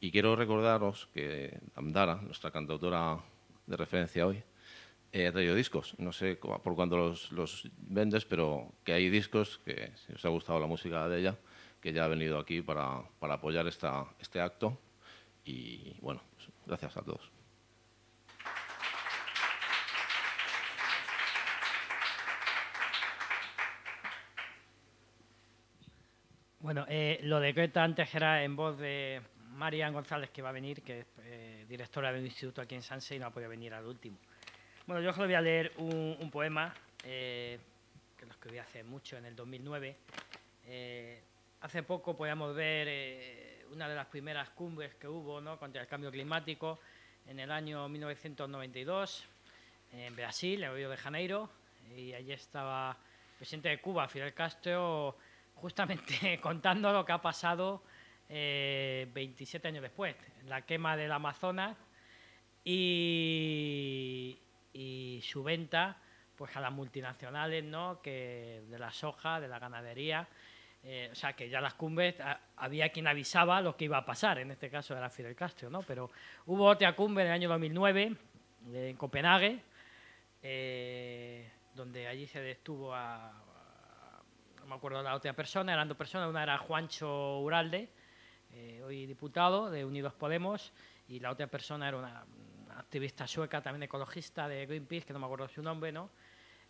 y 0.00 0.10
quiero 0.10 0.36
recordaros 0.36 1.08
que 1.14 1.60
Amdara, 1.76 2.16
nuestra 2.16 2.50
cantautora 2.50 3.20
de 3.66 3.76
referencia 3.76 4.26
hoy, 4.26 4.42
eh, 5.12 5.26
ha 5.26 5.32
traído 5.32 5.54
discos. 5.54 5.94
No 5.98 6.12
sé 6.12 6.36
por 6.36 6.74
cuándo 6.74 6.96
los, 6.96 7.68
vendes, 7.78 8.24
pero 8.24 8.72
que 8.84 8.92
hay 8.92 9.10
discos 9.10 9.58
que, 9.64 9.92
si 9.96 10.12
os 10.12 10.24
ha 10.24 10.28
gustado 10.28 10.60
la 10.60 10.66
música 10.66 11.08
de 11.08 11.20
ella, 11.20 11.36
que 11.80 11.92
ya 11.92 12.04
ha 12.04 12.08
venido 12.08 12.38
aquí 12.38 12.62
para, 12.62 13.02
apoyar 13.20 13.66
esta, 13.66 14.06
este 14.20 14.40
acto. 14.40 14.78
Y 15.44 15.96
bueno, 16.00 16.22
pues, 16.36 16.48
gracias 16.66 16.96
a 16.96 17.02
todos. 17.02 17.30
Bueno, 26.60 26.84
eh, 26.88 27.18
lo 27.22 27.40
de 27.40 27.52
Greta 27.52 27.82
antes 27.82 28.14
era 28.14 28.44
en 28.44 28.54
voz 28.54 28.78
de 28.78 29.22
Marian 29.54 29.92
González, 29.94 30.30
que 30.30 30.42
va 30.42 30.50
a 30.50 30.52
venir, 30.52 30.82
que 30.82 31.00
es 31.00 31.06
eh, 31.24 31.64
directora 31.66 32.12
del 32.12 32.24
instituto 32.24 32.60
aquí 32.60 32.74
en 32.74 32.82
Sanse 32.82 33.16
y 33.16 33.18
no 33.18 33.26
ha 33.26 33.30
podido 33.30 33.50
venir 33.50 33.74
al 33.74 33.86
último. 33.86 34.18
Bueno, 34.90 35.04
yo 35.04 35.10
os 35.10 35.16
voy 35.18 35.34
a 35.34 35.40
leer 35.40 35.72
un, 35.76 36.30
poema 36.32 36.74
eh, 37.04 37.60
que 38.18 38.26
lo 38.26 38.32
escribí 38.32 38.58
hace 38.58 38.82
mucho, 38.82 39.16
en 39.16 39.24
el 39.24 39.36
2009. 39.36 39.96
hace 41.60 41.84
poco 41.84 42.16
podíamos 42.16 42.56
ver 42.56 43.68
una 43.70 43.88
de 43.88 43.94
las 43.94 44.08
primeras 44.08 44.50
cumbres 44.50 44.96
que 44.96 45.06
hubo 45.06 45.40
¿no? 45.40 45.60
contra 45.60 45.80
el 45.80 45.86
cambio 45.86 46.10
climático 46.10 46.80
en 47.28 47.38
el 47.38 47.52
año 47.52 47.88
1992 47.88 49.28
en 49.92 50.16
Brasil, 50.16 50.64
en 50.64 50.74
Río 50.74 50.90
de 50.90 50.96
Janeiro, 50.96 51.48
y 51.96 52.12
allí 52.12 52.32
estaba 52.32 52.90
el 52.90 53.36
presidente 53.36 53.68
de 53.68 53.80
Cuba, 53.80 54.08
Fidel 54.08 54.34
Castro, 54.34 55.16
justamente 55.54 56.40
contando 56.42 56.92
lo 56.92 57.04
que 57.04 57.12
ha 57.12 57.22
pasado 57.22 57.84
27 58.28 59.14
eh, 59.56 59.68
años 59.68 59.82
después, 59.82 60.16
la 60.46 60.62
quema 60.62 60.96
del 60.96 61.12
Amazonas 61.12 61.76
y, 62.64 64.36
su 65.22 65.42
venta 65.42 65.96
pues 66.36 66.56
a 66.56 66.60
las 66.60 66.72
multinacionales 66.72 67.62
¿no? 67.64 68.00
que 68.00 68.62
de 68.68 68.78
la 68.78 68.90
soja, 68.90 69.40
de 69.40 69.48
la 69.48 69.58
ganadería. 69.58 70.26
Eh, 70.82 71.10
o 71.12 71.14
sea, 71.14 71.34
que 71.34 71.50
ya 71.50 71.60
las 71.60 71.74
cumbres 71.74 72.16
había 72.56 72.88
quien 72.88 73.06
avisaba 73.06 73.60
lo 73.60 73.76
que 73.76 73.84
iba 73.84 73.98
a 73.98 74.06
pasar, 74.06 74.38
en 74.38 74.50
este 74.50 74.70
caso 74.70 74.96
era 74.96 75.10
Fidel 75.10 75.36
Castro, 75.36 75.68
¿no? 75.68 75.82
Pero 75.82 76.10
hubo 76.46 76.64
otra 76.64 76.96
cumbre 76.96 77.24
en 77.24 77.28
el 77.28 77.34
año 77.34 77.48
2009 77.50 78.16
en 78.72 78.96
Copenhague, 78.96 79.62
eh, 80.42 81.50
donde 81.74 82.08
allí 82.08 82.26
se 82.26 82.40
detuvo 82.40 82.94
a, 82.94 83.30
me 84.66 84.74
acuerdo 84.74 85.02
la 85.02 85.14
otra 85.14 85.34
persona, 85.34 85.74
eran 85.74 85.88
dos 85.88 85.96
personas, 85.96 86.30
una 86.30 86.42
era 86.42 86.56
Juancho 86.56 87.40
Uralde, 87.40 87.90
eh, 88.52 88.80
hoy 88.82 89.04
diputado 89.04 89.70
de 89.70 89.84
Unidos 89.84 90.14
Podemos, 90.14 90.72
y 91.08 91.20
la 91.20 91.30
otra 91.30 91.48
persona 91.48 91.88
era 91.88 91.98
una, 91.98 92.24
activista 92.80 93.26
sueca, 93.26 93.62
también 93.62 93.84
ecologista 93.84 94.48
de 94.48 94.66
Greenpeace, 94.66 95.06
que 95.06 95.12
no 95.12 95.18
me 95.18 95.26
acuerdo 95.26 95.48
su 95.48 95.62
nombre, 95.62 95.92
¿no? 95.92 96.10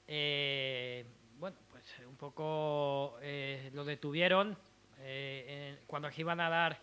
Eh, 0.06 1.04
bueno, 1.38 1.56
pues 1.70 1.84
un 2.06 2.16
poco 2.16 3.18
eh, 3.22 3.70
lo 3.72 3.84
detuvieron 3.84 4.56
cuando 5.86 6.11
iban 6.14 6.40
a 6.40 6.50
dar 6.50 6.78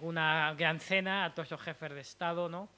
una 0.00 0.52
gran 0.58 0.78
cena 0.78 1.24
a 1.24 1.34
todos 1.34 1.48
esos 1.48 1.62
jefes 1.62 1.90
de 1.90 2.00
Estado, 2.00 2.46
¿no? 2.50 2.68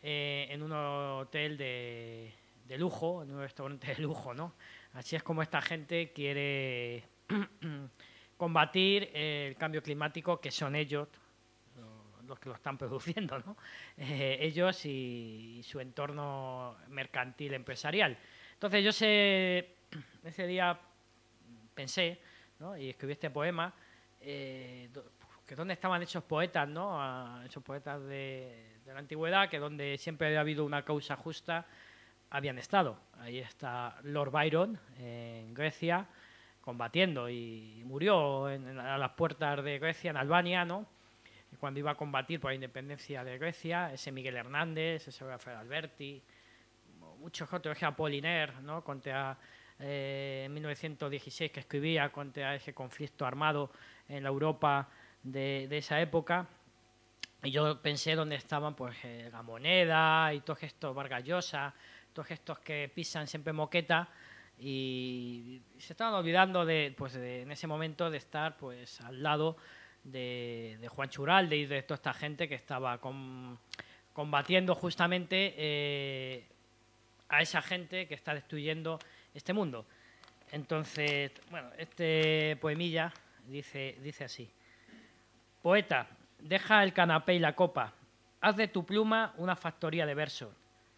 en 0.00 0.62
un 0.62 0.72
hotel 0.72 1.58
de, 1.58 2.32
de 2.66 2.78
lujo, 2.78 3.22
en 3.22 3.32
un 3.32 3.40
restaurante 3.40 3.94
de 3.94 4.02
lujo, 4.02 4.32
¿no? 4.34 4.54
Así 4.94 5.16
es 5.16 5.22
como 5.22 5.42
esta 5.42 5.60
gente 5.60 6.12
quiere 6.12 7.04
combatir 8.36 9.10
el 9.14 9.56
cambio 9.56 9.82
climático, 9.82 10.40
que 10.40 10.50
son 10.50 10.74
ellos 10.74 11.08
los 12.26 12.38
que 12.38 12.48
lo 12.48 12.54
están 12.54 12.78
produciendo, 12.78 13.38
¿no? 13.40 13.56
Eh, 13.96 14.38
ellos 14.40 14.84
y, 14.86 15.60
su 15.64 15.80
entorno 15.80 16.76
mercantil 16.88 17.54
empresarial. 17.54 18.16
Entonces 18.54 18.84
yo 18.84 18.90
ese 18.90 19.66
día 20.46 20.78
pensé 21.74 22.20
y 22.78 22.90
escribí 22.90 23.12
este 23.12 23.30
poema, 23.30 23.74
eh, 24.20 24.88
que 25.46 25.56
dónde 25.56 25.74
estaban 25.74 26.00
esos 26.02 26.22
poetas, 26.22 26.68
¿no? 26.68 27.42
esos 27.42 27.62
poetas 27.62 28.02
de, 28.04 28.78
la 28.86 28.98
antigüedad, 28.98 29.48
que 29.48 29.58
donde 29.58 29.98
siempre 29.98 30.36
ha 30.36 30.40
habido 30.40 30.64
una 30.64 30.84
causa 30.84 31.16
justa, 31.16 31.66
habían 32.30 32.58
estado. 32.58 32.98
Ahí 33.18 33.38
está 33.38 33.98
Lord 34.04 34.30
Byron 34.30 34.78
en 34.98 35.52
Grecia, 35.54 36.06
combatiendo 36.60 37.28
y 37.28 37.82
murió 37.84 38.48
en, 38.48 38.78
a 38.78 38.96
las 38.96 39.10
puertas 39.10 39.62
de 39.64 39.78
Grecia, 39.78 40.10
en 40.10 40.16
Albania, 40.16 40.64
¿no? 40.64 40.86
Cuando 41.58 41.80
iba 41.80 41.90
a 41.90 41.94
combatir 41.94 42.40
por 42.40 42.50
la 42.50 42.54
independencia 42.54 43.24
de 43.24 43.38
Grecia, 43.38 43.92
ese 43.92 44.12
Miguel 44.12 44.36
Hernández, 44.36 45.08
ese 45.08 45.24
Rafael 45.24 45.58
Alberti, 45.58 46.22
muchos 47.18 47.52
otros, 47.52 47.76
ese 47.76 47.86
Apollinaire, 47.86 48.52
¿no? 48.62 48.82
contra, 48.82 49.38
eh, 49.78 50.42
en 50.46 50.54
1916 50.54 51.52
que 51.52 51.60
escribía 51.60 52.10
contra 52.10 52.54
ese 52.54 52.74
conflicto 52.74 53.24
armado 53.24 53.70
en 54.08 54.22
la 54.22 54.28
Europa 54.28 54.88
de, 55.22 55.68
esa 55.70 56.00
época. 56.00 56.46
Y 57.42 57.50
yo 57.50 57.80
pensé 57.80 58.14
dónde 58.14 58.36
estaban 58.36 58.74
pues 58.74 58.96
eh, 59.04 59.28
la 59.32 59.42
moneda 59.42 60.32
y 60.32 60.40
todos 60.40 60.62
estos 60.62 60.94
Vargas 60.94 61.24
Llosa, 61.24 61.74
todos 62.12 62.30
estos 62.30 62.58
que 62.60 62.90
pisan 62.94 63.26
siempre 63.26 63.52
moqueta, 63.52 64.08
y 64.58 65.60
se 65.78 65.92
estaban 65.92 66.14
olvidando 66.14 66.64
de, 66.64 66.94
pues 66.96 67.16
en 67.16 67.50
ese 67.50 67.66
momento 67.66 68.10
de 68.10 68.18
estar 68.18 68.56
pues 68.56 69.00
al 69.00 69.22
lado 69.22 69.56
de, 70.04 70.88
Juan 70.90 71.08
Churalde 71.08 71.56
y 71.56 71.66
de 71.66 71.82
toda 71.82 71.96
esta 71.96 72.12
gente 72.12 72.48
que 72.48 72.54
estaba 72.54 73.00
combatiendo 74.12 74.74
justamente 74.74 75.54
eh, 75.56 76.46
a 77.28 77.40
esa 77.42 77.62
gente 77.62 78.06
que 78.06 78.14
está 78.14 78.34
destruyendo 78.34 78.98
este 79.34 79.52
mundo. 79.52 79.86
Entonces, 80.50 81.32
bueno, 81.50 81.70
este 81.78 82.56
poemilla 82.60 83.12
dice, 83.46 83.96
dice 84.02 84.24
así. 84.24 84.50
Poeta, 85.62 86.08
deja 86.38 86.82
el 86.82 86.92
canapé 86.92 87.34
y 87.34 87.38
la 87.38 87.54
copa, 87.54 87.94
haz 88.40 88.56
de 88.56 88.68
tu 88.68 88.84
pluma 88.84 89.32
una 89.38 89.56
factoría 89.56 90.04
de 90.04 90.14
versos, 90.14 90.54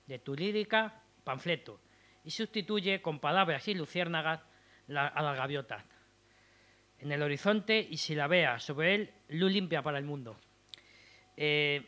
de 0.06 0.18
tu 0.18 0.34
lírica 0.34 1.02
panfleto, 1.22 1.78
y 2.24 2.30
sustituye 2.30 3.00
con 3.00 3.20
palabras 3.20 3.68
y 3.68 3.74
luciérnagas 3.74 4.40
a 4.88 5.22
la 5.22 5.34
gaviota. 5.34 5.84
En 7.04 7.12
el 7.12 7.22
horizonte 7.22 7.86
y 7.90 7.98
si 7.98 8.14
la 8.14 8.26
vea 8.26 8.58
sobre 8.58 8.94
él, 8.94 9.10
luz 9.28 9.52
limpia 9.52 9.82
para 9.82 9.98
el 9.98 10.04
mundo. 10.04 10.38
Eh, 11.36 11.86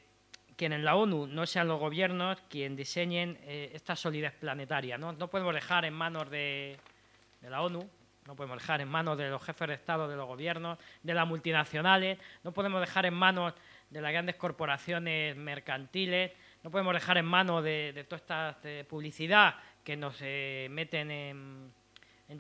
que 0.58 0.66
en 0.66 0.84
la 0.84 0.94
ONU 0.94 1.26
no 1.26 1.46
sean 1.46 1.68
los 1.68 1.80
gobiernos 1.80 2.42
quien 2.50 2.76
diseñen 2.76 3.38
eh, 3.42 3.70
esta 3.72 3.96
solidez 3.96 4.34
planetaria. 4.34 4.98
¿no? 4.98 5.16
podemos 5.30 5.54
dejar 5.54 5.86
en 5.86 5.94
manos 5.94 6.28
de, 6.28 6.76
de 7.40 7.48
la 7.48 7.62
ONU, 7.62 7.88
no 8.26 8.36
podemos 8.36 8.58
dejar 8.58 8.82
en 8.82 8.88
manos 8.88 9.16
de 9.16 9.30
los 9.30 9.42
jefes 9.42 9.68
de 9.68 9.74
Estado, 9.74 10.06
de 10.06 10.16
los 10.16 10.26
gobiernos, 10.26 10.78
de 11.02 11.14
las 11.14 11.26
multinacionales, 11.26 12.18
no 12.44 12.52
podemos 12.52 12.80
dejar 12.82 13.06
en 13.06 13.14
manos 13.14 13.54
de 13.88 14.02
las 14.02 14.12
grandes 14.12 14.36
corporaciones 14.36 15.34
mercantiles, 15.34 16.32
no 16.62 16.70
podemos 16.70 16.92
dejar 16.92 17.16
en 17.16 17.24
manos 17.24 17.64
de, 17.64 17.92
de 17.94 18.04
toda 18.04 18.18
esta 18.18 18.58
publicidad 18.86 19.54
que 19.82 19.96
nos 19.96 20.18
eh, 20.20 20.68
meten 20.70 21.10
en, 21.10 21.72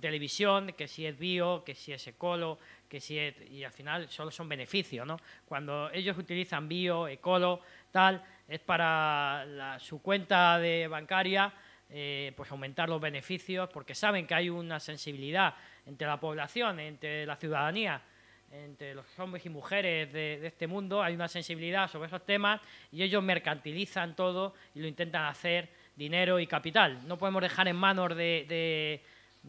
televisión, 0.00 0.72
que 0.72 0.88
si 0.88 1.06
es 1.06 1.18
bio, 1.18 1.62
que 1.64 1.74
si 1.74 1.92
es 1.92 2.06
ecolo, 2.06 2.58
que 2.88 3.00
si 3.00 3.18
es... 3.18 3.34
Y 3.50 3.64
al 3.64 3.72
final 3.72 4.08
solo 4.08 4.30
son 4.30 4.48
beneficios, 4.48 5.06
¿no? 5.06 5.18
Cuando 5.46 5.90
ellos 5.92 6.18
utilizan 6.18 6.68
bio, 6.68 7.08
ecolo, 7.08 7.60
tal, 7.92 8.22
es 8.48 8.60
para 8.60 9.76
su 9.80 10.02
cuenta 10.02 10.58
de 10.58 10.88
bancaria, 10.88 11.52
eh, 11.88 12.32
pues 12.36 12.50
aumentar 12.50 12.88
los 12.88 13.00
beneficios, 13.00 13.68
porque 13.72 13.94
saben 13.94 14.26
que 14.26 14.34
hay 14.34 14.50
una 14.50 14.80
sensibilidad 14.80 15.54
entre 15.86 16.06
la 16.08 16.18
población, 16.18 16.80
entre 16.80 17.24
la 17.24 17.36
ciudadanía, 17.36 18.02
entre 18.50 18.94
los 18.94 19.06
hombres 19.18 19.44
y 19.46 19.50
mujeres 19.50 20.12
de, 20.12 20.46
este 20.46 20.66
mundo, 20.66 21.02
hay 21.02 21.14
una 21.14 21.28
sensibilidad 21.28 21.90
sobre 21.90 22.06
esos 22.06 22.24
temas 22.24 22.60
y 22.92 23.02
ellos 23.02 23.22
mercantilizan 23.22 24.14
todo 24.14 24.54
y 24.74 24.80
lo 24.80 24.88
intentan 24.88 25.24
hacer 25.24 25.68
dinero 25.94 26.38
y 26.38 26.46
capital. 26.46 27.06
No 27.06 27.18
podemos 27.18 27.42
dejar 27.42 27.68
en 27.68 27.76
manos 27.76 28.16
de, 28.16 29.02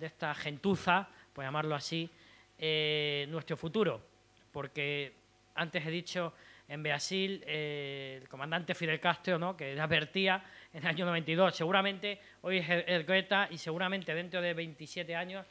esta 0.06 0.34
gentuza, 0.36 1.08
por 1.34 1.44
llamarlo 1.44 1.76
así, 1.76 2.10
eh, 2.58 3.26
nuestro 3.30 3.58
futuro, 3.58 4.02
porque 4.52 5.14
antes 5.56 5.86
he 5.86 5.92
dicho 5.92 6.34
en 6.68 6.84
Brasil, 6.84 7.44
eh, 7.48 8.20
el 8.22 8.28
comandante 8.28 8.76
Fidel 8.76 9.00
Castro, 9.00 9.40
¿no? 9.40 9.56
que 9.56 9.80
advertía 9.80 10.44
en 10.74 10.84
el 10.84 10.88
año 10.88 11.06
92, 11.06 11.56
seguramente 11.56 12.20
hoy 12.42 12.58
es 12.58 12.70
el 12.70 13.04
Greta 13.04 13.48
y 13.50 13.58
seguramente 13.58 14.14
dentro 14.14 14.42
de 14.42 14.54
27 14.54 15.16
años 15.16 15.46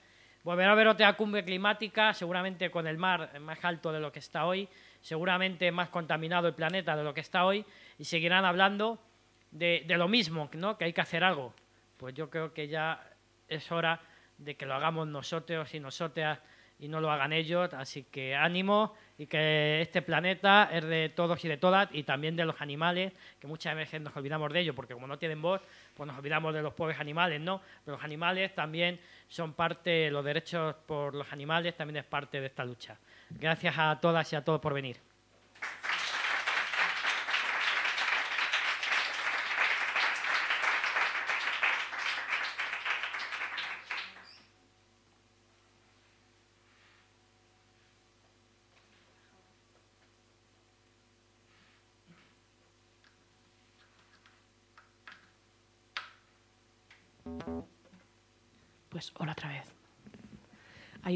volverá 0.44 0.70
a 0.70 0.72
haber 0.72 0.88
otra 0.88 1.12
cumbre 1.14 1.44
climática, 1.44 2.14
seguramente 2.14 2.70
con 2.70 2.86
el 2.86 2.98
mar 2.98 3.40
más 3.40 3.64
alto 3.64 3.90
de 3.90 3.98
lo 3.98 4.12
que 4.12 4.20
está 4.20 4.46
hoy, 4.46 4.68
seguramente 5.00 5.72
más 5.72 5.88
contaminado 5.88 6.48
el 6.48 6.54
planeta 6.54 6.96
de 6.96 7.02
lo 7.02 7.14
que 7.14 7.20
está 7.20 7.44
hoy, 7.44 7.64
y 7.98 8.04
seguirán 8.04 8.44
hablando 8.44 9.00
de, 9.50 9.84
de 9.86 9.96
lo 9.96 10.06
mismo, 10.06 10.48
¿no? 10.52 10.78
que 10.78 10.84
hay 10.84 10.92
que 10.92 11.00
hacer 11.00 11.24
algo. 11.24 11.52
Pues 11.96 12.14
yo 12.14 12.30
creo 12.30 12.52
que 12.52 12.68
ya 12.68 13.10
es 13.48 13.72
hora 13.72 14.00
de 14.38 14.56
que 14.56 14.66
lo 14.66 14.74
hagamos 14.74 15.06
nosotros 15.08 15.74
y 15.74 15.80
nosotras 15.80 16.40
y 16.78 16.88
no 16.88 17.00
lo 17.00 17.10
hagan 17.10 17.32
ellos, 17.32 17.72
así 17.72 18.04
que 18.04 18.34
ánimo 18.34 18.94
y 19.16 19.26
que 19.26 19.80
este 19.80 20.02
planeta 20.02 20.68
es 20.70 20.84
de 20.84 21.08
todos 21.08 21.42
y 21.44 21.48
de 21.48 21.56
todas 21.56 21.88
y 21.92 22.02
también 22.02 22.36
de 22.36 22.44
los 22.44 22.60
animales, 22.60 23.12
que 23.40 23.46
muchas 23.46 23.74
veces 23.74 24.00
nos 24.00 24.14
olvidamos 24.14 24.52
de 24.52 24.60
ellos, 24.60 24.74
porque 24.74 24.92
como 24.92 25.06
no 25.06 25.18
tienen 25.18 25.40
voz, 25.40 25.62
pues 25.94 26.06
nos 26.06 26.18
olvidamos 26.18 26.52
de 26.52 26.62
los 26.62 26.74
pobres 26.74 27.00
animales, 27.00 27.40
¿no? 27.40 27.62
Pero 27.84 27.96
los 27.96 28.04
animales 28.04 28.54
también 28.54 29.00
son 29.28 29.54
parte, 29.54 30.10
los 30.10 30.24
derechos 30.24 30.74
por 30.86 31.14
los 31.14 31.32
animales 31.32 31.74
también 31.76 31.96
es 31.96 32.04
parte 32.04 32.40
de 32.40 32.46
esta 32.46 32.64
lucha. 32.64 32.98
Gracias 33.30 33.74
a 33.78 33.98
todas 34.00 34.30
y 34.32 34.36
a 34.36 34.44
todos 34.44 34.60
por 34.60 34.74
venir. 34.74 35.15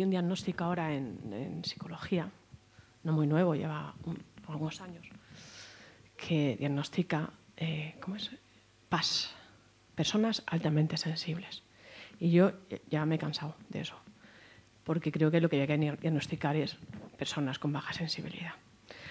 Hay 0.00 0.04
un 0.04 0.10
diagnóstico 0.10 0.64
ahora 0.64 0.94
en, 0.94 1.60
psicología, 1.62 2.30
no 3.04 3.12
muy 3.12 3.26
nuevo, 3.26 3.54
lleva 3.54 3.94
algunos 4.48 4.80
años, 4.80 5.06
que 6.16 6.56
diagnostica, 6.58 7.28
eh, 7.58 7.96
¿cómo 8.00 8.16
es? 8.16 8.30
PAS, 8.88 9.34
personas 9.94 10.42
altamente 10.46 10.96
sensibles. 10.96 11.62
Y 12.18 12.30
yo 12.30 12.52
ya 12.88 13.04
me 13.04 13.16
he 13.16 13.18
cansado 13.18 13.54
de 13.68 13.82
eso, 13.82 13.94
porque 14.84 15.12
creo 15.12 15.30
que 15.30 15.42
lo 15.42 15.50
que 15.50 15.60
hay 15.60 15.66
que 15.66 15.76
diagnosticar 15.76 16.56
es 16.56 16.78
personas 17.18 17.58
con 17.58 17.70
baja 17.70 17.92
sensibilidad. 17.92 18.54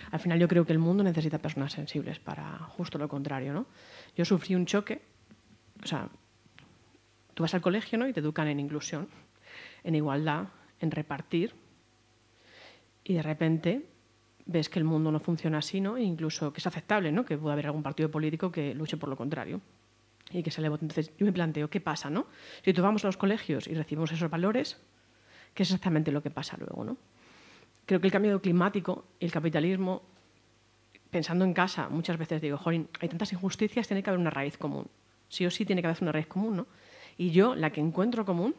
Al 0.10 0.20
final 0.20 0.40
yo 0.40 0.48
creo 0.48 0.66
que 0.66 0.74
el 0.74 0.80
mundo 0.80 1.04
necesita 1.04 1.38
personas 1.38 1.72
sensibles 1.72 2.18
para 2.18 2.58
justo 2.58 2.98
lo 2.98 3.08
contrario. 3.08 3.54
¿no? 3.54 3.68
Yo 4.18 4.26
sufrí 4.26 4.56
un 4.56 4.66
choque, 4.66 5.04
o 5.84 5.86
sea, 5.86 6.10
Tú 7.36 7.44
vas 7.44 7.54
al 7.54 7.62
colegio 7.62 7.98
¿no? 7.98 8.06
y 8.06 8.12
te 8.12 8.20
educan 8.20 8.50
en 8.50 8.60
inclusión, 8.60 9.08
en 9.86 9.96
igualdad, 9.96 10.48
en 10.80 10.92
repartir, 10.92 11.54
y 13.04 13.14
de 13.16 13.22
repente 13.22 13.86
ves 14.46 14.70
que 14.70 14.80
el 14.80 14.86
mundo 14.86 15.12
no 15.12 15.20
funciona 15.20 15.60
así, 15.60 15.80
¿no? 15.82 15.98
E 15.98 16.04
incluso 16.04 16.52
que 16.54 16.60
es 16.60 16.68
aceptable, 16.68 17.12
¿no? 17.12 17.26
que 17.26 17.38
pueda 17.38 17.54
haber 17.54 17.68
algún 17.68 17.84
partido 17.84 18.10
político 18.10 18.52
que 18.52 18.74
luche 18.74 18.98
por 18.98 19.10
lo 19.10 19.16
contrario 19.16 19.62
y 20.32 20.44
que 20.44 20.52
se. 20.52 20.62
Entonces 20.64 21.12
yo 21.18 21.26
me 21.26 21.32
planteo, 21.32 21.70
¿qué 21.70 21.82
pasa? 21.82 22.10
¿no? 22.10 22.28
Si 22.64 22.74
tú 22.74 22.82
vamos 22.82 23.04
a 23.04 23.08
los 23.08 23.18
colegios 23.18 23.68
y 23.68 23.74
recibimos 23.74 24.12
esos 24.12 24.30
valores, 24.30 24.80
¿qué 25.54 25.64
es 25.64 25.70
exactamente 25.70 26.12
lo 26.12 26.22
que 26.22 26.30
pasa 26.30 26.58
luego? 26.58 26.84
¿no? 26.84 26.98
Creo 27.86 28.00
que 28.00 28.08
el 28.08 28.12
cambio 28.12 28.42
climático 28.42 29.06
y 29.20 29.26
el 29.26 29.32
capitalismo, 29.32 30.04
pensando 31.10 31.46
en 31.46 31.54
casa, 31.54 31.90
muchas 31.90 32.18
veces 32.18 32.42
digo, 32.42 32.58
Jorín, 32.58 32.90
hay 33.00 33.10
tantas 33.10 33.34
injusticias, 33.34 33.88
tiene 33.88 34.04
que 34.04 34.10
haber 34.10 34.20
una 34.20 34.30
raíz 34.30 34.58
común. 34.58 34.88
Sí 35.30 35.46
o 35.46 35.52
sí 35.52 35.66
tiene 35.66 35.82
que 35.82 35.88
haber 35.88 35.98
una 36.02 36.12
raíz 36.12 36.28
común, 36.28 36.58
¿no? 36.58 36.68
Y 37.18 37.32
yo, 37.32 37.56
la 37.56 37.72
que 37.72 37.82
encuentro 37.82 38.26
común 38.26 38.56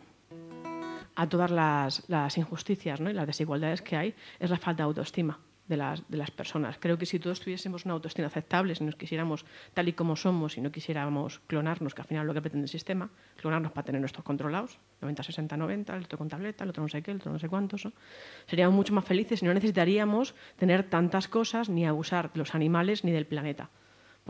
a 1.21 1.29
todas 1.29 1.51
las, 1.51 2.39
injusticias 2.39 2.99
y 2.99 3.13
las 3.13 3.27
desigualdades 3.27 3.83
que 3.83 3.95
hay 3.95 4.15
es 4.39 4.49
la 4.49 4.57
falta 4.57 4.85
de 4.85 4.87
autoestima 4.87 5.39
de 5.69 5.77
las, 5.77 6.03
de 6.09 6.17
las, 6.17 6.31
personas. 6.31 6.79
Creo 6.81 6.97
que 6.97 7.05
si 7.05 7.19
todos 7.19 7.41
tuviésemos 7.41 7.85
una 7.85 7.93
autoestima 7.93 8.27
aceptable, 8.29 8.75
si 8.75 8.85
nos 8.85 8.97
quisiéramos 8.97 9.45
tal 9.75 9.87
y 9.89 9.93
como 9.93 10.17
somos 10.17 10.57
y 10.57 10.63
no 10.63 10.73
quisiéramos 10.73 11.41
clonarnos, 11.41 11.95
que 11.95 12.01
al 12.01 12.09
final 12.09 12.23
es 12.23 12.27
lo 12.29 12.33
que 12.33 12.41
pretende 12.41 12.65
el 12.65 12.71
sistema, 12.71 13.11
clonarnos 13.37 13.71
para 13.73 13.85
tener 13.85 14.01
nuestros 14.01 14.25
controlados, 14.25 14.79
90, 15.03 15.23
60, 15.23 15.57
90, 15.59 15.97
el 15.97 16.05
otro 16.05 16.17
con 16.17 16.29
tableta, 16.29 16.65
el 16.65 16.71
otro 16.71 16.83
no 16.83 16.89
sé 16.89 17.03
qué, 17.03 17.11
el 17.11 17.19
otro 17.19 17.31
no 17.31 17.39
sé 17.39 17.51
cuántos, 17.51 17.87
seríamos 18.47 18.75
mucho 18.75 18.95
más 18.95 19.05
felices 19.05 19.43
y 19.43 19.45
no 19.45 19.53
necesitaríamos 19.53 20.35
tener 20.57 20.85
tantas 20.85 21.29
cosas 21.29 21.69
ni 21.69 21.87
abusar 21.87 22.33
de 22.33 22.39
los 22.39 22.55
animales 22.55 23.05
ni 23.05 23.13
del 23.13 23.27
planeta 23.27 23.69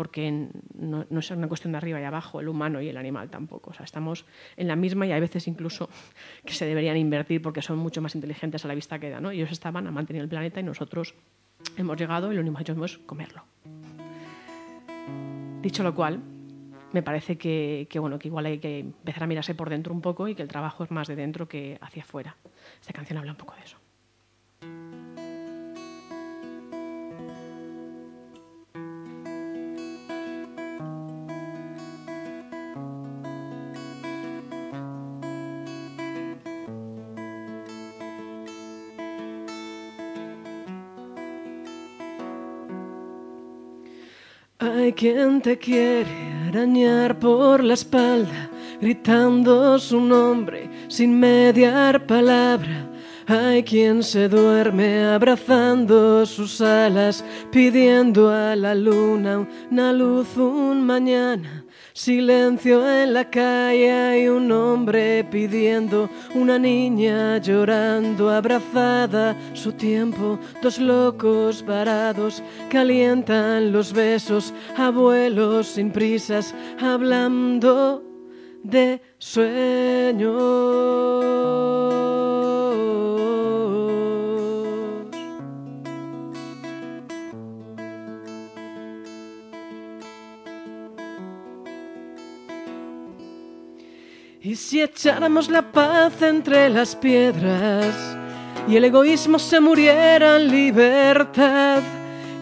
porque 0.01 0.49
no, 0.79 1.05
es 1.11 1.31
una 1.31 1.47
cuestión 1.47 1.73
de 1.73 1.77
arriba 1.77 2.01
y 2.01 2.05
abajo, 2.05 2.41
el 2.41 2.49
humano 2.49 2.81
y 2.81 2.89
el 2.89 2.97
animal 2.97 3.29
tampoco. 3.29 3.69
O 3.69 3.75
sea, 3.75 3.85
estamos 3.85 4.25
en 4.57 4.67
la 4.67 4.75
misma 4.75 5.07
y 5.07 5.13
hay 5.13 5.21
veces 5.21 5.47
incluso 5.47 5.91
que 6.47 6.55
se 6.55 6.65
deberían 6.65 6.97
invertir 6.97 7.43
porque 7.43 7.61
son 7.61 7.77
mucho 7.77 8.01
más 8.01 8.15
inteligentes 8.15 8.65
a 8.65 8.69
la 8.69 8.75
vista 8.75 8.99
que 8.99 9.11
da. 9.11 9.21
¿no? 9.21 9.31
Ellos 9.31 9.53
estaban 9.53 9.87
a 9.87 9.91
mantener 9.91 10.23
el 10.23 10.29
planeta 10.31 10.59
y 10.59 10.63
nosotros 10.63 11.15
hemos 11.77 11.99
llegado 11.99 12.33
y 12.33 12.35
lo 12.35 12.41
único 12.41 12.57
que 12.65 12.73
hemos 12.73 12.91
hecho 12.91 12.99
es 12.99 13.05
comerlo. 13.05 13.45
Dicho 15.61 15.83
lo 15.83 15.95
cual, 15.95 16.23
me 16.93 17.03
parece 17.03 17.37
que, 17.37 17.87
que, 17.91 17.99
bueno, 17.99 18.19
que 18.19 18.29
igual 18.29 18.47
hay 18.47 18.59
que 18.59 18.79
empezar 18.79 19.25
a 19.25 19.27
mirarse 19.27 19.55
por 19.55 19.69
dentro 19.69 19.93
un 19.93 20.01
poco 20.01 20.29
y 20.29 20.35
que 20.35 20.41
el 20.41 20.49
trabajo 20.49 20.83
es 20.83 20.91
más 20.91 21.09
de 21.09 21.17
dentro 21.17 21.47
que 21.47 21.77
hacia 21.83 22.05
afuera. 22.05 22.37
Esta 22.81 22.95
canción 22.95 23.19
habla 23.19 23.33
un 23.33 23.37
poco 23.37 23.55
de 23.55 23.65
eso. 23.65 25.00
Hay 44.91 44.95
quien 44.95 45.41
te 45.41 45.57
quiere 45.57 46.49
arañar 46.49 47.17
por 47.21 47.63
la 47.63 47.75
espalda, 47.75 48.51
gritando 48.81 49.79
su 49.79 50.01
nombre 50.01 50.69
sin 50.89 51.17
mediar 51.17 52.09
palabra. 52.09 52.91
Hay 53.29 53.63
quien 53.63 54.03
se 54.03 54.29
duerme 54.29 55.05
abrazando 55.05 56.27
sus 56.27 56.61
alas, 56.61 57.25
pidiendo 57.53 58.31
a 58.31 58.57
la 58.57 58.75
luna 58.75 59.47
una 59.71 59.93
luz 59.93 60.37
un 60.37 60.85
mañana. 60.85 61.60
Silencio 61.93 62.89
en 62.89 63.13
la 63.15 63.29
calle 63.31 63.93
hay 63.93 64.29
un 64.29 64.51
hombre 64.53 65.25
pidiendo, 65.25 66.09
una 66.35 66.59
niña 66.59 67.39
llorando 67.39 68.31
abrazada, 68.31 69.37
su 69.55 69.73
tiempo, 69.73 70.39
dos 70.63 70.79
locos 70.79 71.65
varados 71.65 72.43
calientan 72.71 73.73
los 73.73 73.93
besos, 73.93 74.55
abuelos 74.77 75.67
sin 75.67 75.91
prisas 75.91 76.55
hablando 76.81 78.05
de 78.63 79.03
sueños. 79.19 80.31
Y 94.43 94.57
si 94.57 94.81
echáramos 94.81 95.51
la 95.51 95.71
paz 95.71 96.23
entre 96.23 96.71
las 96.71 96.97
piedras 96.97 98.17
y 98.67 98.77
el 98.77 98.85
egoísmo 98.85 99.39
se 99.39 99.61
muriera 99.61 100.37
en 100.37 100.51
libertad, 100.51 101.83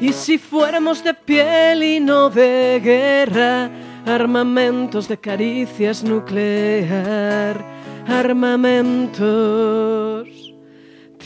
y 0.01 0.13
si 0.13 0.39
fuéramos 0.39 1.03
de 1.03 1.13
piel 1.13 1.83
y 1.83 1.99
no 1.99 2.31
de 2.31 2.81
guerra, 2.83 3.69
armamentos 4.07 5.09
de 5.09 5.19
caricias 5.19 6.05
nuclear, 6.05 7.65
armamentos 8.07 9.19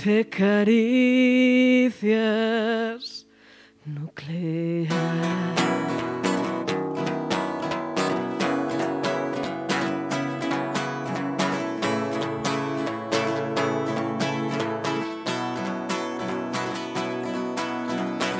de 0.02 0.26
caricias 0.26 0.96
nuclear. 3.84 5.71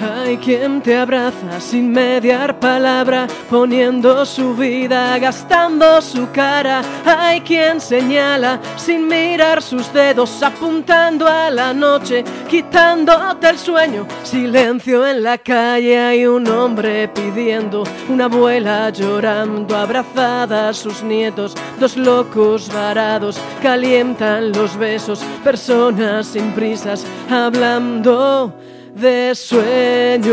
Hay 0.03 0.37
quien 0.39 0.83
te 0.83 0.97
abraza 0.97 1.61
sin 1.61 1.93
mediar 1.93 2.59
palabra, 2.59 3.29
poniendo 3.49 4.27
su 4.27 4.53
vida, 4.57 5.17
gastando 5.21 6.03
su 6.03 6.29
cara. 6.33 6.83
Hay 7.07 7.41
quien 7.43 7.81
señala 7.81 8.61
sin 8.77 9.07
mirar 9.07 9.63
sus 9.63 9.93
dedos, 9.93 10.43
apuntando 10.43 11.29
a 11.29 11.51
la 11.51 11.73
noche, 11.73 12.25
quitándote 12.49 13.49
el 13.49 13.59
sueño. 13.59 14.07
Silencio 14.25 15.07
en 15.07 15.23
la 15.23 15.39
calle, 15.39 16.01
hay 16.01 16.27
un 16.27 16.49
hombre 16.49 17.07
pidiendo, 17.07 17.85
una 18.09 18.25
abuela 18.25 18.91
llorando, 18.91 19.77
abrazada 19.77 20.71
a 20.71 20.75
sus 20.75 21.05
nietos, 21.05 21.55
dos 21.79 21.97
locos 21.97 22.69
varados, 22.73 23.39
calientan 23.63 24.51
los 24.51 24.77
besos, 24.77 25.21
personas 25.45 26.27
sin 26.27 26.51
prisas, 26.53 27.07
hablando 27.31 28.53
de 28.95 29.35
sueños. 29.35 30.33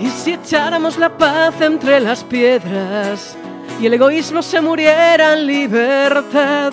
Y 0.00 0.08
si 0.08 0.32
echáramos 0.34 0.98
la 0.98 1.16
paz 1.16 1.60
entre 1.60 2.00
las 2.00 2.24
piedras 2.24 3.36
y 3.80 3.86
el 3.86 3.94
egoísmo 3.94 4.42
se 4.42 4.60
muriera 4.60 5.34
en 5.34 5.46
libertad, 5.46 6.72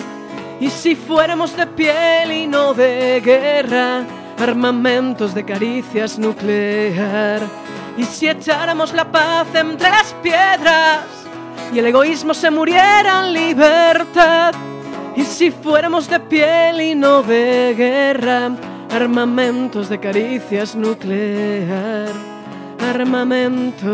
y 0.60 0.70
si 0.70 0.96
fuéramos 0.96 1.56
de 1.56 1.66
piel 1.66 2.32
y 2.32 2.46
no 2.46 2.74
de 2.74 3.20
guerra, 3.24 4.04
armamentos 4.38 5.34
de 5.34 5.44
caricias 5.44 6.18
nuclear, 6.18 7.42
y 7.98 8.04
si 8.04 8.28
echáramos 8.28 8.94
la 8.94 9.10
paz 9.10 9.48
entre 9.54 9.90
las 9.90 10.14
piedras 10.22 11.04
y 11.74 11.80
el 11.80 11.86
egoísmo 11.86 12.32
se 12.32 12.48
muriera 12.50 13.26
en 13.26 13.32
libertad. 13.32 14.54
Y 15.16 15.24
si 15.24 15.50
fuéramos 15.50 16.08
de 16.08 16.20
piel 16.20 16.80
y 16.80 16.94
no 16.94 17.24
de 17.24 17.74
guerra, 17.76 18.56
armamentos 18.90 19.88
de 19.88 19.98
caricias 19.98 20.76
nuclear, 20.76 22.12
armamentos 22.78 23.88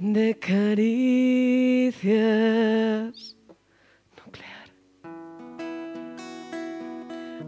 de 0.00 0.36
caricias 0.38 1.94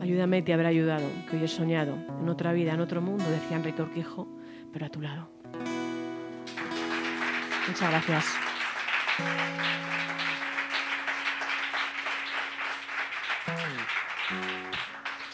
Ayúdame 0.06 0.40
te 0.40 0.52
habrá 0.54 0.68
ayudado, 0.68 1.10
que 1.28 1.36
hoy 1.36 1.42
he 1.42 1.48
soñado 1.48 1.96
en 2.20 2.28
otra 2.28 2.52
vida, 2.52 2.72
en 2.72 2.80
otro 2.80 3.02
mundo, 3.02 3.28
decía 3.28 3.56
Enrique 3.56 3.82
Orquijo, 3.82 4.28
pero 4.72 4.86
a 4.86 4.88
tu 4.88 5.00
lado. 5.00 5.28
Muchas 7.66 7.90
gracias. 7.90 8.24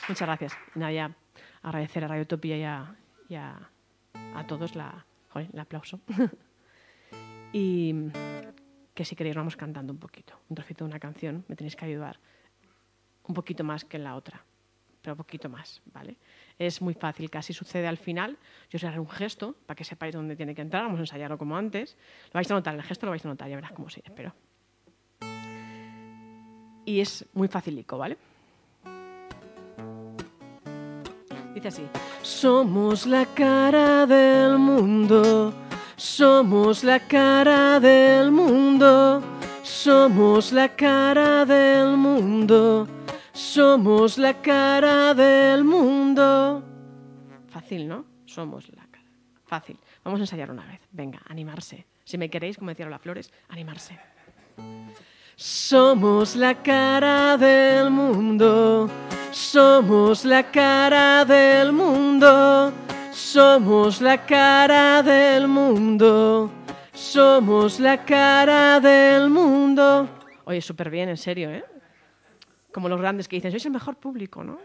Muchas 0.08 0.26
gracias. 0.26 0.58
Nada, 0.74 0.92
ya 0.92 1.16
agradecer 1.60 2.04
a 2.04 2.08
Radio 2.08 2.22
Utopía 2.22 2.96
y 3.28 3.34
a, 3.34 3.68
todos 4.48 4.74
la, 4.74 5.04
el 5.34 5.60
aplauso. 5.60 6.00
y 7.52 7.94
que 8.94 9.04
si 9.04 9.16
queréis 9.16 9.36
vamos 9.36 9.54
cantando 9.54 9.92
un 9.92 9.98
poquito, 9.98 10.40
un 10.48 10.56
trocito 10.56 10.86
de 10.86 10.88
una 10.88 10.98
canción, 10.98 11.44
me 11.46 11.56
tenéis 11.56 11.76
que 11.76 11.84
ayudar 11.84 12.20
un 13.24 13.34
poquito 13.34 13.64
más 13.64 13.84
que 13.84 13.98
en 13.98 14.04
la 14.04 14.14
otra 14.14 14.46
pero 15.02 15.16
poquito 15.16 15.48
más, 15.48 15.82
¿vale? 15.92 16.16
Es 16.58 16.80
muy 16.80 16.94
fácil, 16.94 17.28
casi 17.28 17.52
sucede 17.52 17.88
al 17.88 17.98
final. 17.98 18.38
Yo 18.70 18.76
os 18.76 18.84
haré 18.84 19.00
un 19.00 19.08
gesto 19.08 19.56
para 19.66 19.76
que 19.76 19.84
sepáis 19.84 20.14
dónde 20.14 20.36
tiene 20.36 20.54
que 20.54 20.62
entrar, 20.62 20.84
vamos 20.84 20.98
a 20.98 21.02
ensayarlo 21.02 21.36
como 21.36 21.56
antes. 21.56 21.96
Lo 22.26 22.38
vais 22.38 22.50
a 22.50 22.54
notar, 22.54 22.74
el 22.74 22.82
gesto 22.82 23.06
lo 23.06 23.10
vais 23.10 23.24
a 23.26 23.28
notar, 23.28 23.48
ya 23.48 23.56
verás 23.56 23.72
cómo 23.72 23.90
sí, 23.90 24.00
espero. 24.04 24.32
Y 26.84 27.00
es 27.00 27.26
muy 27.34 27.48
facilico, 27.48 27.98
¿vale? 27.98 28.16
Dice 31.54 31.68
así. 31.68 31.82
Somos 32.22 33.06
la 33.06 33.26
cara 33.26 34.06
del 34.06 34.58
mundo, 34.58 35.52
somos 35.96 36.84
la 36.84 37.00
cara 37.00 37.80
del 37.80 38.30
mundo, 38.30 39.20
somos 39.62 40.52
la 40.52 40.68
cara 40.68 41.44
del 41.44 41.96
mundo 41.96 43.01
somos 43.32 44.18
la 44.18 44.40
cara 44.40 45.14
del 45.14 45.64
mundo. 45.64 46.62
Fácil, 47.48 47.88
¿no? 47.88 48.04
Somos 48.26 48.68
la 48.70 48.84
cara. 48.90 49.04
Fácil. 49.44 49.78
Vamos 50.04 50.20
a 50.20 50.22
ensayar 50.22 50.50
una 50.50 50.66
vez. 50.66 50.80
Venga, 50.90 51.20
animarse. 51.28 51.86
Si 52.04 52.18
me 52.18 52.30
queréis, 52.30 52.56
como 52.56 52.70
decía 52.70 52.88
las 52.88 53.00
Flores, 53.00 53.32
animarse. 53.48 53.98
Somos 55.36 56.36
la 56.36 56.62
cara 56.62 57.36
del 57.36 57.90
mundo. 57.90 58.88
Somos 59.30 60.24
la 60.24 60.50
cara 60.50 61.24
del 61.24 61.72
mundo. 61.72 62.72
Somos 63.12 64.00
la 64.00 64.24
cara 64.24 65.02
del 65.02 65.48
mundo. 65.48 66.50
Somos 66.92 67.80
la 67.80 68.04
cara 68.04 68.80
del 68.80 69.30
mundo. 69.30 70.08
Oye, 70.44 70.60
súper 70.60 70.90
bien, 70.90 71.08
en 71.08 71.16
serio, 71.16 71.50
¿eh? 71.50 71.64
Como 72.72 72.88
los 72.88 73.00
grandes 73.00 73.28
que 73.28 73.36
dicen, 73.36 73.50
sois 73.50 73.64
el 73.66 73.72
mejor 73.72 73.96
público, 73.96 74.42
¿no? 74.44 74.58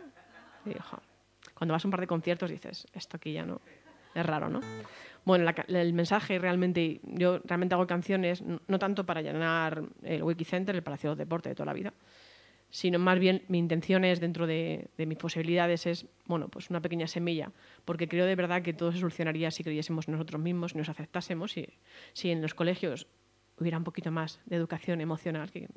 cuando 1.54 1.74
vas 1.74 1.84
a 1.84 1.88
un 1.88 1.92
par 1.92 2.02
de 2.02 2.08
conciertos 2.08 2.52
dices, 2.52 2.88
esto 2.94 3.18
aquí 3.18 3.32
ya 3.34 3.46
no, 3.46 3.62
es 4.14 4.26
raro, 4.26 4.50
¿no? 4.50 4.60
Bueno, 5.26 5.50
el 5.68 5.94
mensaje 5.94 6.40
realmente, 6.40 7.02
yo 7.04 7.40
realmente 7.44 7.76
hago 7.76 7.88
canciones 7.88 8.44
no 8.44 8.80
tanto 8.80 9.06
para 9.06 9.22
llenar 9.22 9.84
el 10.04 10.24
Wikicenter, 10.24 10.76
el 10.76 10.84
Palacio 10.84 11.12
de 11.12 11.24
Deporte 11.24 11.50
de 11.50 11.56
toda 11.56 11.66
la 11.66 11.74
vida, 11.74 11.94
sino 12.70 13.00
más 13.00 13.20
bien 13.20 13.44
mi 13.48 13.58
intención 13.58 14.04
es, 14.06 14.20
dentro 14.20 14.46
de, 14.48 14.90
mis 14.98 15.18
posibilidades, 15.18 15.86
es, 15.86 16.06
bueno, 16.26 16.48
pues 16.48 16.70
una 16.70 16.82
pequeña 16.82 17.08
semilla, 17.08 17.52
porque 17.86 18.08
creo 18.08 18.26
de 18.26 18.36
verdad 18.36 18.62
que 18.62 18.74
todo 18.74 18.92
se 18.92 19.00
solucionaría 19.00 19.52
si 19.52 19.64
creyésemos 19.64 20.08
nosotros 20.08 20.42
mismos, 20.42 20.72
si 20.72 20.78
nos 20.78 20.90
aceptásemos, 20.90 21.52
si, 21.52 21.68
si 22.14 22.30
en 22.30 22.42
los 22.42 22.54
colegios 22.54 23.08
hubiera 23.60 23.78
un 23.78 23.84
poquito 23.84 24.12
más 24.12 24.40
de 24.46 24.56
educación 24.56 25.02
emocional, 25.02 25.52
que 25.52 25.68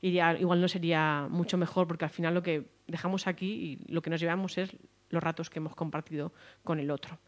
igual 0.00 0.60
no 0.60 0.68
sería 0.68 1.26
mucho 1.28 1.56
mejor 1.56 1.86
porque 1.86 2.04
al 2.04 2.10
final 2.10 2.34
lo 2.34 2.42
que 2.42 2.70
dejamos 2.86 3.26
aquí 3.26 3.80
y 3.86 3.92
lo 3.92 4.02
que 4.02 4.10
nos 4.10 4.20
llevamos 4.20 4.58
es 4.58 4.76
los 5.10 5.22
ratos 5.22 5.50
que 5.50 5.58
hemos 5.58 5.74
compartido 5.74 6.32
con 6.62 6.78
el 6.78 6.90
otro. 6.90 7.18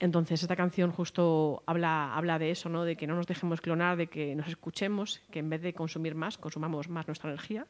Entonces, 0.00 0.42
esta 0.42 0.56
canción 0.56 0.90
justo 0.90 1.62
habla, 1.66 2.14
habla 2.14 2.38
de 2.38 2.50
eso, 2.50 2.68
¿no? 2.68 2.84
de 2.84 2.96
que 2.96 3.06
no 3.06 3.14
nos 3.14 3.26
dejemos 3.26 3.60
clonar, 3.60 3.96
de 3.96 4.08
que 4.08 4.34
nos 4.34 4.48
escuchemos, 4.48 5.20
que 5.30 5.38
en 5.38 5.48
vez 5.48 5.62
de 5.62 5.72
consumir 5.72 6.14
más, 6.14 6.36
consumamos 6.36 6.88
más 6.88 7.06
nuestra 7.06 7.30
energía 7.30 7.66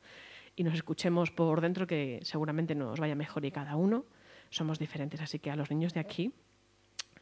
y 0.57 0.65
nos 0.65 0.75
escuchemos 0.75 1.31
por 1.31 1.61
dentro, 1.61 1.87
que 1.87 2.21
seguramente 2.23 2.75
nos 2.75 2.99
vaya 2.99 3.15
mejor 3.15 3.45
y 3.45 3.51
cada 3.51 3.77
uno 3.77 4.07
somos 4.51 4.79
diferentes. 4.79 5.21
Así 5.21 5.39
que 5.39 5.51
a 5.51 5.57
los 5.57 5.71
niños 5.71 5.93
de 5.93 6.01
aquí, 6.01 6.33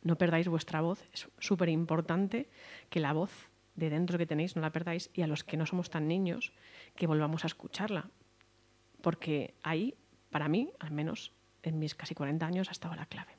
no 0.02 0.16
perdáis 0.16 0.48
vuestra 0.48 0.80
voz. 0.80 1.02
Es 1.12 1.28
súper 1.38 1.68
importante 1.68 2.48
que 2.88 3.00
la 3.00 3.12
voz 3.12 3.50
de 3.74 3.90
dentro 3.90 4.18
que 4.18 4.26
tenéis 4.26 4.56
no 4.56 4.62
la 4.62 4.72
perdáis 4.72 5.10
y 5.14 5.22
a 5.22 5.26
los 5.26 5.44
que 5.44 5.56
no 5.56 5.66
somos 5.66 5.90
tan 5.90 6.08
niños, 6.08 6.52
que 6.94 7.06
volvamos 7.06 7.44
a 7.44 7.46
escucharla. 7.46 8.10
Porque 9.00 9.54
ahí, 9.62 9.94
para 10.30 10.48
mí, 10.48 10.72
al 10.78 10.90
menos 10.90 11.32
en 11.62 11.78
mis 11.78 11.94
casi 11.94 12.14
40 12.14 12.46
años, 12.46 12.68
ha 12.68 12.72
estado 12.72 12.94
la 12.94 13.06
clave. 13.06 13.32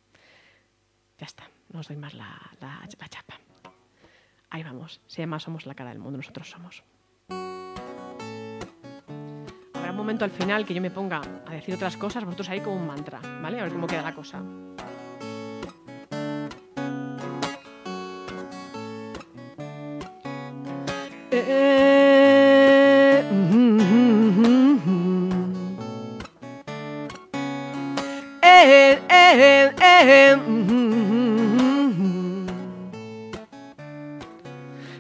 Ya 1.20 1.26
está, 1.26 1.50
no 1.70 1.80
os 1.80 1.88
doy 1.88 1.98
más 1.98 2.14
la, 2.14 2.40
la, 2.60 2.88
chapa. 3.10 3.40
Ahí 4.50 4.64
vamos, 4.64 5.02
si 5.08 5.22
además 5.22 5.44
somos 5.44 5.66
la 5.66 5.76
cara 5.76 5.92
del 5.92 6.00
mundo, 6.00 6.18
nosotros 6.18 6.50
somos. 6.50 6.84
Habrá 9.74 9.92
un 9.92 9.98
momento 9.98 10.26
al 10.26 10.32
final 10.32 10.66
que 10.66 10.74
yo 10.74 10.82
me 10.82 10.92
ponga 10.92 11.22
a 11.46 11.54
decir 11.54 11.76
otras 11.76 11.98
cosas, 11.98 12.24
vosotros 12.24 12.50
ahí 12.50 12.62
como 12.62 12.76
un 12.76 12.88
mantra, 12.88 13.20
¿vale? 13.42 13.60
A 13.60 13.64
ver 13.64 13.72
cómo 13.72 13.88
queda 13.88 14.02
la 14.02 14.14
cosa. 14.14 14.44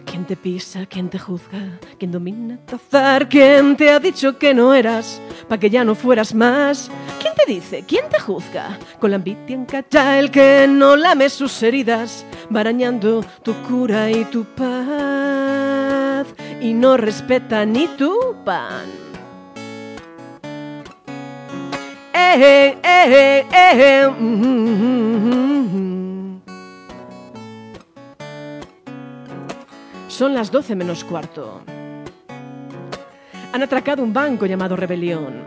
¿Quién 0.05 0.26
te 0.26 0.36
pisa? 0.36 0.86
¿Quién 0.86 1.09
te 1.09 1.20
juzga? 1.20 1.80
¿Quién 1.97 2.11
domina 2.11 2.57
tu 2.66 2.76
azar? 2.76 3.28
¿Quién 3.28 3.76
te 3.76 3.89
ha 3.89 3.99
dicho 3.99 4.38
que 4.38 4.53
no 4.53 4.74
eras? 4.74 5.22
para 5.47 5.59
que 5.59 5.70
ya 5.70 5.84
no 5.84 5.95
fueras 5.95 6.34
más. 6.34 6.89
¿Quién 7.22 7.34
te 7.36 7.51
dice? 7.51 7.84
¿Quién 7.88 8.09
te 8.09 8.20
juzga? 8.20 8.78
Con 8.99 9.11
la 9.11 9.18
envidia 9.18 9.55
encacha 9.55 10.20
el 10.20 10.32
que 10.32 10.68
no 10.68 10.95
lame 10.95 11.30
sus 11.30 11.61
heridas, 11.64 12.26
barañando 12.49 13.24
tu 13.43 13.53
cura 13.64 14.09
y 14.09 14.26
tu 14.26 14.45
paz, 14.45 16.28
y 16.61 16.74
no 16.74 16.97
respeta 16.97 17.66
ni 17.66 17.88
tu 17.88 18.36
pan. 18.43 19.03
eh, 22.36 22.78
eh, 22.84 23.45
eh. 23.51 24.09
Son 30.07 30.34
las 30.34 30.51
12 30.51 30.76
menos 30.76 31.03
cuarto. 31.03 31.61
Han 33.51 33.61
atracado 33.61 34.03
un 34.03 34.13
banco 34.13 34.45
llamado 34.45 34.76
Rebelión. 34.76 35.43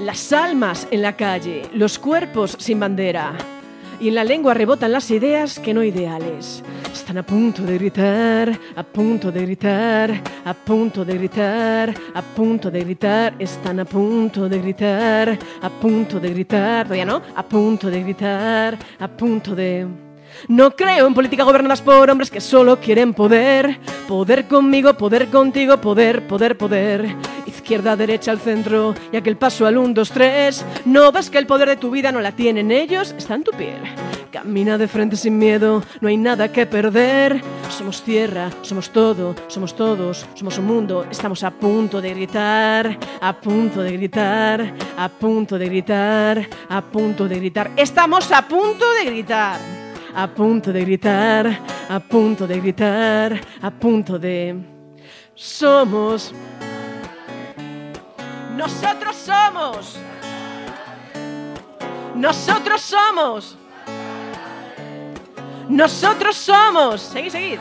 Las 0.00 0.32
almas 0.32 0.86
en 0.90 1.02
la 1.02 1.16
calle, 1.16 1.62
los 1.72 1.98
cuerpos 1.98 2.56
sin 2.58 2.80
bandera 2.80 3.34
y 4.00 4.08
en 4.08 4.14
la 4.14 4.24
lengua 4.24 4.54
rebotan 4.54 4.92
las 4.92 5.10
ideas 5.10 5.58
que 5.58 5.72
no 5.72 5.82
ideales. 5.82 6.62
Están 6.92 7.18
a 7.18 7.22
punto 7.22 7.62
de 7.62 7.78
gritar, 7.78 8.58
a 8.76 8.82
punto 8.82 9.30
de 9.30 9.42
gritar, 9.42 10.22
a 10.44 10.54
punto 10.54 11.04
de 11.04 11.18
gritar, 11.18 11.94
a 12.14 12.22
punto 12.22 12.70
de 12.70 12.80
gritar. 12.80 13.34
Están 13.38 13.80
a 13.80 13.84
punto 13.84 14.48
de 14.48 14.58
gritar, 14.58 15.38
a 15.62 15.70
punto 15.70 16.20
de 16.20 16.30
gritar. 16.30 16.84
Todavía 16.84 17.04
no, 17.04 17.22
a 17.34 17.42
punto 17.42 17.90
de 17.90 18.02
gritar, 18.02 18.78
a 18.98 19.08
punto 19.08 19.54
de... 19.54 20.03
No 20.48 20.72
creo 20.72 21.06
en 21.06 21.14
política 21.14 21.44
gobernadas 21.44 21.80
por 21.80 22.10
hombres 22.10 22.30
que 22.30 22.40
solo 22.40 22.80
quieren 22.80 23.14
poder. 23.14 23.78
Poder 24.08 24.46
conmigo, 24.46 24.94
poder 24.94 25.28
contigo, 25.28 25.80
poder, 25.80 26.26
poder, 26.26 26.56
poder. 26.58 27.16
Izquierda, 27.46 27.96
derecha, 27.96 28.30
al 28.30 28.40
centro 28.40 28.94
y 29.12 29.16
aquel 29.16 29.36
paso 29.36 29.66
al 29.66 29.78
1, 29.78 29.94
2, 29.94 30.10
3. 30.10 30.64
No 30.84 31.12
ves 31.12 31.30
que 31.30 31.38
el 31.38 31.46
poder 31.46 31.68
de 31.68 31.76
tu 31.76 31.90
vida 31.90 32.12
no 32.12 32.20
la 32.20 32.32
tienen 32.32 32.70
ellos, 32.70 33.14
está 33.16 33.34
en 33.34 33.44
tu 33.44 33.52
piel. 33.52 33.80
Camina 34.30 34.76
de 34.76 34.88
frente 34.88 35.16
sin 35.16 35.38
miedo, 35.38 35.82
no 36.00 36.08
hay 36.08 36.16
nada 36.16 36.50
que 36.52 36.66
perder. 36.66 37.40
Somos 37.70 38.02
tierra, 38.02 38.50
somos 38.62 38.90
todo, 38.90 39.34
somos 39.46 39.74
todos, 39.74 40.26
somos 40.34 40.58
un 40.58 40.66
mundo. 40.66 41.06
Estamos 41.10 41.42
a 41.42 41.50
punto 41.50 42.00
de 42.00 42.10
gritar, 42.10 42.98
a 43.20 43.32
punto 43.32 43.80
de 43.80 43.92
gritar, 43.92 44.74
a 44.96 45.08
punto 45.08 45.58
de 45.58 45.66
gritar, 45.66 46.48
a 46.68 46.82
punto 46.82 47.28
de 47.28 47.36
gritar. 47.36 47.70
Estamos 47.76 48.30
a 48.32 48.46
punto 48.46 48.84
de 48.98 49.04
gritar 49.06 49.83
a 50.14 50.26
punto 50.28 50.72
de 50.72 50.80
gritar, 50.80 51.60
a 51.88 52.00
punto 52.00 52.46
de 52.46 52.60
gritar, 52.60 53.40
a 53.60 53.70
punto 53.70 54.18
de... 54.18 54.56
Somos... 55.34 56.32
Nosotros 58.56 59.16
somos. 59.16 59.98
Nosotros 62.14 62.80
somos. 62.80 63.58
Nosotros 65.68 66.36
somos. 66.36 67.00
Seguid, 67.00 67.30
seguid. 67.30 67.58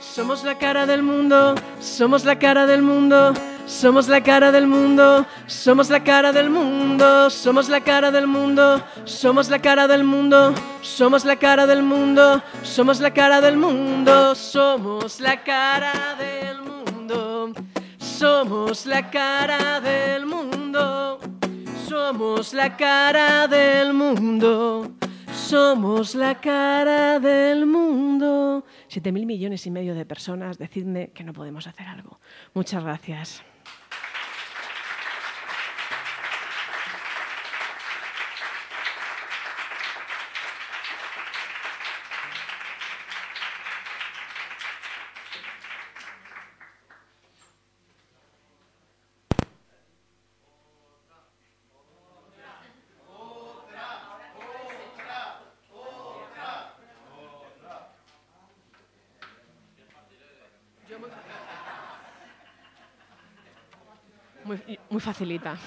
Somos 0.00 0.42
la 0.44 0.58
cara 0.58 0.84
del 0.84 1.02
mundo, 1.02 1.54
somos 1.80 2.24
la 2.24 2.38
cara 2.38 2.66
del 2.66 2.82
mundo, 2.82 3.32
somos 3.66 4.08
la 4.08 4.22
cara 4.22 4.52
del 4.52 4.66
mundo, 4.66 5.26
somos 5.46 5.90
la 5.90 6.02
cara 6.02 6.32
del 6.32 6.50
mundo, 6.50 7.30
somos 7.30 7.68
la 7.68 7.80
cara 7.80 8.10
del 8.10 8.26
mundo, 8.26 8.82
somos 9.04 9.48
la 9.48 9.58
cara 9.60 9.86
del 9.86 10.04
mundo, 10.04 10.54
somos 10.82 11.24
la 11.24 11.36
cara 11.36 11.66
del 11.66 11.82
mundo, 11.82 12.42
somos 12.62 13.00
la 13.00 13.12
cara 13.12 13.40
del 13.40 13.56
mundo, 13.56 14.34
somos 14.34 15.20
la 15.20 15.42
cara 15.42 16.16
del 16.18 16.62
mundo, 16.62 17.52
somos 17.98 18.86
la 18.86 19.10
cara 19.10 19.80
del 19.80 20.26
mundo, 20.26 21.18
somos 21.88 22.52
la 22.54 22.76
cara 22.76 23.48
del 23.48 23.94
mundo, 23.94 24.92
somos 25.32 26.14
la 26.14 26.40
cara 26.40 27.18
del 27.18 27.66
mundo. 27.66 28.64
Siete 28.88 29.12
mil 29.12 29.26
millones 29.26 29.66
y 29.66 29.70
medio 29.70 29.94
de 29.94 30.04
personas, 30.04 30.58
decidme 30.58 31.10
que 31.12 31.24
no 31.24 31.32
podemos 31.32 31.66
hacer 31.66 31.86
algo. 31.86 32.20
Muchas 32.54 32.84
gracias. 32.84 33.42
Muy, 64.44 64.78
muy 64.90 65.00
facilita. 65.12 65.58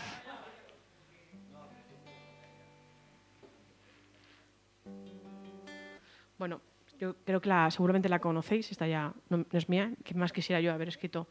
Bueno, 6.39 6.61
yo 6.99 7.15
creo 7.23 7.39
que 7.39 7.49
la, 7.49 7.69
seguramente 7.69 8.09
la 8.09 8.19
conocéis, 8.19 8.71
esta 8.71 8.87
ya 8.87 9.13
no, 9.29 9.45
es 9.51 9.69
mía, 9.69 9.91
que 10.03 10.15
más 10.15 10.33
quisiera 10.33 10.59
yo 10.61 10.73
haber 10.73 10.87
escrito 10.87 11.27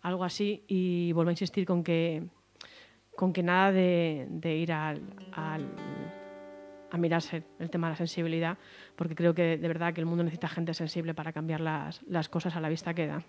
algo 0.00 0.24
así 0.24 0.64
y 0.66 1.12
vuelvo 1.12 1.28
a 1.28 1.32
insistir 1.32 1.66
con 1.66 1.84
que, 1.84 2.24
con 3.14 3.34
que 3.34 3.42
nada 3.42 3.70
de, 3.70 4.56
ir 4.56 4.72
a 4.72 4.94
mirarse 6.96 7.44
el 7.58 7.68
tema 7.68 7.88
de 7.88 7.92
la 7.92 7.96
sensibilidad, 7.96 8.56
porque 8.96 9.14
creo 9.14 9.34
que 9.34 9.58
de 9.58 9.68
verdad 9.68 9.92
que 9.92 10.00
el 10.00 10.06
mundo 10.06 10.24
necesita 10.24 10.48
gente 10.48 10.72
sensible 10.72 11.12
para 11.12 11.34
cambiar 11.34 11.60
las, 11.60 12.02
las 12.04 12.30
cosas 12.30 12.56
a 12.56 12.60
la 12.60 12.70
vista 12.70 12.94
que 12.94 13.06
da. 13.06 13.22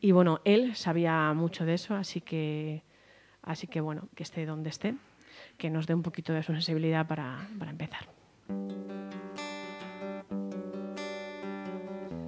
Y 0.00 0.12
bueno, 0.12 0.40
él 0.44 0.76
sabía 0.76 1.32
mucho 1.34 1.64
de 1.64 1.74
eso, 1.74 1.96
así 1.96 2.20
que, 2.20 2.84
así 3.46 3.66
que 3.66 3.80
bueno, 3.80 4.08
que 4.14 4.24
esté 4.24 4.44
donde 4.44 4.68
esté, 4.68 4.94
que 5.56 5.70
nos 5.70 5.86
dé 5.86 5.94
un 5.94 6.02
poquito 6.02 6.34
de 6.34 6.42
su 6.42 6.52
sensibilidad 6.52 7.06
para, 7.06 7.48
para 7.58 7.70
empezar. 7.70 8.06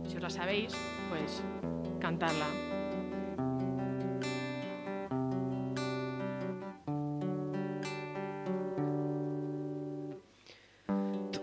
Si 0.08 0.16
os 0.16 0.22
la 0.22 0.30
sabéis, 0.30 0.72
pues 1.10 1.42
cantarla. 2.00 2.46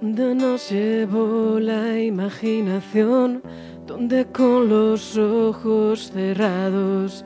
Donde 0.01 0.35
nos 0.35 0.69
llevó 0.69 1.59
la 1.59 1.99
imaginación, 1.99 3.41
donde 3.85 4.25
con 4.25 4.69
los 4.69 5.17
ojos 5.17 6.11
cerrados 6.11 7.25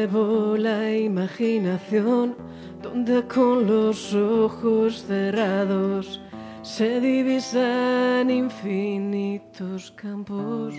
nos 0.00 0.12
llevó 0.12 0.56
la 0.56 0.90
imaginación, 0.90 2.36
donde 2.82 3.26
con 3.26 3.66
los 3.66 4.14
ojos 4.14 5.04
cerrados 5.06 6.20
se 6.62 7.00
divisan 7.00 8.30
infinitos 8.30 9.90
campos. 9.92 10.74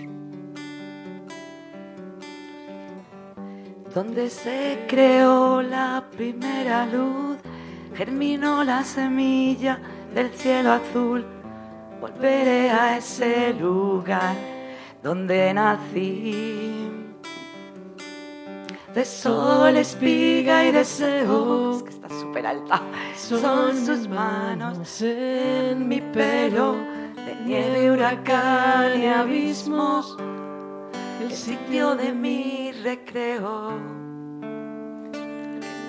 Donde 3.94 4.30
se 4.30 4.86
creó 4.88 5.62
la 5.62 6.04
primera 6.16 6.86
luz, 6.86 7.36
germinó 7.94 8.64
la 8.64 8.82
semilla 8.82 9.78
del 10.14 10.30
cielo 10.30 10.72
azul. 10.72 11.24
Volveré 12.00 12.70
a 12.70 12.96
ese 12.96 13.52
lugar 13.54 14.34
donde 15.02 15.52
nací. 15.54 17.01
De 18.94 19.06
sol, 19.06 19.74
espiga 19.76 20.66
y 20.66 20.72
deseo. 20.72 21.76
Es 21.76 21.82
que 21.82 21.90
está 21.90 22.08
súper 22.10 22.46
alta. 22.46 22.82
Son 23.16 23.74
sus 23.74 24.06
manos 24.06 25.00
en 25.00 25.88
mi 25.88 26.00
pelo, 26.00 26.74
de 27.16 27.34
nieve, 27.46 27.90
huracán 27.90 29.00
y 29.00 29.06
abismos 29.06 30.18
el 31.22 31.32
sitio 31.32 31.96
de 31.96 32.12
mi 32.12 32.72
recreo. 32.72 33.70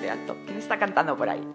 De 0.02 0.10
alto. 0.10 0.38
¿Quién 0.46 0.58
está 0.60 0.80
cantando 0.80 1.18
por 1.18 1.28
ahí? 1.28 1.46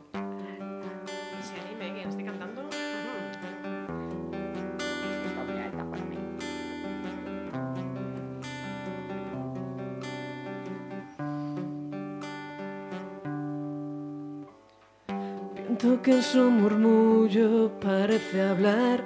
Viento 15.89 16.03
que 16.03 16.17
en 16.17 16.23
su 16.23 16.51
murmullo 16.51 17.71
parece 17.81 18.43
hablar, 18.43 19.03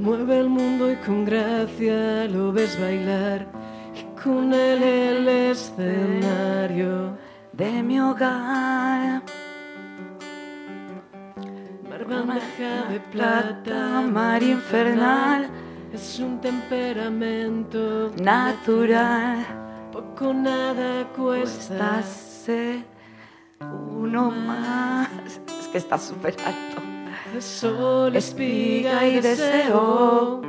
mueve 0.00 0.40
el 0.40 0.48
mundo 0.48 0.90
y 0.90 0.96
con 0.96 1.24
gracia 1.24 2.26
lo 2.26 2.50
ves 2.52 2.76
bailar. 2.80 3.46
Y 3.94 4.20
con 4.20 4.52
él 4.52 4.82
el 4.82 5.28
escenario 5.28 7.16
de 7.52 7.82
mi 7.84 8.00
hogar. 8.00 9.22
Mar 11.88 12.04
bandeja 12.04 12.82
de 12.90 12.98
plata, 13.12 14.00
mar 14.00 14.42
infernal, 14.42 15.48
es 15.92 16.18
un 16.18 16.40
temperamento 16.40 18.10
natural. 18.20 19.46
Poco 19.92 20.34
nada 20.34 21.06
cuesta 21.14 22.02
ser 22.02 22.82
uno 23.60 24.32
más. 24.32 25.13
Que 25.74 25.78
está 25.78 25.98
súper 25.98 26.36
alto. 26.46 26.80
sol, 27.40 28.14
espiga 28.14 29.04
y 29.08 29.20
deseo. 29.20 30.40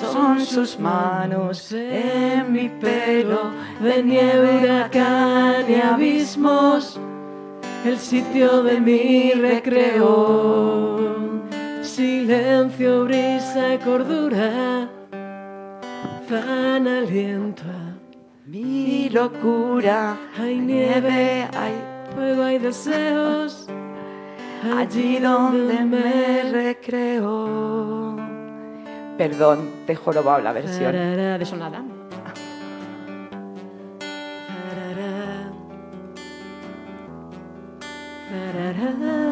Son 0.00 0.40
sus 0.40 0.78
manos 0.78 1.70
en 1.72 2.50
mi 2.50 2.70
pelo, 2.70 3.50
de 3.78 4.02
nieve, 4.02 4.62
huracán 4.62 5.70
y 5.70 5.74
abismos, 5.74 6.98
el 7.84 7.98
sitio 7.98 8.62
de 8.62 8.80
mi 8.80 9.32
recreo. 9.32 10.96
Silencio, 11.82 13.04
brisa 13.04 13.74
y 13.74 13.78
cordura 13.80 14.88
dan 16.30 16.88
aliento 16.88 17.64
a 17.64 17.98
mi 18.46 19.10
locura. 19.10 20.16
Hay 20.38 20.58
nieve, 20.58 21.46
hay 21.54 21.74
fuego, 22.14 22.44
hay 22.44 22.58
deseos. 22.58 23.68
Allí 24.62 25.18
donde 25.18 25.84
me 25.84 26.42
recreo. 26.52 28.16
Perdón, 29.16 29.70
te 29.86 29.96
jorobado 29.96 30.42
la 30.42 30.52
versión. 30.52 30.92
De 30.92 31.44
sonada. 31.46 31.82
Tarara. 38.28 39.29